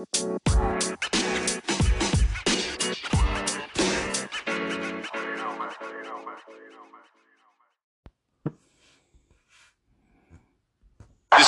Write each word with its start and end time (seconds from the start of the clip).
This 0.00 0.08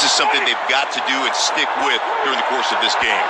is 0.05 0.13
something 0.13 0.45
they've 0.45 0.69
got 0.69 0.93
to 0.93 1.01
do 1.09 1.17
and 1.17 1.33
stick 1.33 1.65
with 1.81 2.03
during 2.25 2.37
the 2.37 2.45
course 2.53 2.69
of 2.77 2.81
this 2.85 2.93
game. 3.01 3.25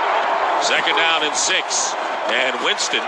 Second 0.59 0.99
down 0.99 1.23
and 1.23 1.35
six. 1.39 1.95
And 2.27 2.59
Winston. 2.67 2.99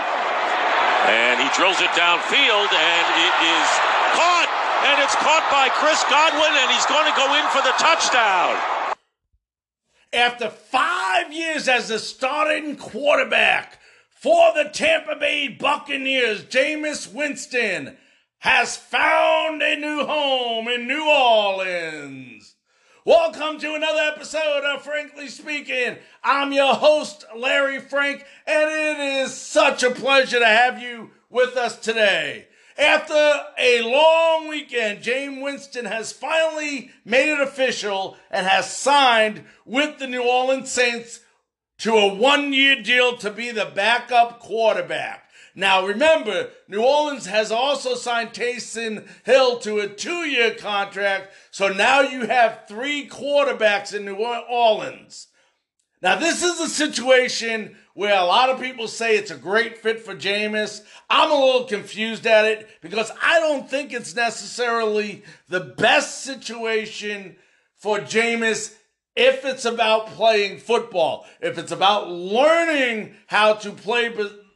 And 1.11 1.43
he 1.43 1.51
drills 1.51 1.83
it 1.83 1.91
downfield, 1.99 2.71
and 2.71 3.05
it 3.19 3.35
is 3.43 3.67
caught. 4.15 4.47
And 4.87 5.03
it's 5.03 5.15
caught 5.19 5.43
by 5.51 5.67
Chris 5.67 5.99
Godwin, 6.07 6.55
and 6.63 6.71
he's 6.71 6.87
going 6.87 7.11
to 7.11 7.15
go 7.19 7.35
in 7.35 7.43
for 7.51 7.59
the 7.59 7.75
touchdown. 7.75 8.74
After 10.15 10.49
five 10.49 11.33
years 11.33 11.67
as 11.67 11.89
the 11.89 11.99
starting 11.99 12.77
quarterback 12.77 13.79
for 14.11 14.53
the 14.53 14.69
Tampa 14.71 15.17
Bay 15.17 15.49
Buccaneers, 15.49 16.45
Jameis 16.45 17.13
Winston 17.13 17.97
has 18.37 18.77
found 18.77 19.61
a 19.61 19.75
new 19.75 20.05
home 20.05 20.69
in 20.69 20.87
New 20.87 21.05
Orleans. 21.05 22.55
Welcome 23.05 23.59
to 23.59 23.75
another 23.75 24.13
episode 24.15 24.63
of 24.63 24.83
Frankly 24.83 25.27
Speaking. 25.27 25.97
I'm 26.23 26.53
your 26.53 26.75
host, 26.75 27.25
Larry 27.35 27.81
Frank, 27.81 28.23
and 28.47 28.71
it 28.71 28.99
is 29.21 29.33
such 29.33 29.83
a 29.83 29.91
pleasure 29.91 30.39
to 30.39 30.47
have 30.47 30.81
you 30.81 31.11
with 31.29 31.57
us 31.57 31.77
today. 31.77 32.47
After 32.77 33.41
a 33.57 33.81
long 33.83 34.49
weekend, 34.49 35.01
Jameis 35.01 35.41
Winston 35.41 35.85
has 35.85 36.11
finally 36.11 36.91
made 37.05 37.31
it 37.31 37.39
official 37.39 38.17
and 38.29 38.45
has 38.45 38.75
signed 38.75 39.45
with 39.65 39.97
the 39.97 40.07
New 40.07 40.23
Orleans 40.23 40.71
Saints 40.71 41.21
to 41.79 41.93
a 41.93 42.13
one 42.13 42.51
year 42.51 42.81
deal 42.81 43.15
to 43.17 43.31
be 43.31 43.51
the 43.51 43.71
backup 43.73 44.39
quarterback. 44.39 45.29
Now 45.55 45.85
remember, 45.85 46.49
New 46.67 46.83
Orleans 46.83 47.27
has 47.27 47.49
also 47.49 47.95
signed 47.95 48.33
Taysom 48.33 49.07
Hill 49.23 49.59
to 49.59 49.79
a 49.79 49.87
two 49.87 50.27
year 50.27 50.53
contract, 50.53 51.31
so 51.51 51.69
now 51.69 52.01
you 52.01 52.27
have 52.27 52.65
three 52.67 53.07
quarterbacks 53.07 53.93
in 53.93 54.03
New 54.03 54.15
Orleans. 54.15 55.27
Now, 56.01 56.19
this 56.19 56.43
is 56.43 56.59
a 56.59 56.69
situation 56.69 57.77
where 57.95 58.19
a 58.19 58.25
lot 58.25 58.49
of 58.49 58.61
people 58.61 58.87
say 58.87 59.15
it's 59.15 59.31
a 59.31 59.37
great 59.37 59.77
fit 59.77 60.01
for 60.01 60.13
Jameis. 60.13 60.81
I'm 61.09 61.31
a 61.31 61.45
little 61.45 61.63
confused 61.63 62.27
at 62.27 62.45
it 62.45 62.67
because 62.81 63.09
I 63.23 63.39
don't 63.39 63.69
think 63.69 63.93
it's 63.93 64.13
necessarily 64.13 65.23
the 65.47 65.61
best 65.61 66.23
situation 66.23 67.37
for 67.77 67.99
Jameis 67.99 68.75
if 69.15 69.45
it's 69.45 69.63
about 69.63 70.07
playing 70.07 70.59
football. 70.59 71.25
If 71.39 71.57
it's 71.57 71.71
about 71.71 72.11
learning 72.11 73.15
how 73.27 73.53
to 73.53 73.71
play 73.71 74.09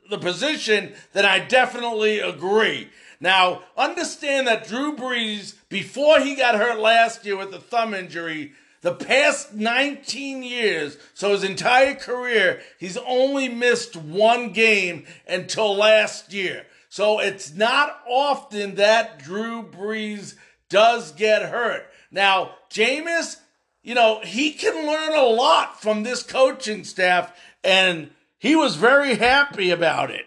the 0.10 0.18
position, 0.18 0.92
then 1.14 1.26
I 1.26 1.40
definitely 1.40 2.20
agree. 2.20 2.90
Now, 3.22 3.64
understand 3.78 4.48
that 4.48 4.68
Drew 4.68 4.98
Brees, 4.98 5.56
before 5.70 6.20
he 6.20 6.36
got 6.36 6.56
hurt 6.56 6.80
last 6.80 7.26
year 7.26 7.38
with 7.38 7.52
the 7.52 7.60
thumb 7.60 7.94
injury, 7.94 8.52
the 8.82 8.94
past 8.94 9.54
19 9.54 10.44
years, 10.44 10.98
so 11.14 11.32
his 11.32 11.44
entire 11.44 11.96
career, 11.96 12.62
he's 12.80 12.98
only 12.98 13.50
missed 13.50 13.96
one 13.96 14.52
game 14.52 15.06
until 15.28 15.76
last 15.76 16.34
year. 16.34 16.66
So 16.90 17.20
it's 17.20 17.54
not 17.54 18.02
often 18.08 18.76
that 18.76 19.20
Drew 19.20 19.64
Brees 19.64 20.36
does 20.70 21.12
get 21.12 21.44
hurt. 21.44 21.88
Now, 22.12 22.52
Jameis, 22.70 23.38
you 23.84 23.96
know, 23.96 24.22
he 24.24 24.52
can 24.52 24.88
learn 24.88 25.14
a 25.14 25.24
lot 25.24 25.82
from 25.82 26.04
this 26.04 26.24
coaching 26.24 26.84
staff, 26.84 27.32
and 27.64 28.10
he 28.40 28.56
was 28.56 28.76
very 28.76 29.16
happy 29.16 29.72
about 29.72 30.10
it. 30.10 30.26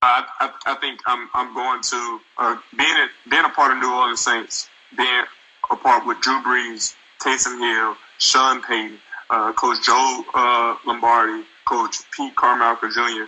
I, 0.00 0.24
I, 0.38 0.50
I 0.66 0.74
think 0.76 1.00
I'm 1.06 1.28
I'm 1.32 1.54
going 1.54 1.80
to 1.82 2.20
uh, 2.36 2.56
being 2.76 2.90
a, 2.90 3.30
being 3.30 3.44
a 3.44 3.48
part 3.48 3.72
of 3.72 3.78
New 3.78 3.90
Orleans 3.92 4.20
Saints, 4.20 4.68
being 4.96 5.24
a 5.70 5.76
part 5.76 6.06
with 6.06 6.20
Drew 6.20 6.42
Brees, 6.42 6.94
Taysom 7.24 7.58
Hill, 7.58 7.96
Sean 8.18 8.62
Payton, 8.62 8.98
uh, 9.30 9.52
Coach 9.52 9.84
Joe 9.84 10.24
uh, 10.34 10.76
Lombardi, 10.86 11.44
Coach 11.66 11.98
Pete 12.10 12.34
Carmichael 12.36 12.90
Jr. 12.90 13.26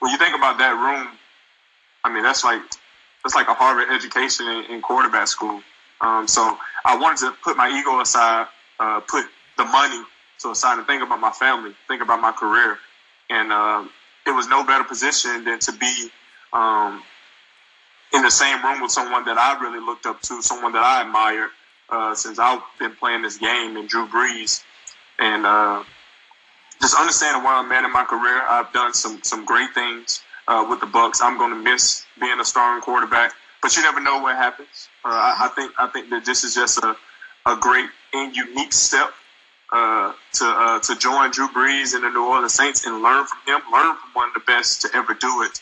When 0.00 0.10
you 0.10 0.18
think 0.18 0.34
about 0.34 0.58
that 0.58 0.72
room, 0.72 1.08
I 2.04 2.12
mean 2.12 2.22
that's 2.22 2.44
like 2.44 2.62
that's 3.22 3.34
like 3.34 3.48
a 3.48 3.54
Harvard 3.54 3.88
education 3.94 4.46
in, 4.46 4.64
in 4.64 4.82
quarterback 4.82 5.28
school. 5.28 5.62
Um, 6.00 6.26
so 6.26 6.56
I 6.84 6.96
wanted 6.96 7.18
to 7.26 7.32
put 7.44 7.56
my 7.56 7.68
ego 7.68 8.00
aside, 8.00 8.46
uh, 8.78 9.00
put 9.00 9.26
the 9.58 9.64
money 9.64 10.02
to 10.40 10.50
aside, 10.50 10.78
and 10.78 10.86
think 10.86 11.02
about 11.02 11.20
my 11.20 11.30
family, 11.30 11.72
think 11.86 12.02
about 12.02 12.20
my 12.20 12.32
career 12.32 12.78
and 13.30 13.52
uh, 13.52 13.84
it 14.26 14.32
was 14.32 14.48
no 14.48 14.64
better 14.64 14.84
position 14.84 15.44
than 15.44 15.58
to 15.60 15.72
be 15.72 16.10
um, 16.52 17.02
in 18.12 18.22
the 18.22 18.30
same 18.30 18.62
room 18.62 18.82
with 18.82 18.90
someone 18.90 19.24
that 19.24 19.38
I 19.38 19.58
really 19.60 19.80
looked 19.80 20.04
up 20.04 20.20
to, 20.22 20.42
someone 20.42 20.72
that 20.72 20.82
I 20.82 21.02
admired 21.02 21.50
uh, 21.90 22.14
since 22.14 22.38
I've 22.38 22.62
been 22.78 22.94
playing 22.96 23.22
this 23.22 23.38
game, 23.38 23.76
and 23.76 23.88
Drew 23.88 24.06
Brees, 24.06 24.62
and 25.18 25.44
uh, 25.44 25.82
just 26.80 26.96
understanding 26.98 27.42
where 27.42 27.54
I'm 27.54 27.70
at 27.72 27.84
in 27.84 27.92
my 27.92 28.04
career. 28.04 28.42
I've 28.48 28.72
done 28.72 28.94
some 28.94 29.22
some 29.22 29.44
great 29.44 29.74
things 29.74 30.22
uh, 30.48 30.66
with 30.68 30.80
the 30.80 30.86
Bucks. 30.86 31.20
I'm 31.20 31.38
going 31.38 31.50
to 31.50 31.62
miss 31.62 32.06
being 32.18 32.40
a 32.40 32.44
starting 32.44 32.82
quarterback, 32.82 33.32
but 33.62 33.76
you 33.76 33.82
never 33.82 34.00
know 34.00 34.20
what 34.20 34.36
happens. 34.36 34.88
Uh, 35.04 35.08
I, 35.08 35.46
I 35.46 35.48
think 35.48 35.72
I 35.78 35.86
think 35.88 36.10
that 36.10 36.24
this 36.24 36.44
is 36.44 36.54
just 36.54 36.78
a 36.78 36.96
a 37.46 37.56
great 37.56 37.88
and 38.12 38.34
unique 38.36 38.72
step 38.72 39.10
uh, 39.72 40.12
to 40.34 40.80
to 40.82 40.96
join 40.98 41.30
Drew 41.30 41.48
Brees 41.48 41.94
and 41.94 42.04
the 42.04 42.10
New 42.10 42.24
Orleans 42.24 42.54
Saints 42.54 42.86
and 42.86 43.02
learn 43.02 43.26
from 43.26 43.38
him, 43.46 43.60
learn 43.72 43.96
from 43.96 44.10
one 44.12 44.28
of 44.28 44.34
the 44.34 44.40
best 44.46 44.82
to 44.82 44.90
ever 44.94 45.14
do 45.14 45.42
it, 45.42 45.60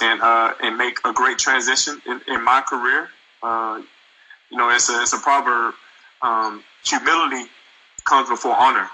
and 0.00 0.20
and 0.62 0.76
make 0.78 0.98
a 1.04 1.12
great 1.12 1.38
transition 1.38 2.00
in, 2.06 2.20
in 2.28 2.44
my 2.44 2.60
career. 2.60 3.08
Uh, 3.42 3.82
you 4.54 4.60
know, 4.60 4.70
it's 4.70 4.88
a 4.88 5.02
it's 5.02 5.12
a 5.12 5.18
proverb. 5.18 5.74
Um, 6.22 6.62
humility 6.84 7.50
comes 8.04 8.28
before 8.28 8.54
honor. 8.56 8.88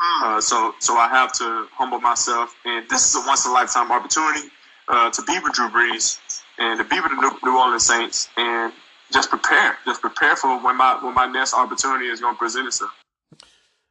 Hmm. 0.00 0.24
Uh, 0.24 0.40
so 0.40 0.74
so 0.80 0.96
I 0.96 1.08
have 1.08 1.32
to 1.34 1.68
humble 1.72 2.00
myself, 2.00 2.52
and 2.64 2.84
this 2.90 3.06
is 3.06 3.14
a 3.14 3.24
once 3.24 3.44
in 3.46 3.52
a 3.52 3.54
lifetime 3.54 3.92
opportunity 3.92 4.48
to 4.88 5.22
be 5.24 5.38
with 5.38 5.52
Drew 5.52 5.68
Brees 5.68 6.18
and 6.58 6.78
to 6.78 6.84
be 6.84 6.98
with 6.98 7.12
the 7.12 7.38
New 7.44 7.56
Orleans 7.56 7.86
Saints, 7.86 8.28
and 8.36 8.72
just 9.12 9.30
prepare, 9.30 9.78
just 9.84 10.00
prepare 10.00 10.34
for 10.34 10.58
when 10.64 10.76
my 10.76 10.98
when 11.00 11.14
my 11.14 11.26
next 11.26 11.54
opportunity 11.54 12.06
is 12.06 12.20
going 12.20 12.34
to 12.34 12.38
present 12.38 12.66
itself. 12.66 12.90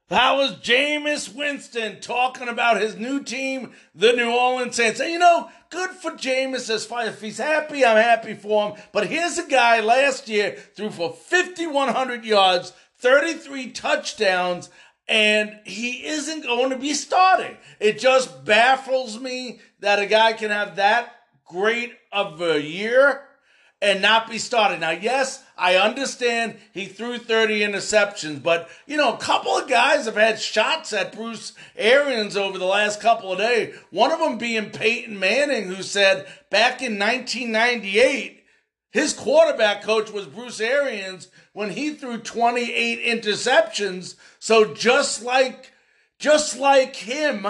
That 0.09 0.38
was 0.38 0.56
Jameis 0.56 1.35
Winston 1.35 2.00
talking 2.00 2.47
about 2.47 2.79
his 2.79 2.95
new 2.95 3.22
team, 3.22 3.73
the 3.94 4.13
New 4.13 4.31
Orleans 4.31 4.78
Saints. 4.78 5.01
And 5.01 5.12
you 5.12 5.19
know, 5.19 5.50
good 5.69 5.90
for 5.90 6.12
Jameis 6.12 6.69
as 6.69 6.85
far 6.85 7.06
if 7.06 7.19
he's 7.19 7.40
happy, 7.40 7.84
I'm 7.84 7.97
happy 7.97 8.34
for 8.34 8.69
him. 8.69 8.84
But 8.94 9.07
here's 9.07 9.38
a 9.38 9.45
guy 9.45 9.81
last 9.81 10.29
year 10.29 10.56
threw 10.75 10.91
for 10.91 11.12
5,100 11.12 12.23
yards, 12.23 12.72
33 13.00 13.72
touchdowns, 13.72 14.69
and 15.09 15.59
he 15.66 16.06
isn't 16.06 16.44
going 16.44 16.69
to 16.69 16.78
be 16.78 16.94
starting. 16.94 17.57
It 17.81 18.00
just 18.00 18.45
baffles 18.45 19.19
me 19.19 19.59
that 19.81 20.00
a 20.00 20.06
guy 20.06 20.34
can 20.34 20.51
have 20.51 20.78
that 20.78 21.12
great 21.45 21.94
of 22.13 22.41
a 22.41 22.62
year 22.62 23.24
and 23.81 24.01
not 24.01 24.29
be 24.29 24.38
started. 24.38 24.79
Now, 24.79 24.91
yes, 24.91 25.44
I 25.57 25.75
understand 25.75 26.57
he 26.73 26.85
threw 26.85 27.18
30 27.18 27.62
interceptions, 27.62 28.44
but 28.44 28.69
you 28.85 28.97
know, 28.97 29.13
a 29.13 29.18
couple 29.18 29.57
of 29.57 29.68
guys 29.68 30.06
have 30.06 30.16
had 30.16 30.40
shots 30.40 30.94
at 30.94 31.16
Bruce 31.16 31.53
Arians 31.75 32.38
over 32.38 32.57
the 32.57 32.66
last 32.66 33.01
couple 33.01 33.31
of 33.31 33.40
days. 33.40 33.75
One 33.90 34.12
of 34.12 34.19
them 34.19 34.38
being 34.38 34.69
Peyton 34.69 35.19
Manning, 35.19 35.63
who 35.66 35.81
said 35.81 36.28
back 36.50 36.81
in 36.81 37.00
1998, 37.00 38.44
his 38.91 39.13
quarterback 39.13 39.84
coach 39.84 40.12
was 40.12 40.25
Bruce 40.25 40.62
Arians 40.62 41.29
when 41.53 41.72
he 41.72 41.94
threw 41.94 42.19
28 42.19 43.03
interceptions. 43.03 44.16
So 44.39 44.74
just 44.74 45.24
like, 45.24 45.74
just 46.19 46.57
like 46.57 46.95
him, 46.95 47.47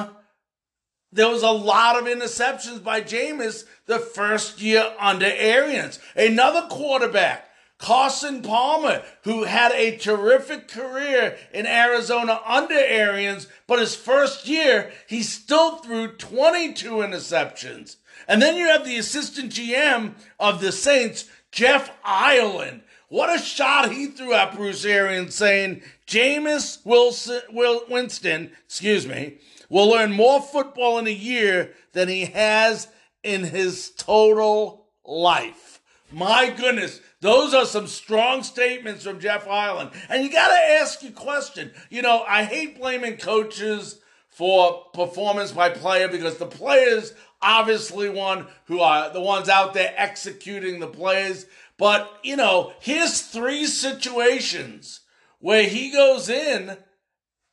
there 1.12 1.30
was 1.30 1.44
a 1.44 1.52
lot 1.52 1.98
of 1.98 2.06
interceptions 2.06 2.84
by 2.84 3.02
Jameis 3.02 3.66
the 3.86 4.00
first 4.00 4.62
year 4.62 4.94
under 5.00 5.26
Arians. 5.26 6.00
Another 6.16 6.68
quarterback, 6.70 7.47
Carson 7.78 8.42
Palmer, 8.42 9.04
who 9.24 9.44
had 9.44 9.72
a 9.74 9.98
terrific 9.98 10.68
career 10.68 11.38
in 11.54 11.68
Arizona 11.68 12.42
under 12.46 12.74
Arians, 12.74 13.48
but 13.68 13.80
his 13.80 13.96
first 13.96 14.48
year, 14.48 14.92
he 15.08 15.22
still 15.22 15.78
threw 15.78 16.08
22 16.08 16.90
interceptions. 16.92 17.98
And 18.28 18.42
then 18.42 18.56
you 18.56 18.68
have 18.68 18.84
the 18.84 18.98
assistant 18.98 19.52
GM 19.52 20.16
of 20.40 20.60
the 20.60 20.72
Saints, 20.72 21.30
Jeff 21.52 21.92
Ireland. 22.04 22.82
What 23.10 23.34
a 23.34 23.42
shot 23.42 23.92
he 23.92 24.08
threw 24.08 24.34
at 24.34 24.56
Bruce 24.56 24.84
Arians 24.84 25.36
saying, 25.36 25.82
Jameis 26.08 26.84
Wilson, 26.86 27.42
Will, 27.52 27.84
Winston, 27.90 28.52
excuse 28.66 29.08
me, 29.08 29.38
will 29.70 29.88
learn 29.88 30.12
more 30.12 30.42
football 30.42 30.98
in 30.98 31.08
a 31.08 31.12
year 31.12 31.74
than 31.94 32.10
he 32.10 32.26
has 32.26 32.88
in 33.24 33.44
his 33.44 33.92
total 33.92 34.88
life. 35.06 35.80
My 36.12 36.50
goodness, 36.50 37.02
those 37.22 37.54
are 37.54 37.66
some 37.66 37.88
strong 37.88 38.44
statements 38.44 39.04
from 39.04 39.20
Jeff 39.20 39.48
Ireland. 39.48 39.92
And 40.10 40.24
you 40.24 40.32
got 40.32 40.50
to 40.50 40.74
ask 40.74 41.02
your 41.02 41.14
question. 41.14 41.72
You 41.90 42.02
know, 42.02 42.24
I 42.28 42.44
hate 42.44 42.80
blaming 42.80 43.18
coaches 43.18 44.00
for 44.30 44.86
performance 44.94 45.52
by 45.52 45.70
player 45.70 46.08
because 46.08 46.38
the 46.38 46.46
players 46.46 47.14
obviously 47.42 48.10
one 48.10 48.48
who 48.66 48.80
are 48.80 49.12
the 49.12 49.22
ones 49.22 49.50
out 49.50 49.74
there 49.74 49.94
executing 49.98 50.80
the 50.80 50.88
plays. 50.88 51.46
But, 51.78 52.12
you 52.24 52.36
know, 52.36 52.74
here's 52.80 53.22
three 53.22 53.66
situations 53.66 55.02
where 55.40 55.64
he 55.64 55.92
goes 55.92 56.30
in 56.30 56.78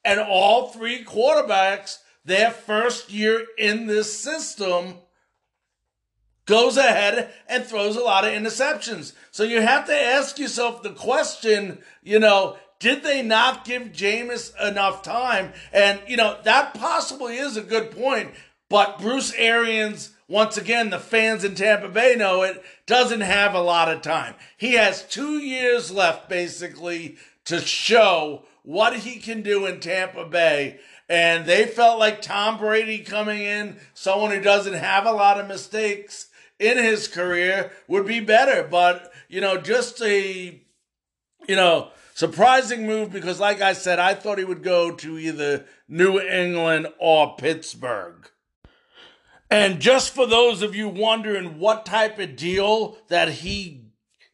and 0.04 0.20
all 0.20 0.68
three 0.68 1.04
quarterbacks, 1.04 1.98
their 2.24 2.50
first 2.50 3.10
year 3.10 3.46
in 3.58 3.86
this 3.86 4.18
system, 4.18 4.94
goes 6.46 6.76
ahead 6.76 7.32
and 7.48 7.64
throws 7.64 7.96
a 7.96 8.00
lot 8.00 8.24
of 8.24 8.32
interceptions. 8.32 9.12
So 9.30 9.44
you 9.44 9.60
have 9.60 9.86
to 9.86 9.94
ask 9.94 10.38
yourself 10.38 10.82
the 10.82 10.90
question, 10.90 11.78
you 12.02 12.18
know, 12.18 12.56
did 12.78 13.02
they 13.02 13.22
not 13.22 13.64
give 13.64 13.92
Jameis 13.92 14.52
enough 14.60 15.02
time? 15.02 15.52
And, 15.72 16.00
you 16.06 16.16
know, 16.16 16.38
that 16.44 16.74
possibly 16.74 17.36
is 17.36 17.56
a 17.56 17.62
good 17.62 17.90
point. 17.90 18.32
But 18.68 18.98
Bruce 18.98 19.32
Arians, 19.34 20.10
once 20.28 20.56
again, 20.56 20.90
the 20.90 20.98
fans 20.98 21.44
in 21.44 21.54
Tampa 21.54 21.88
Bay 21.88 22.14
know 22.16 22.42
it, 22.42 22.62
doesn't 22.86 23.22
have 23.22 23.54
a 23.54 23.60
lot 23.60 23.90
of 23.90 24.02
time. 24.02 24.34
He 24.56 24.72
has 24.74 25.02
two 25.04 25.38
years 25.38 25.90
left, 25.90 26.28
basically, 26.28 27.16
to 27.46 27.60
show 27.60 28.44
what 28.62 28.96
he 28.98 29.18
can 29.18 29.42
do 29.42 29.64
in 29.66 29.80
Tampa 29.80 30.26
Bay. 30.26 30.80
And 31.08 31.46
they 31.46 31.66
felt 31.66 31.98
like 31.98 32.22
Tom 32.22 32.58
Brady 32.58 32.98
coming 32.98 33.40
in, 33.40 33.76
someone 33.92 34.30
who 34.30 34.40
doesn't 34.40 34.74
have 34.74 35.06
a 35.06 35.12
lot 35.12 35.38
of 35.38 35.46
mistakes 35.46 36.28
in 36.58 36.78
his 36.78 37.08
career, 37.08 37.72
would 37.88 38.06
be 38.06 38.20
better. 38.20 38.66
But, 38.68 39.12
you 39.28 39.40
know, 39.40 39.58
just 39.58 40.00
a, 40.02 40.60
you 41.48 41.56
know, 41.56 41.90
surprising 42.14 42.86
move 42.86 43.12
because, 43.12 43.40
like 43.40 43.60
I 43.60 43.72
said, 43.72 43.98
I 43.98 44.14
thought 44.14 44.38
he 44.38 44.44
would 44.44 44.62
go 44.62 44.92
to 44.92 45.18
either 45.18 45.66
New 45.88 46.20
England 46.20 46.88
or 46.98 47.36
Pittsburgh. 47.36 48.30
And 49.50 49.80
just 49.80 50.14
for 50.14 50.26
those 50.26 50.62
of 50.62 50.74
you 50.74 50.88
wondering 50.88 51.58
what 51.58 51.86
type 51.86 52.18
of 52.18 52.36
deal 52.36 52.98
that 53.08 53.28
he 53.28 53.84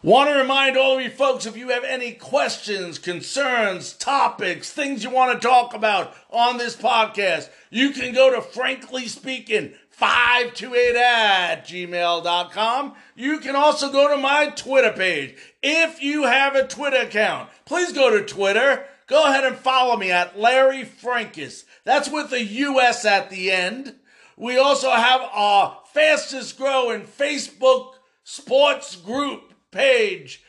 Want 0.02 0.30
to 0.30 0.36
remind 0.36 0.78
all 0.78 0.96
of 0.96 1.02
you 1.02 1.10
folks 1.10 1.44
if 1.44 1.58
you 1.58 1.68
have 1.68 1.84
any 1.84 2.12
questions, 2.12 2.98
concerns, 2.98 3.92
topics, 3.92 4.72
things 4.72 5.04
you 5.04 5.10
want 5.10 5.38
to 5.38 5.46
talk 5.46 5.74
about 5.74 6.14
on 6.30 6.56
this 6.56 6.74
podcast, 6.74 7.50
you 7.68 7.90
can 7.90 8.14
go 8.14 8.34
to 8.34 8.40
Frankly 8.40 9.08
Speaking 9.08 9.74
528 9.90 10.96
at 10.96 11.66
gmail.com. 11.66 12.94
You 13.14 13.38
can 13.40 13.54
also 13.54 13.92
go 13.92 14.08
to 14.08 14.16
my 14.16 14.46
Twitter 14.48 14.92
page. 14.92 15.36
If 15.62 16.02
you 16.02 16.22
have 16.22 16.54
a 16.54 16.66
Twitter 16.66 17.02
account, 17.02 17.50
please 17.66 17.92
go 17.92 18.10
to 18.10 18.24
Twitter 18.24 18.86
go 19.10 19.28
ahead 19.28 19.44
and 19.44 19.56
follow 19.56 19.96
me 19.96 20.12
at 20.12 20.38
Larry 20.38 20.84
Frankus. 20.84 21.64
That's 21.84 22.08
with 22.08 22.32
a 22.32 22.42
US 22.42 23.04
at 23.04 23.28
the 23.28 23.50
end. 23.50 23.96
We 24.36 24.56
also 24.56 24.90
have 24.90 25.20
our 25.32 25.80
fastest 25.92 26.56
growing 26.56 27.02
Facebook 27.02 27.94
sports 28.22 28.94
group 28.94 29.49
page. 29.70 30.42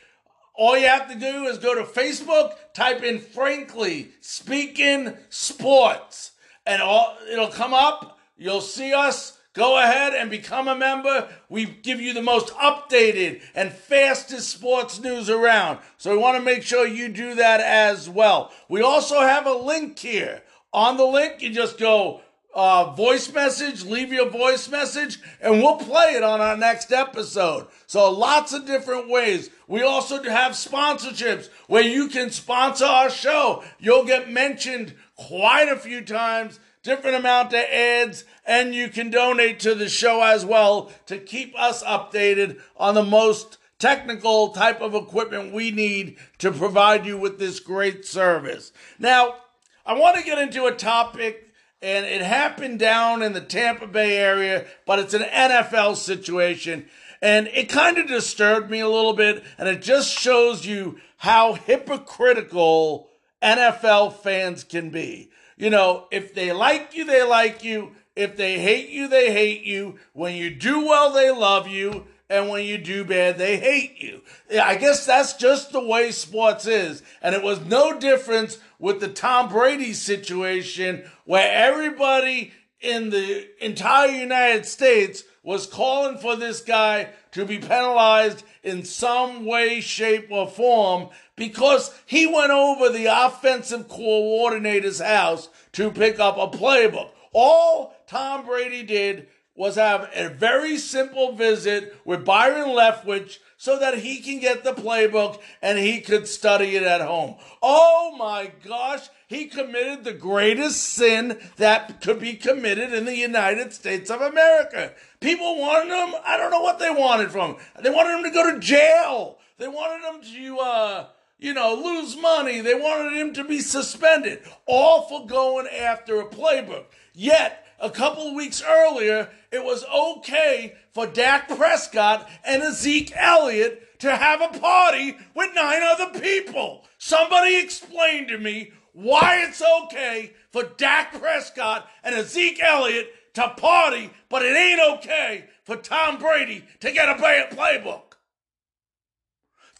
All 0.54 0.76
you 0.76 0.86
have 0.86 1.08
to 1.08 1.18
do 1.18 1.44
is 1.44 1.58
go 1.58 1.74
to 1.74 1.82
Facebook, 1.82 2.52
type 2.74 3.02
in 3.02 3.20
Frankly 3.20 4.12
Speaking 4.20 5.14
Sports, 5.30 6.32
and 6.66 6.82
all, 6.82 7.16
it'll 7.30 7.48
come 7.48 7.72
up. 7.72 8.18
You'll 8.36 8.60
see 8.60 8.92
us 8.92 9.38
Go 9.54 9.78
ahead 9.78 10.14
and 10.14 10.30
become 10.30 10.66
a 10.66 10.74
member. 10.74 11.28
We 11.50 11.66
give 11.66 12.00
you 12.00 12.14
the 12.14 12.22
most 12.22 12.48
updated 12.54 13.42
and 13.54 13.70
fastest 13.70 14.48
sports 14.48 14.98
news 14.98 15.28
around. 15.28 15.78
So 15.98 16.10
we 16.10 16.16
want 16.16 16.38
to 16.38 16.42
make 16.42 16.62
sure 16.62 16.86
you 16.86 17.10
do 17.10 17.34
that 17.34 17.60
as 17.60 18.08
well. 18.08 18.50
We 18.70 18.80
also 18.80 19.20
have 19.20 19.46
a 19.46 19.52
link 19.52 19.98
here. 19.98 20.42
On 20.72 20.96
the 20.96 21.04
link, 21.04 21.42
you 21.42 21.52
just 21.52 21.78
go 21.78 22.22
uh, 22.54 22.92
voice 22.92 23.32
message, 23.32 23.84
leave 23.84 24.12
your 24.12 24.28
voice 24.28 24.68
message, 24.68 25.18
and 25.40 25.62
we'll 25.62 25.76
play 25.76 26.14
it 26.14 26.22
on 26.22 26.40
our 26.40 26.56
next 26.56 26.92
episode. 26.92 27.66
So 27.86 28.10
lots 28.10 28.52
of 28.52 28.66
different 28.66 29.08
ways. 29.08 29.50
We 29.66 29.82
also 29.82 30.22
have 30.22 30.52
sponsorships 30.52 31.48
where 31.66 31.82
you 31.82 32.08
can 32.08 32.30
sponsor 32.30 32.84
our 32.84 33.10
show. 33.10 33.64
You'll 33.78 34.04
get 34.04 34.30
mentioned 34.30 34.94
quite 35.16 35.68
a 35.68 35.78
few 35.78 36.02
times 36.02 36.60
different 36.82 37.16
amount 37.16 37.54
of 37.54 37.60
ads, 37.60 38.24
and 38.44 38.74
you 38.74 38.88
can 38.88 39.10
donate 39.10 39.60
to 39.60 39.74
the 39.74 39.88
show 39.88 40.22
as 40.22 40.44
well 40.44 40.90
to 41.06 41.16
keep 41.16 41.58
us 41.58 41.82
updated 41.84 42.60
on 42.76 42.94
the 42.94 43.04
most 43.04 43.58
technical 43.78 44.48
type 44.48 44.80
of 44.80 44.94
equipment 44.94 45.52
we 45.52 45.70
need 45.70 46.16
to 46.38 46.50
provide 46.52 47.06
you 47.06 47.16
with 47.16 47.38
this 47.38 47.60
great 47.60 48.04
service. 48.04 48.72
Now, 48.98 49.36
I 49.84 49.94
want 49.94 50.16
to 50.16 50.24
get 50.24 50.38
into 50.38 50.66
a 50.66 50.72
topic 50.72 51.51
and 51.82 52.06
it 52.06 52.22
happened 52.22 52.78
down 52.78 53.22
in 53.22 53.32
the 53.32 53.40
Tampa 53.40 53.86
Bay 53.86 54.16
area, 54.16 54.64
but 54.86 54.98
it's 54.98 55.14
an 55.14 55.22
NFL 55.22 55.96
situation. 55.96 56.86
And 57.20 57.48
it 57.48 57.68
kind 57.68 57.98
of 57.98 58.06
disturbed 58.06 58.70
me 58.70 58.80
a 58.80 58.88
little 58.88 59.14
bit, 59.14 59.44
and 59.58 59.68
it 59.68 59.82
just 59.82 60.10
shows 60.10 60.64
you 60.64 60.98
how 61.18 61.54
hypocritical 61.54 63.08
NFL 63.42 64.14
fans 64.14 64.64
can 64.64 64.90
be. 64.90 65.30
You 65.56 65.70
know, 65.70 66.06
if 66.10 66.34
they 66.34 66.52
like 66.52 66.94
you, 66.94 67.04
they 67.04 67.22
like 67.22 67.62
you. 67.62 67.92
If 68.14 68.36
they 68.36 68.58
hate 68.58 68.90
you, 68.90 69.08
they 69.08 69.32
hate 69.32 69.62
you. 69.62 69.98
When 70.12 70.34
you 70.34 70.50
do 70.50 70.86
well, 70.86 71.12
they 71.12 71.30
love 71.30 71.68
you. 71.68 72.06
And 72.28 72.48
when 72.48 72.64
you 72.64 72.78
do 72.78 73.04
bad, 73.04 73.36
they 73.36 73.58
hate 73.58 74.00
you. 74.00 74.22
I 74.58 74.76
guess 74.76 75.04
that's 75.04 75.34
just 75.34 75.70
the 75.70 75.86
way 75.86 76.10
sports 76.12 76.66
is. 76.66 77.02
And 77.20 77.34
it 77.34 77.42
was 77.42 77.60
no 77.60 77.98
difference 77.98 78.58
with 78.82 78.98
the 78.98 79.08
Tom 79.08 79.48
Brady 79.48 79.92
situation 79.92 81.08
where 81.24 81.50
everybody 81.52 82.52
in 82.80 83.10
the 83.10 83.48
entire 83.64 84.10
United 84.10 84.66
States 84.66 85.22
was 85.44 85.68
calling 85.68 86.18
for 86.18 86.34
this 86.34 86.60
guy 86.60 87.08
to 87.30 87.44
be 87.44 87.58
penalized 87.58 88.42
in 88.64 88.84
some 88.84 89.46
way, 89.46 89.80
shape, 89.80 90.26
or 90.32 90.48
form 90.48 91.08
because 91.36 91.94
he 92.06 92.26
went 92.26 92.50
over 92.50 92.88
the 92.88 93.06
offensive 93.06 93.88
coordinator's 93.88 95.00
house 95.00 95.48
to 95.70 95.92
pick 95.92 96.18
up 96.18 96.36
a 96.36 96.48
playbook. 96.48 97.10
All 97.32 97.94
Tom 98.08 98.44
Brady 98.44 98.82
did 98.82 99.28
was 99.54 99.76
have 99.76 100.10
a 100.12 100.28
very 100.28 100.76
simple 100.76 101.36
visit 101.36 101.96
with 102.04 102.24
Byron 102.24 102.70
Leftwich 102.70 103.38
so 103.62 103.78
that 103.78 103.98
he 103.98 104.18
can 104.18 104.40
get 104.40 104.64
the 104.64 104.72
playbook 104.72 105.40
and 105.62 105.78
he 105.78 106.00
could 106.00 106.26
study 106.26 106.74
it 106.74 106.82
at 106.82 107.00
home. 107.00 107.36
Oh 107.62 108.12
my 108.18 108.50
gosh, 108.64 109.08
he 109.28 109.44
committed 109.44 110.02
the 110.02 110.12
greatest 110.12 110.82
sin 110.82 111.38
that 111.58 112.00
could 112.00 112.18
be 112.18 112.34
committed 112.34 112.92
in 112.92 113.04
the 113.04 113.14
United 113.14 113.72
States 113.72 114.10
of 114.10 114.20
America. 114.20 114.92
People 115.20 115.60
wanted 115.60 115.92
him, 115.92 116.12
I 116.26 116.36
don't 116.36 116.50
know 116.50 116.60
what 116.60 116.80
they 116.80 116.90
wanted 116.90 117.30
from 117.30 117.54
him. 117.54 117.56
They 117.80 117.90
wanted 117.90 118.16
him 118.16 118.24
to 118.24 118.30
go 118.32 118.52
to 118.52 118.58
jail. 118.58 119.38
They 119.58 119.68
wanted 119.68 120.08
him 120.08 120.34
to, 120.34 120.58
uh, 120.58 121.06
you 121.38 121.54
know, 121.54 121.72
lose 121.72 122.16
money. 122.16 122.62
They 122.62 122.74
wanted 122.74 123.16
him 123.16 123.32
to 123.34 123.44
be 123.44 123.60
suspended, 123.60 124.42
all 124.66 125.02
for 125.02 125.24
going 125.24 125.68
after 125.68 126.20
a 126.20 126.26
playbook. 126.26 126.86
Yet, 127.14 127.61
a 127.82 127.90
couple 127.90 128.34
weeks 128.34 128.62
earlier, 128.62 129.28
it 129.50 129.62
was 129.62 129.84
okay 129.84 130.74
for 130.92 131.06
Dak 131.06 131.48
Prescott 131.48 132.30
and 132.44 132.72
Zeke 132.72 133.12
Elliott 133.14 133.98
to 133.98 134.16
have 134.16 134.40
a 134.40 134.58
party 134.58 135.16
with 135.34 135.54
nine 135.54 135.82
other 135.82 136.18
people. 136.18 136.84
Somebody 136.96 137.56
explain 137.56 138.28
to 138.28 138.38
me 138.38 138.72
why 138.92 139.44
it's 139.44 139.62
okay 139.82 140.32
for 140.50 140.62
Dak 140.62 141.20
Prescott 141.20 141.88
and 142.04 142.26
Zeke 142.26 142.62
Elliott 142.62 143.12
to 143.34 143.48
party, 143.48 144.10
but 144.28 144.42
it 144.42 144.56
ain't 144.56 144.98
okay 144.98 145.46
for 145.64 145.76
Tom 145.76 146.18
Brady 146.18 146.64
to 146.80 146.92
get 146.92 147.08
a 147.08 147.14
playbook. 147.14 148.14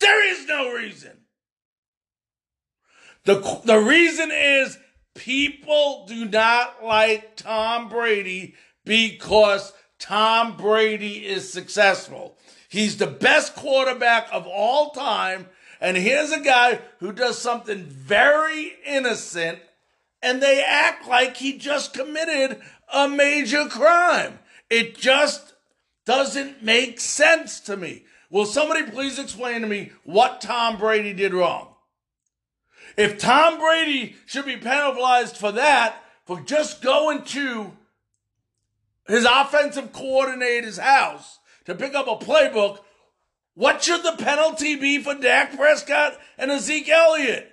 There 0.00 0.28
is 0.28 0.46
no 0.46 0.72
reason. 0.72 1.18
The, 3.24 3.60
the 3.64 3.78
reason 3.78 4.30
is 4.32 4.76
people 5.14 6.04
do 6.06 6.24
not 6.24 6.84
like 6.84 7.36
Tom 7.36 7.88
Brady 7.88 8.54
because 8.84 9.72
Tom 9.98 10.56
Brady 10.56 11.26
is 11.26 11.52
successful. 11.52 12.36
He's 12.68 12.96
the 12.96 13.06
best 13.06 13.54
quarterback 13.54 14.28
of 14.32 14.46
all 14.46 14.90
time. 14.90 15.46
And 15.80 15.96
here's 15.96 16.32
a 16.32 16.40
guy 16.40 16.80
who 17.00 17.12
does 17.12 17.38
something 17.38 17.84
very 17.84 18.72
innocent 18.86 19.58
and 20.22 20.40
they 20.40 20.62
act 20.64 21.08
like 21.08 21.36
he 21.36 21.58
just 21.58 21.92
committed 21.92 22.60
a 22.92 23.08
major 23.08 23.66
crime. 23.66 24.38
It 24.70 24.96
just 24.96 25.54
doesn't 26.06 26.62
make 26.62 27.00
sense 27.00 27.60
to 27.60 27.76
me. 27.76 28.04
Will 28.30 28.46
somebody 28.46 28.84
please 28.90 29.18
explain 29.18 29.60
to 29.60 29.66
me 29.66 29.92
what 30.04 30.40
Tom 30.40 30.78
Brady 30.78 31.12
did 31.12 31.34
wrong? 31.34 31.71
If 32.96 33.18
Tom 33.18 33.58
Brady 33.58 34.16
should 34.26 34.44
be 34.44 34.56
penalized 34.56 35.36
for 35.36 35.52
that, 35.52 35.96
for 36.26 36.40
just 36.40 36.82
going 36.82 37.22
to 37.24 37.72
his 39.06 39.24
offensive 39.24 39.92
coordinator's 39.92 40.78
house 40.78 41.38
to 41.64 41.74
pick 41.74 41.94
up 41.94 42.06
a 42.06 42.24
playbook, 42.24 42.78
what 43.54 43.82
should 43.82 44.02
the 44.02 44.16
penalty 44.18 44.76
be 44.76 45.02
for 45.02 45.14
Dak 45.14 45.56
Prescott 45.56 46.18
and 46.38 46.50
Ezekiel 46.50 46.96
Elliott? 46.96 47.50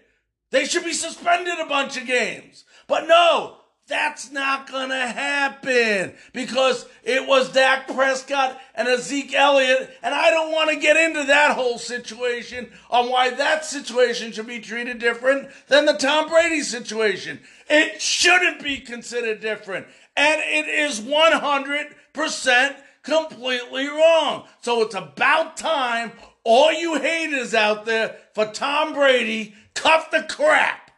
They 0.52 0.66
should 0.66 0.86
be 0.86 0.94
suspended 0.94 1.60
a 1.60 1.66
bunch 1.66 1.98
of 1.98 2.08
games. 2.08 2.66
But 2.88 3.08
no, 3.08 3.59
that's 3.90 4.32
not 4.32 4.72
going 4.72 4.90
to 4.90 4.96
happen 4.96 6.14
because 6.32 6.86
it 7.04 7.28
was 7.28 7.52
Dak 7.52 7.88
Prescott 7.88 8.62
and 8.76 8.88
Ezekiel 8.88 9.40
Elliott. 9.40 9.90
And 10.04 10.14
I 10.14 10.30
don't 10.30 10.52
want 10.52 10.70
to 10.70 10.78
get 10.78 10.96
into 10.96 11.26
that 11.26 11.56
whole 11.56 11.80
situation 11.80 12.72
on 12.92 13.10
why 13.10 13.32
that 13.32 13.66
situation 13.66 14.32
should 14.32 14.48
be 14.48 14.60
treated 14.60 15.00
different 15.00 15.50
than 15.68 15.86
the 15.86 15.94
Tom 15.94 16.30
Brady 16.30 16.62
situation. 16.62 17.40
It 17.68 18.00
shouldn't 18.00 18.64
be 18.64 18.80
considered 18.80 19.42
different. 19.42 19.88
And 20.16 20.40
it 20.46 20.68
is 20.68 21.02
100% 21.02 22.76
completely 23.02 23.88
wrong. 23.88 24.46
So 24.62 24.84
it's 24.84 24.96
about 24.96 25.58
time 25.58 26.12
all 26.44 26.72
you 26.72 26.96
haters 26.96 27.54
out 27.54 27.86
there 27.86 28.16
for 28.34 28.46
Tom 28.46 28.94
Brady 28.94 29.56
cuff 29.74 30.12
the 30.12 30.24
crap 30.24 30.89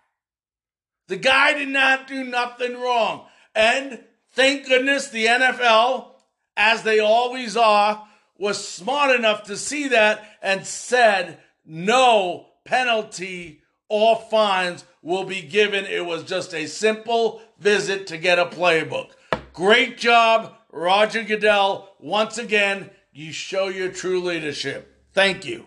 the 1.11 1.17
guy 1.17 1.51
did 1.51 1.67
not 1.67 2.07
do 2.07 2.23
nothing 2.23 2.79
wrong. 2.79 3.25
And 3.53 3.99
thank 4.31 4.65
goodness 4.65 5.09
the 5.09 5.25
NFL, 5.25 6.11
as 6.55 6.83
they 6.83 7.01
always 7.01 7.57
are, 7.57 8.07
was 8.37 8.65
smart 8.65 9.13
enough 9.13 9.43
to 9.43 9.57
see 9.57 9.89
that 9.89 10.23
and 10.41 10.65
said 10.65 11.39
no 11.65 12.45
penalty 12.63 13.61
or 13.89 14.15
fines 14.31 14.85
will 15.01 15.25
be 15.25 15.41
given. 15.41 15.83
It 15.83 16.05
was 16.05 16.23
just 16.23 16.53
a 16.53 16.65
simple 16.65 17.41
visit 17.59 18.07
to 18.07 18.17
get 18.17 18.39
a 18.39 18.45
playbook. 18.45 19.09
Great 19.51 19.97
job, 19.97 20.55
Roger 20.71 21.23
Goodell. 21.23 21.89
Once 21.99 22.37
again, 22.37 22.89
you 23.11 23.33
show 23.33 23.67
your 23.67 23.91
true 23.91 24.21
leadership. 24.21 25.03
Thank 25.11 25.43
you. 25.43 25.65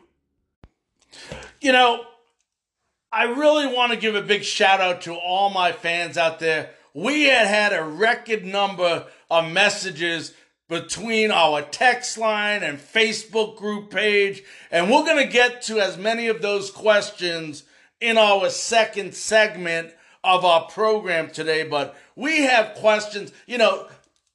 You 1.60 1.72
know, 1.72 2.06
I 3.14 3.26
really 3.26 3.72
want 3.72 3.92
to 3.92 3.96
give 3.96 4.16
a 4.16 4.22
big 4.22 4.42
shout 4.42 4.80
out 4.80 5.02
to 5.02 5.14
all 5.14 5.48
my 5.48 5.70
fans 5.70 6.18
out 6.18 6.40
there. 6.40 6.70
We 6.94 7.26
had 7.26 7.46
had 7.46 7.72
a 7.72 7.84
record 7.84 8.44
number 8.44 9.06
of 9.30 9.52
messages 9.52 10.34
between 10.68 11.30
our 11.30 11.62
text 11.62 12.18
line 12.18 12.64
and 12.64 12.76
Facebook 12.76 13.56
group 13.56 13.92
page, 13.92 14.42
and 14.72 14.90
we're 14.90 15.04
going 15.04 15.24
to 15.24 15.32
get 15.32 15.62
to 15.62 15.78
as 15.78 15.96
many 15.96 16.26
of 16.26 16.42
those 16.42 16.72
questions 16.72 17.62
in 18.00 18.18
our 18.18 18.50
second 18.50 19.14
segment 19.14 19.94
of 20.24 20.44
our 20.44 20.66
program 20.66 21.30
today. 21.30 21.62
But 21.62 21.96
we 22.16 22.42
have 22.42 22.74
questions. 22.74 23.32
You 23.46 23.58
know, 23.58 23.86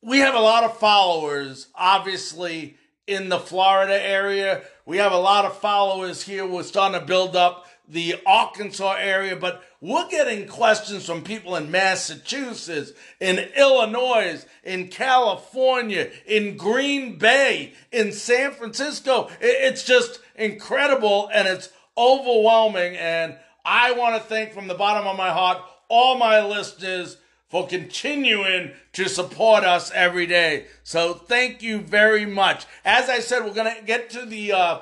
we 0.01 0.19
have 0.19 0.35
a 0.35 0.39
lot 0.39 0.63
of 0.63 0.77
followers, 0.77 1.67
obviously, 1.75 2.77
in 3.07 3.27
the 3.27 3.39
Florida 3.39 4.01
area. 4.01 4.61
We 4.85 4.99
have 4.99 5.11
a 5.11 5.17
lot 5.17 5.43
of 5.43 5.57
followers 5.57 6.23
here. 6.23 6.47
We're 6.47 6.63
starting 6.63 6.97
to 6.97 7.05
build 7.05 7.35
up 7.35 7.65
the 7.89 8.15
Arkansas 8.25 8.97
area, 8.99 9.35
but 9.35 9.63
we're 9.81 10.07
getting 10.09 10.47
questions 10.47 11.05
from 11.05 11.23
people 11.23 11.55
in 11.55 11.71
Massachusetts, 11.71 12.91
in 13.19 13.39
Illinois, 13.57 14.45
in 14.63 14.89
California, 14.89 16.11
in 16.27 16.55
Green 16.55 17.17
Bay, 17.17 17.73
in 17.91 18.11
San 18.11 18.51
Francisco. 18.51 19.29
It's 19.41 19.83
just 19.83 20.19
incredible 20.35 21.29
and 21.33 21.47
it's 21.47 21.69
overwhelming. 21.97 22.95
And 22.95 23.35
I 23.65 23.93
want 23.93 24.15
to 24.15 24.21
thank 24.21 24.53
from 24.53 24.67
the 24.67 24.75
bottom 24.75 25.07
of 25.07 25.17
my 25.17 25.31
heart 25.31 25.57
all 25.89 26.17
my 26.17 26.45
listeners 26.45 27.17
for 27.49 27.65
continuing 27.67 28.71
to 28.93 29.09
support 29.09 29.63
us 29.63 29.91
every 29.91 30.27
day. 30.27 30.67
So 30.83 31.15
thank 31.15 31.63
you 31.63 31.79
very 31.79 32.25
much. 32.25 32.67
As 32.85 33.09
I 33.09 33.19
said, 33.19 33.43
we're 33.43 33.55
going 33.55 33.75
to 33.75 33.81
get 33.81 34.11
to 34.11 34.25
the 34.25 34.51
uh, 34.51 34.79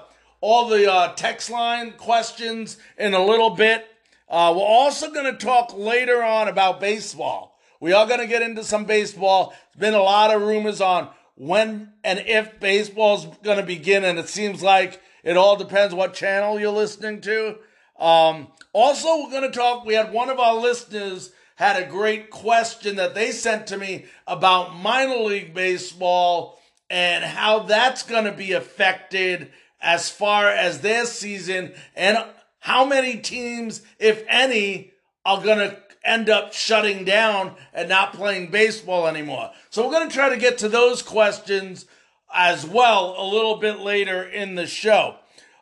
all 0.47 0.69
the 0.69 0.89
uh, 0.89 1.13
text 1.15 1.49
line 1.49 1.91
questions 1.97 2.77
in 2.97 3.13
a 3.13 3.21
little 3.21 3.49
bit. 3.49 3.85
Uh, 4.29 4.53
we're 4.55 4.61
also 4.63 5.11
going 5.11 5.29
to 5.29 5.45
talk 5.45 5.77
later 5.77 6.23
on 6.23 6.47
about 6.47 6.79
baseball. 6.79 7.59
We 7.81 7.91
are 7.91 8.07
going 8.07 8.21
to 8.21 8.27
get 8.27 8.41
into 8.41 8.63
some 8.63 8.85
baseball. 8.85 9.53
There's 9.73 9.91
been 9.91 9.99
a 9.99 10.01
lot 10.01 10.33
of 10.33 10.41
rumors 10.41 10.79
on 10.79 11.09
when 11.35 11.91
and 12.01 12.19
if 12.19 12.61
baseball's 12.61 13.25
going 13.43 13.57
to 13.57 13.65
begin, 13.65 14.05
and 14.05 14.17
it 14.17 14.29
seems 14.29 14.63
like 14.63 15.01
it 15.21 15.35
all 15.35 15.57
depends 15.57 15.93
what 15.93 16.13
channel 16.13 16.57
you're 16.57 16.71
listening 16.71 17.19
to. 17.21 17.57
Um, 17.99 18.47
also, 18.71 19.23
we're 19.23 19.31
going 19.31 19.51
to 19.51 19.57
talk. 19.57 19.85
We 19.85 19.95
had 19.95 20.13
one 20.13 20.29
of 20.29 20.39
our 20.39 20.55
listeners 20.55 21.33
had 21.55 21.75
a 21.75 21.89
great 21.89 22.29
question 22.29 22.95
that 22.95 23.15
they 23.15 23.31
sent 23.31 23.67
to 23.67 23.77
me 23.77 24.05
about 24.25 24.77
minor 24.77 25.17
league 25.17 25.53
baseball 25.53 26.57
and 26.89 27.25
how 27.25 27.59
that's 27.59 28.03
going 28.03 28.23
to 28.23 28.31
be 28.31 28.53
affected 28.53 29.51
as 29.87 30.09
far 30.09 30.49
as 30.49 30.81
their 30.81 31.05
season 31.05 31.73
and 31.95 32.17
how 32.59 32.83
many 32.83 33.15
teams, 33.15 33.81
if 33.99 34.21
any, 34.27 34.91
are 35.23 35.41
going 35.41 35.57
to 35.59 35.77
end 36.03 36.29
up 36.29 36.51
shutting 36.51 37.05
down 37.05 37.55
and 37.73 37.87
not 37.87 38.11
playing 38.11 38.51
baseball 38.51 39.07
anymore. 39.07 39.49
So 39.69 39.85
we're 39.85 39.93
going 39.93 40.09
to 40.09 40.13
try 40.13 40.27
to 40.27 40.35
get 40.35 40.57
to 40.57 40.67
those 40.67 41.01
questions 41.01 41.85
as 42.33 42.67
well 42.67 43.15
a 43.17 43.23
little 43.23 43.59
bit 43.59 43.79
later 43.79 44.23
in 44.23 44.55
the 44.55 44.67
show. 44.67 45.15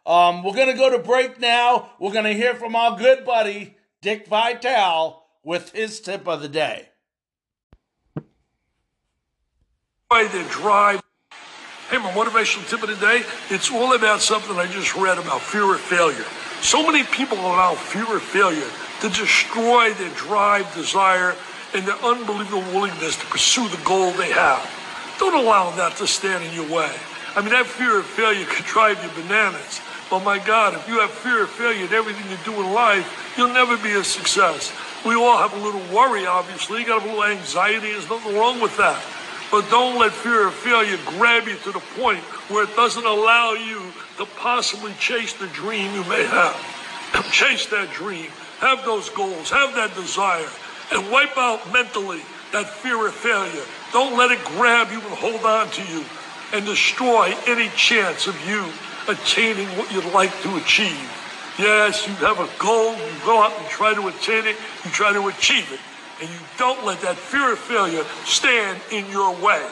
Um, 0.07 0.43
we're 0.43 0.55
going 0.55 0.71
to 0.71 0.77
go 0.77 0.89
to 0.89 0.97
break 0.97 1.39
now. 1.39 1.91
We're 1.99 2.11
going 2.11 2.25
to 2.25 2.33
hear 2.33 2.55
from 2.55 2.75
our 2.75 2.97
good 2.97 3.25
buddy, 3.25 3.77
Dick 4.01 4.25
Vitale, 4.25 5.23
with 5.43 5.71
his 5.71 5.99
tip 5.99 6.27
of 6.27 6.41
the 6.41 6.49
day. 6.49 6.89
By 10.09 10.23
the 10.23 10.43
drive 10.49 11.01
Hey, 11.89 11.99
my 11.99 12.11
motivational 12.13 12.67
tip 12.67 12.81
of 12.81 12.89
the 12.89 12.95
day, 12.95 13.21
it's 13.51 13.69
all 13.69 13.93
about 13.93 14.19
something 14.19 14.57
I 14.57 14.65
just 14.65 14.95
read 14.95 15.19
about 15.19 15.39
fear 15.39 15.71
of 15.71 15.79
failure. 15.79 16.25
So 16.59 16.81
many 16.81 17.03
people 17.03 17.37
allow 17.37 17.75
fear 17.75 18.15
of 18.15 18.23
failure 18.23 18.65
to 19.01 19.09
destroy 19.09 19.93
their 19.93 20.09
drive, 20.15 20.65
desire, 20.73 21.35
and 21.75 21.85
their 21.85 21.97
unbelievable 22.03 22.63
willingness 22.73 23.17
to 23.17 23.25
pursue 23.27 23.67
the 23.67 23.77
goal 23.85 24.09
they 24.13 24.31
have. 24.31 24.65
Don't 25.19 25.35
allow 25.35 25.69
that 25.75 25.95
to 25.97 26.07
stand 26.07 26.43
in 26.43 26.55
your 26.55 26.67
way. 26.75 26.91
I 27.35 27.41
mean, 27.41 27.51
that 27.51 27.67
fear 27.67 27.99
of 27.99 28.07
failure 28.07 28.45
could 28.49 28.65
drive 28.65 28.97
you 29.03 29.21
bananas. 29.21 29.79
But 30.09 30.23
my 30.23 30.39
God, 30.39 30.73
if 30.73 30.87
you 30.87 30.99
have 31.01 31.11
fear 31.11 31.43
of 31.43 31.51
failure 31.51 31.85
in 31.85 31.93
everything 31.93 32.25
you 32.31 32.37
do 32.45 32.59
in 32.65 32.73
life, 32.73 33.05
you'll 33.37 33.53
never 33.53 33.77
be 33.77 33.91
a 33.91 34.03
success. 34.03 34.73
We 35.05 35.13
all 35.13 35.37
have 35.37 35.53
a 35.53 35.63
little 35.63 35.85
worry, 35.95 36.25
obviously. 36.25 36.79
You 36.79 36.87
got 36.87 37.03
a 37.03 37.05
little 37.05 37.25
anxiety. 37.25 37.91
There's 37.91 38.09
nothing 38.09 38.35
wrong 38.35 38.59
with 38.59 38.75
that. 38.77 39.03
But 39.55 39.69
don't 39.69 39.97
let 39.97 40.11
fear 40.11 40.47
of 40.47 40.53
failure 40.53 40.97
grab 41.05 41.47
you 41.47 41.55
to 41.55 41.71
the 41.71 41.79
point 41.95 42.19
where 42.51 42.65
it 42.65 42.75
doesn't 42.75 43.05
allow 43.05 43.53
you 43.53 43.81
to 44.17 44.25
possibly 44.35 44.91
chase 44.99 45.31
the 45.31 45.47
dream 45.47 45.93
you 45.95 46.03
may 46.09 46.25
have. 46.25 47.23
chase 47.31 47.65
that 47.67 47.89
dream, 47.93 48.29
have 48.59 48.83
those 48.83 49.09
goals, 49.11 49.49
have 49.49 49.73
that 49.75 49.95
desire, 49.95 50.49
and 50.91 51.09
wipe 51.09 51.37
out 51.37 51.71
mentally 51.71 52.19
that 52.51 52.67
fear 52.67 53.07
of 53.07 53.13
failure. 53.13 53.63
Don't 53.93 54.17
let 54.17 54.29
it 54.29 54.43
grab 54.43 54.91
you 54.91 54.99
and 54.99 55.15
hold 55.15 55.45
on 55.45 55.69
to 55.69 55.83
you 55.87 56.03
and 56.51 56.65
destroy 56.65 57.33
any 57.47 57.69
chance 57.77 58.27
of 58.27 58.35
you 58.45 58.67
attaining 59.07 59.69
what 59.77 59.89
you'd 59.93 60.11
like 60.13 60.37
to 60.41 60.57
achieve. 60.57 61.09
Yes, 61.57 62.05
you 62.05 62.13
have 62.15 62.41
a 62.41 62.49
goal, 62.59 62.91
you 62.91 63.15
go 63.23 63.41
out 63.41 63.57
and 63.57 63.69
try 63.69 63.93
to 63.93 64.05
attain 64.09 64.47
it, 64.47 64.57
you 64.83 64.91
try 64.91 65.13
to 65.13 65.29
achieve 65.29 65.71
it, 65.71 65.79
and 66.21 66.29
you 66.29 66.39
don't 66.57 66.85
let 66.85 67.01
that 67.01 67.17
fear 67.17 67.53
of 67.53 67.59
failure 67.59 68.03
stand 68.23 68.79
in 68.91 69.09
your 69.11 69.35
way. 69.35 69.65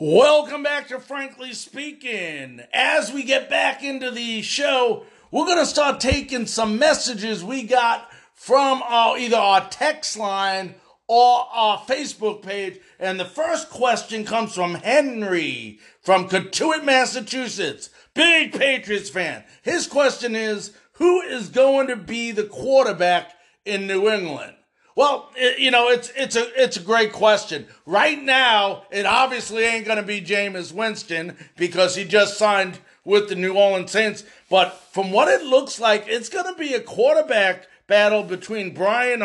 Welcome 0.00 0.62
back 0.62 0.88
to 0.88 0.98
Frankly 0.98 1.52
Speaking. 1.52 2.60
As 2.74 3.12
we 3.12 3.22
get 3.22 3.48
back 3.48 3.82
into 3.84 4.10
the 4.10 4.42
show, 4.42 5.04
we're 5.30 5.46
going 5.46 5.58
to 5.58 5.66
start 5.66 6.00
taking 6.00 6.46
some 6.46 6.78
messages 6.78 7.44
we 7.44 7.62
got 7.62 8.10
from 8.34 8.82
our, 8.82 9.16
either 9.16 9.36
our 9.36 9.66
text 9.70 10.18
line 10.18 10.74
or 11.06 11.46
our 11.52 11.78
Facebook 11.78 12.42
page. 12.42 12.80
And 12.98 13.20
the 13.20 13.24
first 13.24 13.70
question 13.70 14.24
comes 14.24 14.54
from 14.54 14.74
Henry 14.74 15.78
from 16.02 16.28
Cotuit, 16.28 16.84
Massachusetts. 16.84 17.90
Big 18.14 18.52
Patriots 18.52 19.10
fan. 19.10 19.44
His 19.62 19.86
question 19.86 20.36
is, 20.36 20.72
who 20.94 21.20
is 21.20 21.48
going 21.48 21.88
to 21.88 21.96
be 21.96 22.30
the 22.30 22.44
quarterback 22.44 23.32
in 23.64 23.86
New 23.86 24.08
England? 24.08 24.54
Well, 24.96 25.30
it, 25.34 25.58
you 25.58 25.70
know, 25.70 25.88
it's 25.88 26.12
it's 26.16 26.36
a 26.36 26.46
it's 26.60 26.76
a 26.76 26.82
great 26.82 27.12
question. 27.12 27.66
Right 27.84 28.22
now, 28.22 28.84
it 28.90 29.06
obviously 29.06 29.64
ain't 29.64 29.86
going 29.86 29.98
to 29.98 30.04
be 30.04 30.20
Jameis 30.20 30.72
Winston 30.72 31.36
because 31.56 31.96
he 31.96 32.04
just 32.04 32.38
signed 32.38 32.78
with 33.04 33.28
the 33.28 33.34
New 33.34 33.54
Orleans 33.54 33.90
Saints. 33.90 34.24
But 34.48 34.72
from 34.92 35.10
what 35.10 35.28
it 35.28 35.44
looks 35.44 35.80
like, 35.80 36.04
it's 36.06 36.28
going 36.28 36.52
to 36.52 36.58
be 36.58 36.74
a 36.74 36.80
quarterback 36.80 37.66
battle 37.86 38.22
between 38.22 38.72
Brian 38.72 39.20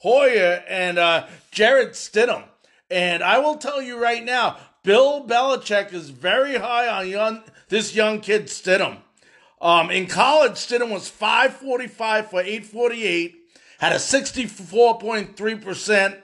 Hoyer 0.00 0.62
and 0.68 0.98
uh, 0.98 1.26
Jarrett 1.50 1.92
Stidham. 1.92 2.44
And 2.90 3.22
I 3.22 3.38
will 3.38 3.56
tell 3.56 3.82
you 3.82 4.00
right 4.00 4.24
now, 4.24 4.58
Bill 4.82 5.26
Belichick 5.26 5.92
is 5.92 6.10
very 6.10 6.56
high 6.56 6.88
on 6.88 7.08
young, 7.08 7.42
this 7.68 7.94
young 7.94 8.20
kid 8.20 8.46
Stidham. 8.46 8.98
Um, 9.66 9.90
in 9.90 10.06
college, 10.06 10.52
Stidham 10.52 10.92
was 10.92 11.08
545 11.08 12.30
for 12.30 12.40
848, 12.40 13.34
had 13.78 13.90
a 13.90 13.96
64.3% 13.96 16.18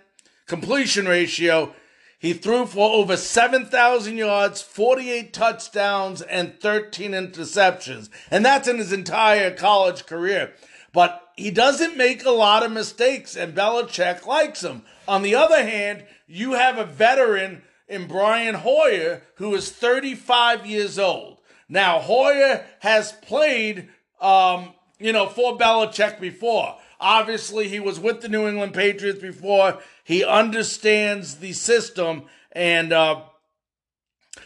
completion 0.46 1.06
ratio. 1.06 1.75
He 2.20 2.34
threw 2.34 2.66
for 2.66 2.94
over 2.94 3.16
7,000 3.16 4.16
yards, 4.16 4.62
48 4.62 5.32
touchdowns, 5.32 6.22
and 6.22 6.61
13 6.61 7.11
interceptions. 7.11 8.11
And 8.30 8.44
that's 8.44 8.68
in 8.68 8.78
his 8.78 8.92
entire 8.92 9.50
college 9.50 10.06
career. 10.06 10.52
But 10.92 11.28
he 11.34 11.50
doesn't 11.50 11.96
make 11.96 12.25
a 12.25 12.30
lot 12.30 12.62
of 12.62 12.70
mistakes, 12.70 13.34
and 13.34 13.56
Belichick 13.56 14.25
likes 14.25 14.62
him. 14.62 14.82
On 15.08 15.22
the 15.22 15.34
other 15.34 15.64
hand, 15.64 16.04
you 16.28 16.52
have 16.52 16.78
a 16.78 16.84
veteran 16.84 17.62
in 17.88 18.06
Brian 18.06 18.54
Hoyer 18.54 19.22
who 19.34 19.52
is 19.56 19.72
35 19.72 20.64
years 20.64 20.96
old. 20.96 21.38
Now, 21.73 22.00
Hoyer 22.00 22.67
has 22.81 23.12
played, 23.12 23.88
um, 24.21 24.75
you 25.00 25.11
know, 25.11 25.26
for 25.26 25.57
Belichick 25.57 26.21
before. 26.21 26.76
Obviously, 27.00 27.69
he 27.69 27.81
was 27.81 27.99
with 27.99 28.21
the 28.21 28.29
New 28.29 28.47
England 28.47 28.75
Patriots 28.75 29.19
before. 29.19 29.79
He 30.05 30.23
understands 30.23 31.37
the 31.37 31.55
system. 31.55 32.25
And, 32.52 32.93
uh, 32.93 33.23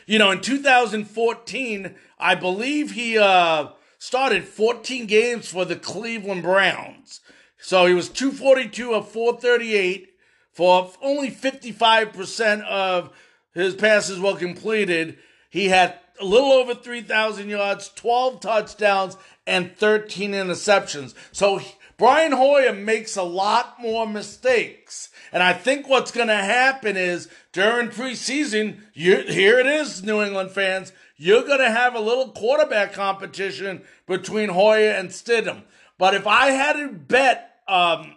you 0.07 0.21
know, 0.21 0.31
in 0.31 0.41
2014, 0.41 1.97
I 2.17 2.37
believe 2.37 2.93
he 2.93 3.19
uh, 3.19 3.71
started 3.99 4.45
14 4.45 5.07
games 5.07 5.49
for 5.49 5.65
the 5.65 5.75
Cleveland 5.75 6.45
Browns. 6.45 7.23
So 7.59 7.87
he 7.87 7.95
was 7.95 8.09
242 8.09 8.95
of 8.95 9.11
438 9.11 10.11
for 10.53 10.93
only 11.03 11.33
55% 11.33 12.63
of 12.63 13.11
his 13.53 13.75
passes 13.75 14.21
were 14.21 14.37
completed. 14.37 15.19
He 15.51 15.71
had 15.71 15.99
a 16.21 16.25
little 16.25 16.53
over 16.53 16.75
3,000 16.75 17.49
yards, 17.49 17.91
12 17.95 18.41
touchdowns, 18.41 19.17
and 19.47 19.77
13 19.77 20.33
interceptions. 20.33 21.15
So 21.33 21.61
Brian 21.97 22.33
Hoyer 22.33 22.73
makes 22.73 23.17
a 23.17 23.23
lot 23.23 23.81
more 23.81 24.07
mistakes. 24.07 25.09
And 25.33 25.43
I 25.43 25.53
think 25.53 25.89
what's 25.89 26.11
going 26.11 26.29
to 26.29 26.35
happen 26.35 26.97
is 26.97 27.29
during 27.53 27.89
preseason, 27.89 28.81
you, 28.93 29.17
here 29.23 29.59
it 29.59 29.67
is, 29.67 30.03
New 30.03 30.23
England 30.23 30.51
fans, 30.51 30.93
you're 31.17 31.45
going 31.45 31.61
to 31.61 31.71
have 31.71 31.95
a 31.95 32.01
little 32.01 32.29
quarterback 32.29 32.93
competition 32.93 33.83
between 34.07 34.51
Hoyer 34.51 34.91
and 34.91 35.09
Stidham. 35.09 35.63
But 35.99 36.15
if 36.15 36.27
I 36.27 36.49
had 36.51 36.75
to 36.75 36.89
bet, 36.89 37.61
um, 37.67 38.17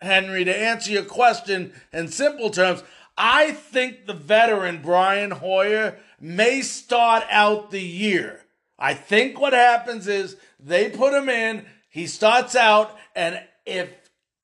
Henry, 0.00 0.44
to 0.44 0.56
answer 0.56 0.90
your 0.90 1.04
question 1.04 1.72
in 1.92 2.08
simple 2.08 2.48
terms, 2.50 2.82
I 3.18 3.50
think 3.50 4.06
the 4.06 4.14
veteran 4.14 4.80
Brian 4.80 5.32
Hoyer 5.32 5.98
may 6.20 6.62
start 6.62 7.24
out 7.30 7.70
the 7.70 7.82
year. 7.82 8.40
I 8.78 8.94
think 8.94 9.40
what 9.40 9.52
happens 9.52 10.06
is 10.06 10.36
they 10.60 10.90
put 10.90 11.14
him 11.14 11.28
in, 11.28 11.66
he 11.88 12.06
starts 12.06 12.54
out, 12.54 12.96
and 13.14 13.40
if 13.66 13.90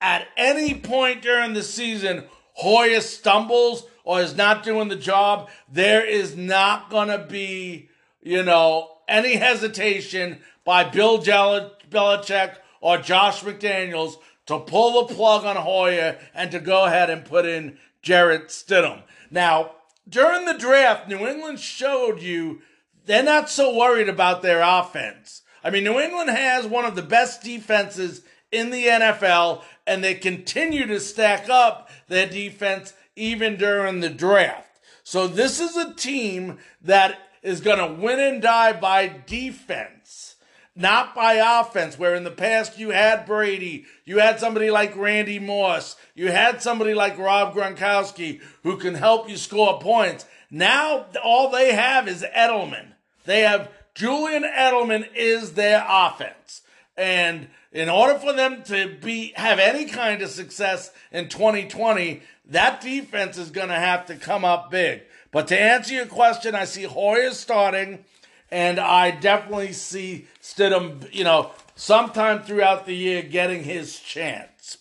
at 0.01 0.27
any 0.37 0.75
point 0.75 1.21
during 1.21 1.53
the 1.53 1.63
season 1.63 2.25
Hoyer 2.53 3.01
stumbles 3.01 3.85
or 4.03 4.21
is 4.21 4.35
not 4.35 4.63
doing 4.63 4.87
the 4.87 4.95
job, 4.95 5.49
there 5.71 6.05
is 6.05 6.37
not 6.37 6.89
going 6.89 7.09
to 7.09 7.17
be, 7.17 7.89
you 8.21 8.43
know, 8.43 8.89
any 9.07 9.35
hesitation 9.35 10.39
by 10.63 10.83
Bill 10.83 11.19
Belichick 11.19 12.55
or 12.81 12.97
Josh 12.97 13.43
McDaniels 13.43 14.15
to 14.45 14.59
pull 14.59 15.05
the 15.05 15.13
plug 15.13 15.43
on 15.43 15.55
Hoyer 15.55 16.17
and 16.33 16.51
to 16.51 16.59
go 16.59 16.85
ahead 16.85 17.09
and 17.09 17.25
put 17.25 17.45
in 17.45 17.77
Jarrett 18.01 18.47
Stidham. 18.47 19.03
Now, 19.31 19.71
during 20.07 20.45
the 20.45 20.53
draft, 20.53 21.07
New 21.07 21.25
England 21.27 21.59
showed 21.59 22.21
you 22.21 22.61
they're 23.05 23.23
not 23.23 23.49
so 23.49 23.75
worried 23.75 24.09
about 24.09 24.41
their 24.41 24.61
offense. 24.61 25.41
I 25.63 25.69
mean, 25.69 25.83
New 25.83 25.99
England 25.99 26.29
has 26.29 26.65
one 26.65 26.85
of 26.85 26.95
the 26.95 27.01
best 27.01 27.41
defenses 27.41 28.21
in 28.51 28.69
the 28.69 28.85
NFL, 28.85 29.63
and 29.87 30.03
they 30.03 30.13
continue 30.13 30.85
to 30.87 30.99
stack 30.99 31.49
up 31.49 31.89
their 32.07 32.27
defense 32.27 32.93
even 33.15 33.57
during 33.57 33.99
the 33.99 34.09
draft. 34.09 34.79
So, 35.03 35.27
this 35.27 35.59
is 35.59 35.75
a 35.75 35.93
team 35.93 36.59
that 36.81 37.19
is 37.41 37.61
going 37.61 37.77
to 37.77 38.01
win 38.01 38.19
and 38.19 38.41
die 38.41 38.73
by 38.73 39.21
defense 39.27 40.34
not 40.75 41.15
by 41.15 41.35
offense, 41.35 41.97
where 41.97 42.15
in 42.15 42.25
the 42.25 42.31
past 42.31 42.77
you 42.77 42.89
had 42.89 43.25
Brady, 43.25 43.85
you 44.03 44.19
had 44.19 44.39
somebody 44.39 44.69
like 44.69 44.95
Randy 44.95 45.39
Moss, 45.39 45.95
you 46.13 46.31
had 46.31 46.61
somebody 46.61 46.93
like 46.93 47.17
Rob 47.17 47.55
Gronkowski 47.55 48.41
who 48.63 48.77
can 48.77 48.95
help 48.95 49.29
you 49.29 49.37
score 49.37 49.79
points. 49.79 50.25
Now 50.51 51.05
all 51.23 51.49
they 51.49 51.73
have 51.73 52.07
is 52.07 52.23
Edelman. 52.35 52.93
They 53.25 53.41
have 53.41 53.71
Julian 53.95 54.43
Edelman 54.43 55.07
is 55.15 55.53
their 55.53 55.85
offense. 55.87 56.61
And 56.97 57.47
in 57.71 57.89
order 57.89 58.19
for 58.19 58.33
them 58.33 58.63
to 58.63 58.95
be 59.01 59.33
have 59.35 59.59
any 59.59 59.85
kind 59.85 60.21
of 60.21 60.29
success 60.29 60.91
in 61.11 61.29
2020, 61.29 62.21
that 62.47 62.81
defense 62.81 63.37
is 63.37 63.49
going 63.49 63.69
to 63.69 63.75
have 63.75 64.05
to 64.07 64.15
come 64.15 64.45
up 64.45 64.69
big. 64.69 65.03
But 65.31 65.47
to 65.49 65.59
answer 65.59 65.93
your 65.93 66.05
question, 66.05 66.55
I 66.55 66.65
see 66.65 66.83
Hoyer 66.83 67.31
starting 67.31 68.05
and 68.51 68.79
I 68.79 69.11
definitely 69.11 69.73
see 69.73 70.27
Stidham, 70.41 71.13
you 71.13 71.23
know, 71.23 71.51
sometime 71.75 72.41
throughout 72.41 72.85
the 72.85 72.95
year 72.95 73.21
getting 73.21 73.63
his 73.63 73.99
chance. 73.99 74.77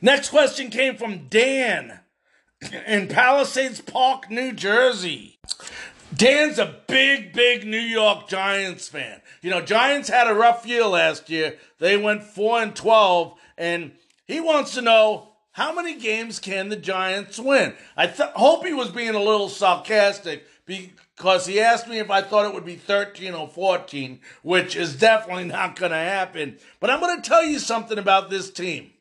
Next 0.00 0.30
question 0.30 0.70
came 0.70 0.96
from 0.96 1.28
Dan 1.28 2.00
in 2.86 3.08
Palisades 3.08 3.80
Park, 3.80 4.30
New 4.30 4.52
Jersey. 4.52 5.38
Dan's 6.14 6.58
a 6.58 6.80
big, 6.88 7.32
big 7.32 7.66
New 7.66 7.78
York 7.78 8.28
Giants 8.28 8.88
fan. 8.88 9.20
You 9.42 9.50
know, 9.50 9.60
Giants 9.60 10.08
had 10.08 10.26
a 10.26 10.34
rough 10.34 10.66
year 10.66 10.84
last 10.84 11.30
year. 11.30 11.56
They 11.78 11.96
went 11.96 12.24
4 12.24 12.62
and 12.62 12.74
12, 12.74 13.38
and 13.56 13.92
he 14.26 14.40
wants 14.40 14.74
to 14.74 14.82
know 14.82 15.28
how 15.52 15.74
many 15.74 15.98
games 15.98 16.38
can 16.38 16.68
the 16.68 16.76
Giants 16.76 17.38
win? 17.38 17.74
I 17.96 18.06
th- 18.06 18.30
hope 18.34 18.64
he 18.64 18.72
was 18.72 18.90
being 18.90 19.14
a 19.14 19.22
little 19.22 19.48
sarcastic 19.48 20.46
because 21.20 21.44
he 21.44 21.60
asked 21.60 21.86
me 21.86 21.98
if 21.98 22.10
I 22.10 22.22
thought 22.22 22.46
it 22.46 22.54
would 22.54 22.64
be 22.64 22.76
13 22.76 23.34
or 23.34 23.46
14, 23.46 24.20
which 24.42 24.74
is 24.74 24.96
definitely 24.96 25.44
not 25.44 25.78
going 25.78 25.92
to 25.92 25.98
happen. 25.98 26.56
But 26.80 26.88
I'm 26.88 26.98
going 26.98 27.20
to 27.20 27.28
tell 27.28 27.44
you 27.44 27.58
something 27.58 27.98
about 27.98 28.30
this 28.30 28.50
team. 28.50 28.92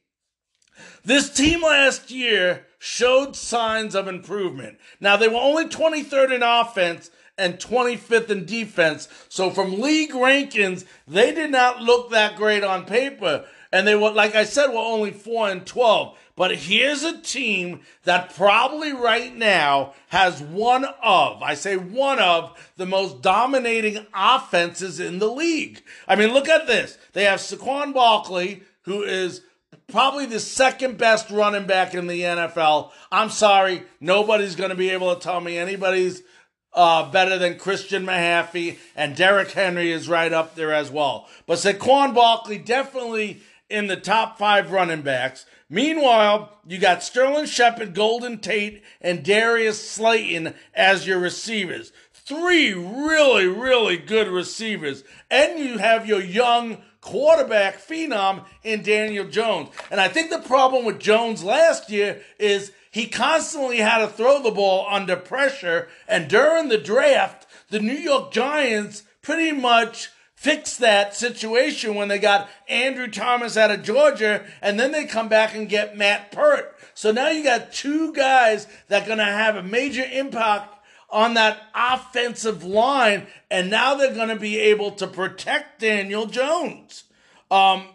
This 1.06 1.34
team 1.34 1.62
last 1.62 2.12
year 2.12 2.66
showed 2.78 3.38
signs 3.38 3.96
of 3.96 4.10
improvement. 4.10 4.80
Now, 5.00 5.16
they 5.16 5.30
were 5.30 5.36
only 5.36 5.68
23rd 5.68 6.36
in 6.36 6.44
offense 6.44 7.10
and 7.38 7.54
25th 7.54 8.30
in 8.30 8.44
defense. 8.44 9.08
So, 9.30 9.50
from 9.50 9.80
league 9.80 10.12
rankings, 10.12 10.84
they 11.08 11.34
did 11.34 11.52
not 11.52 11.82
look 11.82 12.12
that 12.12 12.36
great 12.36 12.66
on 12.66 12.84
paper. 12.84 13.46
And 13.72 13.88
they 13.88 13.96
were, 13.96 14.12
like 14.12 14.36
I 14.36 14.44
said, 14.44 14.68
were 14.68 14.80
only 14.80 15.12
4 15.12 15.52
and 15.52 15.66
12. 15.66 16.18
But 16.40 16.56
here's 16.56 17.04
a 17.04 17.20
team 17.20 17.82
that 18.06 18.34
probably 18.34 18.94
right 18.94 19.36
now 19.36 19.94
has 20.08 20.42
one 20.42 20.86
of, 20.86 21.44
I 21.44 21.54
say 21.56 21.76
one 21.76 22.20
of, 22.20 22.72
the 22.78 22.86
most 22.86 23.22
dominating 23.22 24.08
offenses 24.14 25.02
in 25.02 25.20
the 25.20 25.28
league. 25.28 25.84
I 26.08 26.16
mean, 26.16 26.32
look 26.32 26.48
at 26.48 26.66
this. 26.66 26.98
They 27.12 27.26
have 27.26 27.42
Saquon 27.42 27.94
Barkley, 27.94 28.64
who 28.84 29.04
is 29.04 29.42
probably 29.90 30.28
the 30.28 30.40
second 30.40 30.98
best 30.98 31.30
running 31.30 31.68
back 31.68 31.94
in 31.94 32.08
the 32.08 32.22
NFL. 32.22 32.92
I'm 33.12 33.32
sorry, 33.32 33.84
nobody's 34.00 34.56
going 34.56 34.70
to 34.70 34.78
be 34.78 34.92
able 34.92 35.14
to 35.14 35.22
tell 35.22 35.42
me 35.42 35.58
anybody's 35.58 36.24
uh, 36.72 37.12
better 37.12 37.38
than 37.38 37.60
Christian 37.60 38.06
McCaffrey, 38.06 38.78
and 38.96 39.14
Derrick 39.14 39.52
Henry 39.52 39.92
is 39.92 40.08
right 40.08 40.32
up 40.32 40.56
there 40.56 40.72
as 40.72 40.90
well. 40.90 41.28
But 41.48 41.58
Saquon 41.58 42.16
Barkley 42.16 42.60
definitely 42.60 43.42
in 43.70 43.88
the 43.88 43.98
top 43.98 44.38
five 44.38 44.72
running 44.72 45.02
backs. 45.02 45.46
Meanwhile, 45.70 46.58
you 46.68 46.80
got 46.80 47.04
Sterling 47.04 47.46
Shepard, 47.46 47.94
Golden 47.94 48.40
Tate, 48.40 48.84
and 49.02 49.24
Darius 49.24 49.90
Slayton 49.90 50.56
as 50.74 51.06
your 51.06 51.20
receivers. 51.20 51.92
Three 52.12 52.74
really, 52.74 53.48
really 53.48 53.98
good 53.98 54.28
receivers. 54.28 55.04
And 55.30 55.60
you 55.60 55.78
have 55.78 56.08
your 56.08 56.22
young 56.22 56.80
quarterback 57.02 57.78
phenom 57.78 58.46
in 58.64 58.82
Daniel 58.82 59.28
Jones. 59.28 59.70
And 59.92 60.02
I 60.02 60.08
think 60.08 60.32
the 60.32 60.40
problem 60.40 60.86
with 60.86 61.00
Jones 61.00 61.44
last 61.44 61.90
year 61.90 62.22
is 62.40 62.72
he 62.92 63.08
constantly 63.08 63.78
had 63.78 64.00
to 64.00 64.08
throw 64.08 64.42
the 64.42 64.52
ball 64.52 64.88
under 64.90 65.16
pressure. 65.16 65.88
And 66.08 66.28
during 66.28 66.70
the 66.70 66.80
draft, 66.80 67.46
the 67.70 67.80
New 67.80 67.94
York 67.94 68.32
Giants 68.32 69.04
pretty 69.22 69.52
much 69.52 70.10
fixed 70.40 70.80
that 70.80 71.14
situation 71.14 71.96
when 71.96 72.08
they 72.08 72.18
got 72.18 72.50
Andrew 72.70 73.10
Thomas 73.10 73.58
out 73.58 73.72
of 73.72 73.84
Georgia, 73.84 74.46
and 74.62 74.80
then 74.80 74.94
they 74.94 75.04
come 75.04 75.28
back 75.28 75.54
and 75.54 75.68
get 75.68 75.98
Matt 75.98 76.32
Peart. 76.32 76.78
So 76.94 77.12
now 77.12 77.28
you 77.28 77.44
got 77.44 77.74
two 77.74 78.14
guys 78.14 78.66
that 78.88 79.04
are 79.04 79.06
going 79.06 79.18
to 79.18 79.26
have 79.26 79.58
a 79.58 79.64
major 79.64 80.06
impact 80.10 80.76
on 81.10 81.34
that 81.34 81.60
offensive 81.76 82.64
line, 82.64 83.28
and 83.52 83.70
now 83.70 83.96
they're 83.96 84.14
going 84.14 84.30
to 84.30 84.38
be 84.38 84.58
able 84.58 84.92
to 84.92 85.08
protect 85.08 85.82
Daniel 85.82 86.26
Jones. 86.26 87.04
Um, 87.52 87.88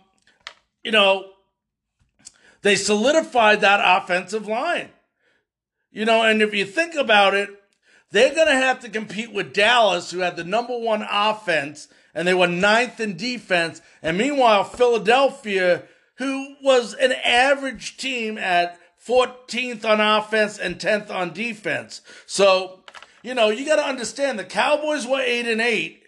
you 0.83 0.91
know, 0.91 1.25
they 2.61 2.77
solidified 2.77 3.63
that 3.63 3.81
offensive 3.83 4.47
line. 4.47 4.91
You 5.91 6.05
know, 6.05 6.23
and 6.23 6.43
if 6.43 6.53
you 6.53 6.67
think 6.67 6.95
about 6.95 7.33
it, 7.33 7.49
they're 8.11 8.35
going 8.35 8.49
to 8.49 8.53
have 8.53 8.81
to 8.81 8.91
compete 8.91 9.33
with 9.33 9.55
Dallas, 9.55 10.11
who 10.11 10.19
had 10.19 10.37
the 10.37 10.45
number 10.45 10.79
one 10.79 11.07
offense 11.11 11.89
and 12.15 12.27
they 12.27 12.35
were 12.35 12.47
ninth 12.47 13.01
in 13.01 13.17
defense. 13.17 13.81
And 14.03 14.17
meanwhile, 14.17 14.65
Philadelphia, 14.65 15.85
who 16.17 16.57
was 16.63 16.95
an 16.95 17.13
average 17.13 17.97
team 17.97 18.39
at 18.39 18.79
14th 19.07 19.85
on 19.85 20.01
offense 20.01 20.59
and 20.59 20.79
10th 20.79 21.11
on 21.11 21.33
defense. 21.33 22.01
So, 22.27 22.81
you 23.23 23.35
know, 23.35 23.51
you 23.51 23.67
got 23.67 23.77
to 23.77 23.87
understand 23.87 24.39
the 24.39 24.45
Cowboys 24.45 25.07
were 25.07 25.21
8 25.21 25.47
and 25.47 25.61
8 25.61 26.05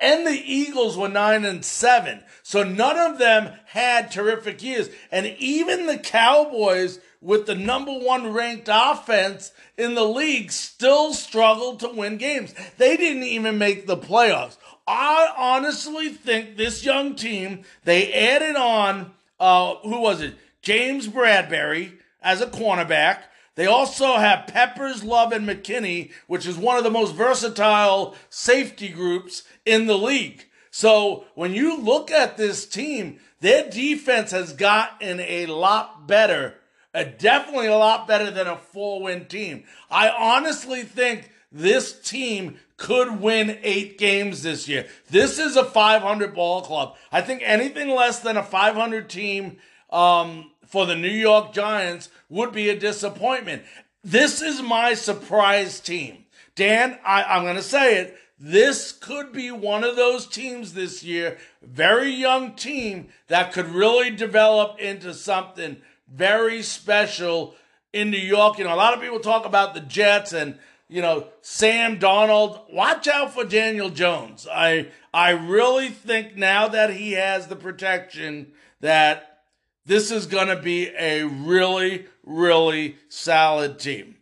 and 0.00 0.26
the 0.26 0.42
Eagles 0.44 0.96
were 0.96 1.08
9 1.08 1.44
and 1.44 1.64
7. 1.64 2.22
So 2.42 2.62
none 2.62 2.98
of 2.98 3.18
them 3.18 3.52
had 3.66 4.10
terrific 4.10 4.62
years. 4.62 4.90
And 5.10 5.26
even 5.38 5.86
the 5.86 5.98
Cowboys 5.98 7.00
with 7.20 7.46
the 7.46 7.54
number 7.54 7.92
1 7.92 8.32
ranked 8.32 8.68
offense 8.70 9.52
in 9.76 9.94
the 9.94 10.04
league 10.04 10.50
still 10.50 11.12
struggled 11.12 11.80
to 11.80 11.88
win 11.88 12.16
games. 12.16 12.54
They 12.78 12.96
didn't 12.96 13.24
even 13.24 13.58
make 13.58 13.86
the 13.86 13.96
playoffs. 13.96 14.56
I 14.86 15.32
honestly 15.36 16.10
think 16.10 16.56
this 16.56 16.84
young 16.84 17.16
team, 17.16 17.62
they 17.84 18.12
added 18.12 18.56
on, 18.56 19.12
uh, 19.40 19.76
who 19.76 20.00
was 20.00 20.20
it? 20.20 20.34
James 20.62 21.08
Bradberry 21.08 21.92
as 22.22 22.40
a 22.40 22.46
cornerback. 22.46 23.22
They 23.56 23.66
also 23.66 24.16
have 24.16 24.48
Peppers, 24.48 25.02
Love, 25.02 25.32
and 25.32 25.48
McKinney, 25.48 26.12
which 26.26 26.46
is 26.46 26.56
one 26.56 26.76
of 26.76 26.84
the 26.84 26.90
most 26.90 27.14
versatile 27.14 28.14
safety 28.28 28.88
groups 28.88 29.42
in 29.64 29.86
the 29.86 29.96
league. 29.96 30.46
So 30.70 31.24
when 31.34 31.54
you 31.54 31.80
look 31.80 32.10
at 32.10 32.36
this 32.36 32.66
team, 32.66 33.18
their 33.40 33.68
defense 33.70 34.30
has 34.32 34.52
gotten 34.52 35.20
a 35.20 35.46
lot 35.46 36.06
better, 36.06 36.54
definitely 37.04 37.66
a 37.66 37.76
lot 37.76 38.08
better 38.08 38.30
than 38.30 38.46
a 38.46 38.56
four 38.56 39.02
win 39.02 39.26
team. 39.26 39.64
I 39.90 40.08
honestly 40.08 40.82
think 40.82 41.30
this 41.52 42.00
team 42.00 42.58
could 42.76 43.20
win 43.20 43.58
eight 43.62 43.98
games 43.98 44.42
this 44.42 44.68
year. 44.68 44.86
This 45.10 45.38
is 45.38 45.56
a 45.56 45.64
500 45.64 46.34
ball 46.34 46.62
club. 46.62 46.96
I 47.10 47.22
think 47.22 47.42
anything 47.44 47.88
less 47.88 48.20
than 48.20 48.36
a 48.36 48.42
500 48.42 49.08
team 49.08 49.58
um, 49.90 50.50
for 50.66 50.86
the 50.86 50.96
New 50.96 51.08
York 51.08 51.52
Giants 51.52 52.10
would 52.28 52.52
be 52.52 52.68
a 52.68 52.78
disappointment. 52.78 53.62
This 54.04 54.42
is 54.42 54.60
my 54.62 54.94
surprise 54.94 55.80
team. 55.80 56.24
Dan, 56.54 56.98
I, 57.04 57.22
I'm 57.24 57.42
going 57.42 57.56
to 57.56 57.62
say 57.62 57.98
it. 57.98 58.18
This 58.38 58.92
could 58.92 59.32
be 59.32 59.50
one 59.50 59.82
of 59.82 59.96
those 59.96 60.26
teams 60.26 60.74
this 60.74 61.02
year, 61.02 61.38
very 61.62 62.10
young 62.10 62.52
team 62.54 63.08
that 63.28 63.52
could 63.52 63.68
really 63.68 64.10
develop 64.10 64.78
into 64.78 65.14
something 65.14 65.78
very 66.12 66.62
special 66.62 67.54
in 67.92 68.10
New 68.10 68.18
York. 68.18 68.58
You 68.58 68.64
know, 68.64 68.74
a 68.74 68.76
lot 68.76 68.94
of 68.94 69.00
people 69.00 69.20
talk 69.20 69.46
about 69.46 69.74
the 69.74 69.80
Jets 69.80 70.32
and 70.32 70.58
you 70.88 71.02
know, 71.02 71.26
Sam 71.40 71.98
Darnold. 71.98 72.72
Watch 72.72 73.08
out 73.08 73.34
for 73.34 73.44
Daniel 73.44 73.90
Jones. 73.90 74.46
I 74.50 74.88
I 75.12 75.30
really 75.30 75.88
think 75.88 76.36
now 76.36 76.68
that 76.68 76.90
he 76.90 77.12
has 77.12 77.48
the 77.48 77.56
protection 77.56 78.52
that 78.80 79.40
this 79.84 80.10
is 80.10 80.26
going 80.26 80.48
to 80.48 80.60
be 80.60 80.90
a 80.96 81.24
really 81.24 82.06
really 82.24 82.96
solid 83.08 83.78
team. 83.78 84.16